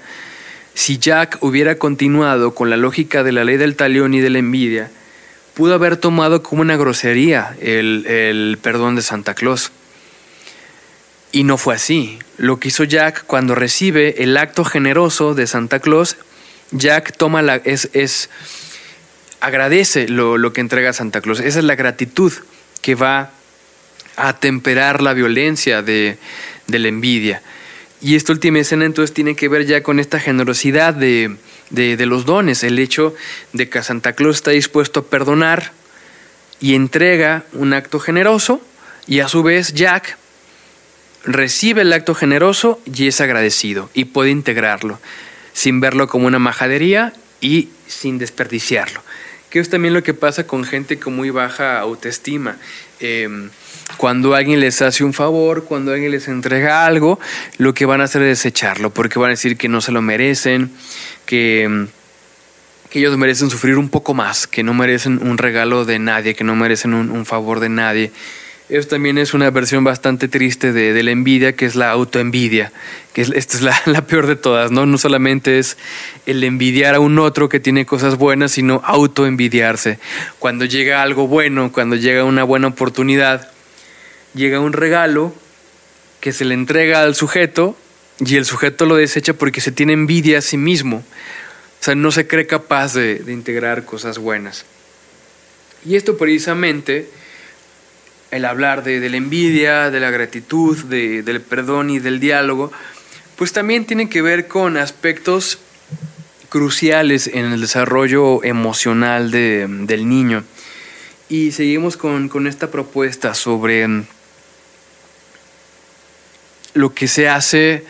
si 0.74 0.98
Jack 0.98 1.38
hubiera 1.42 1.76
continuado 1.76 2.56
con 2.56 2.70
la 2.70 2.78
lógica 2.78 3.24
de 3.24 3.32
la 3.32 3.44
ley 3.44 3.58
del 3.58 3.76
talión 3.76 4.14
y 4.14 4.20
de 4.20 4.30
la 4.30 4.40
envidia, 4.40 4.90
pudo 5.54 5.74
haber 5.74 5.98
tomado 5.98 6.44
como 6.44 6.62
una 6.62 6.78
grosería 6.78 7.56
el, 7.62 8.58
perdón 8.62 8.96
de 8.96 9.02
Santa 9.02 9.34
Claus. 9.34 9.72
Y 11.32 11.44
no 11.44 11.58
fue 11.58 11.76
así. 11.76 12.20
Lo 12.38 12.60
que 12.60 12.70
hizo 12.70 12.84
Jack 12.84 13.26
cuando 13.26 13.56
recibe 13.56 14.24
el 14.24 14.36
acto 14.38 14.66
generoso 14.66 15.34
de 15.34 15.48
Santa 15.48 15.80
Claus, 15.80 16.18
Jack 16.72 17.16
toma 17.16 17.42
la, 17.42 17.58
es, 17.58 17.90
es 17.94 18.30
agradece 19.40 20.08
lo, 20.08 20.38
lo 20.38 20.54
que 20.54 20.62
entrega 20.62 20.94
Santa 20.94 21.22
Claus. 21.22 21.40
Esa 21.40 21.60
es 21.60 21.66
la 21.66 21.76
gratitud 21.76 22.34
que 22.82 22.96
va 22.96 23.32
a 24.16 24.34
temperar 24.34 25.02
la 25.02 25.14
violencia 25.14 25.82
de, 25.82 26.18
de 26.68 26.80
la 26.80 26.88
envidia. 26.88 27.42
Y 28.02 28.16
esta 28.16 28.34
última 28.34 28.60
escena 28.60 28.86
entonces 28.86 29.14
tiene 29.14 29.36
que 29.36 29.48
ver 29.48 29.66
ya 29.66 29.84
con 29.84 30.00
esta 30.00 30.20
generosidad 30.20 30.94
de, 30.94 31.36
de, 31.70 32.06
los 32.06 32.26
dones, 32.26 32.64
el 32.64 32.80
hecho 32.80 33.16
de 33.54 33.70
que 33.70 33.84
Santa 33.84 34.14
Claus 34.14 34.38
está 34.38 34.52
dispuesto 34.52 35.02
a 35.02 35.06
perdonar 35.06 35.72
y 36.60 36.74
entrega 36.74 37.44
un 37.54 37.74
acto 37.74 38.00
generoso 38.00 38.62
y 39.08 39.20
a 39.20 39.28
su 39.28 39.44
vez 39.44 39.74
Jack 39.74 40.18
recibe 41.24 41.82
el 41.82 41.94
acto 41.94 42.16
generoso 42.16 42.82
y 42.92 43.08
es 43.08 43.22
agradecido 43.22 43.90
y 43.94 44.06
puede 44.06 44.32
integrarlo 44.32 45.00
sin 45.54 45.80
verlo 45.80 46.08
como 46.08 46.28
una 46.28 46.40
majadería 46.40 47.14
y 47.40 47.70
sin 47.88 48.18
desperdiciarlo. 48.18 49.02
Que 49.50 49.60
es 49.60 49.70
también 49.70 49.94
lo 49.94 50.04
que 50.04 50.14
pasa 50.14 50.48
con 50.48 50.64
gente 50.64 50.98
con 50.98 51.16
muy 51.16 51.30
baja 51.30 51.80
autoestima. 51.80 52.58
Em, 53.00 53.50
cuando 53.98 54.36
alguien 54.36 54.60
les 54.60 54.82
hace 54.82 55.04
un 55.04 55.14
favor, 55.14 55.66
cuando 55.66 55.92
alguien 55.92 56.12
les 56.12 56.28
entrega 56.28 56.86
algo, 56.86 57.20
lo 57.58 57.74
que 57.74 57.86
van 57.86 58.02
a 58.02 58.06
hacer 58.06 58.22
es 58.24 58.40
desecharlo, 58.40 58.92
porque 58.92 59.20
van 59.20 59.28
a 59.28 59.32
decir 59.32 59.58
que 59.58 59.68
no 59.68 59.82
se 59.82 59.92
lo 59.92 60.02
merecen, 60.02 60.72
que, 61.26 61.88
ellos 62.94 63.18
merecen 63.18 63.50
sufrir 63.50 63.78
un 63.78 63.90
poco 63.90 64.14
más, 64.14 64.48
que 64.48 64.64
no 64.64 64.74
merecen 64.74 65.26
un 65.26 65.38
regalo 65.38 65.86
de 65.86 65.98
nadie, 65.98 66.36
que 66.36 66.44
no 66.44 66.56
merecen 66.56 66.94
un, 66.94 67.26
favor 67.26 67.62
de 67.62 67.70
nadie. 67.70 68.12
Eso 68.68 68.88
también 68.88 69.18
es 69.18 69.34
una 69.34 69.50
versión 69.50 69.84
bastante 69.84 70.28
triste 70.28 70.74
de, 70.74 71.02
la 71.02 71.12
envidia, 71.12 71.56
que 71.56 71.66
es 71.66 71.76
la 71.76 71.92
autoenvidia, 71.92 72.72
que 73.14 73.22
esta 73.22 73.58
es 73.58 73.62
la, 73.62 73.82
la, 73.86 74.06
peor 74.06 74.28
de 74.28 74.36
todas, 74.36 74.72
¿no? 74.72 74.86
No 74.86 74.98
solamente 74.98 75.58
es 75.58 75.78
el 76.26 76.44
envidiar 76.44 76.96
a 76.96 77.00
un 77.00 77.18
otro 77.20 77.48
que 77.48 77.62
tiene 77.62 77.86
cosas 77.86 78.18
buenas, 78.18 78.52
sino 78.52 78.82
autoenvidiarse. 78.84 79.98
Cuando 80.40 80.66
llega 80.66 81.02
algo 81.02 81.28
bueno, 81.28 81.72
cuando 81.72 81.96
llega 81.96 82.26
una 82.26 82.44
buena 82.44 82.68
oportunidad, 82.68 83.52
llega 84.34 84.60
un 84.60 84.74
regalo 84.74 85.34
que 86.20 86.32
se 86.32 86.46
le 86.46 86.54
entrega 86.54 87.02
al 87.02 87.16
sujeto 87.16 87.76
y 88.20 88.36
el 88.36 88.46
sujeto 88.46 88.86
lo 88.86 88.96
desecha 88.96 89.34
porque 89.34 89.62
se 89.62 89.72
tiene 89.72 89.94
envidia 89.94 90.38
a 90.38 90.42
sí 90.42 90.58
mismo. 90.58 90.98
O 90.98 91.84
sea, 91.84 91.96
no 91.96 92.12
se 92.12 92.28
cree 92.28 92.46
capaz 92.46 92.94
de, 92.94 93.24
integrar 93.28 93.86
cosas 93.86 94.20
buenas. 94.20 94.66
Y 95.84 95.96
esto 95.96 96.16
precisamente, 96.16 97.10
el 98.30 98.46
hablar 98.46 98.84
de, 98.84 99.10
la 99.10 99.18
envidia, 99.18 99.90
de 99.90 100.00
la 100.00 100.12
gratitud, 100.12 100.78
del 100.78 101.42
perdón 101.42 101.90
y 101.90 101.98
del 101.98 102.20
diálogo, 102.20 102.72
pues 103.36 103.52
también 103.52 103.86
tiene 103.86 104.08
que 104.10 104.22
ver 104.22 104.48
con 104.48 104.78
aspectos 104.78 105.58
cruciales 106.50 107.26
en 107.26 107.46
el 107.46 107.62
desarrollo 107.62 108.44
emocional 108.44 109.32
del 109.32 110.08
niño. 110.08 110.44
Y 111.30 111.54
seguimos 111.54 111.98
con, 111.98 112.30
con 112.30 112.46
esta 112.46 112.70
propuesta 112.70 113.34
sobre 113.34 114.04
lo 116.74 116.94
que 116.94 117.08
se 117.08 117.30
hace 117.30 117.84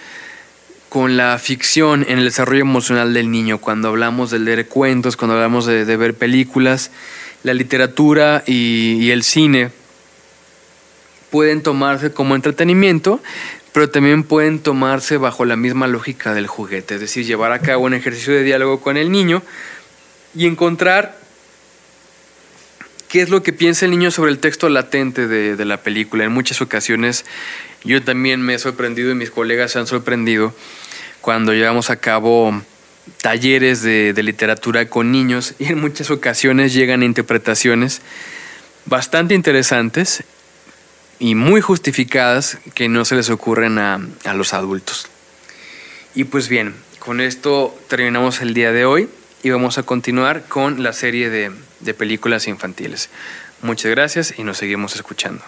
con 0.91 1.15
la 1.15 1.39
ficción 1.39 2.05
en 2.09 2.17
el 2.17 2.25
desarrollo 2.25 2.59
emocional 2.59 3.13
del 3.13 3.31
niño. 3.31 3.59
Cuando 3.59 3.87
hablamos 3.87 4.29
de 4.29 4.39
leer 4.39 4.67
cuentos, 4.67 5.15
cuando 5.15 5.35
hablamos 5.35 5.65
de, 5.65 5.85
ver 5.95 6.15
películas, 6.15 6.91
la 7.43 7.53
literatura 7.53 8.43
y, 8.45 9.09
el 9.09 9.23
cine 9.23 9.71
pueden 11.29 11.63
tomarse 11.63 12.11
como 12.11 12.35
entretenimiento, 12.35 13.21
pero 13.71 13.89
también 13.89 14.23
pueden 14.23 14.59
tomarse 14.59 15.15
bajo 15.15 15.45
la 15.45 15.55
misma 15.55 15.87
lógica 15.87 16.33
del 16.33 16.47
juguete, 16.47 16.95
es 16.95 16.99
decir, 16.99 17.25
llevar 17.25 17.53
a 17.53 17.59
cabo 17.59 17.85
un 17.85 17.93
ejercicio 17.93 18.33
de 18.33 18.43
diálogo 18.43 18.81
con 18.81 18.97
el 18.97 19.13
niño 19.13 19.41
y 20.35 20.45
encontrar 20.45 21.20
qué 23.11 23.21
es 23.21 23.29
lo 23.29 23.43
que 23.43 23.53
piensa 23.53 23.85
el 23.85 23.91
niño 23.91 24.11
sobre 24.11 24.31
el 24.31 24.39
texto 24.39 24.69
latente 24.69 25.27
de, 25.27 25.55
de 25.55 25.65
la 25.65 25.77
película. 25.77 26.23
En 26.23 26.31
muchas 26.31 26.61
ocasiones 26.61 27.25
yo 27.83 28.01
también 28.03 28.41
me 28.41 28.53
he 28.53 28.59
sorprendido 28.59 29.11
y 29.11 29.15
mis 29.15 29.31
colegas 29.31 29.71
se 29.71 29.79
han 29.79 29.87
sorprendido 29.87 30.55
cuando 31.21 31.53
llevamos 31.53 31.89
a 31.89 31.97
cabo 31.97 32.61
talleres 33.21 33.81
de, 33.81 34.13
literatura 34.21 34.87
con 34.87 35.11
niños 35.11 35.53
y 35.59 35.65
en 35.65 35.79
muchas 35.79 36.11
ocasiones 36.11 36.73
llegan 36.73 37.03
interpretaciones 37.03 38.01
bastante 38.85 39.35
interesantes 39.35 40.23
y 41.19 41.35
muy 41.35 41.61
justificadas 41.61 42.57
que 42.73 42.89
no 42.89 43.05
se 43.05 43.15
les 43.15 43.29
ocurren 43.29 43.77
a, 43.77 43.99
los 44.33 44.53
adultos. 44.53 45.07
Y 46.15 46.25
pues 46.25 46.49
bien, 46.49 46.75
con 46.99 47.21
esto 47.21 47.77
terminamos 47.87 48.41
el 48.41 48.53
día 48.53 48.71
de 48.71 48.85
hoy 48.85 49.09
y 49.43 49.49
vamos 49.49 49.77
a 49.77 49.83
continuar 49.83 50.43
con 50.47 50.83
la 50.83 50.93
serie 50.93 51.29
de 51.81 51.93
películas 51.93 52.47
infantiles. 52.47 53.09
Muchas 53.61 53.91
gracias 53.91 54.33
y 54.37 54.43
nos 54.43 54.57
seguimos 54.57 54.95
escuchando. 54.95 55.43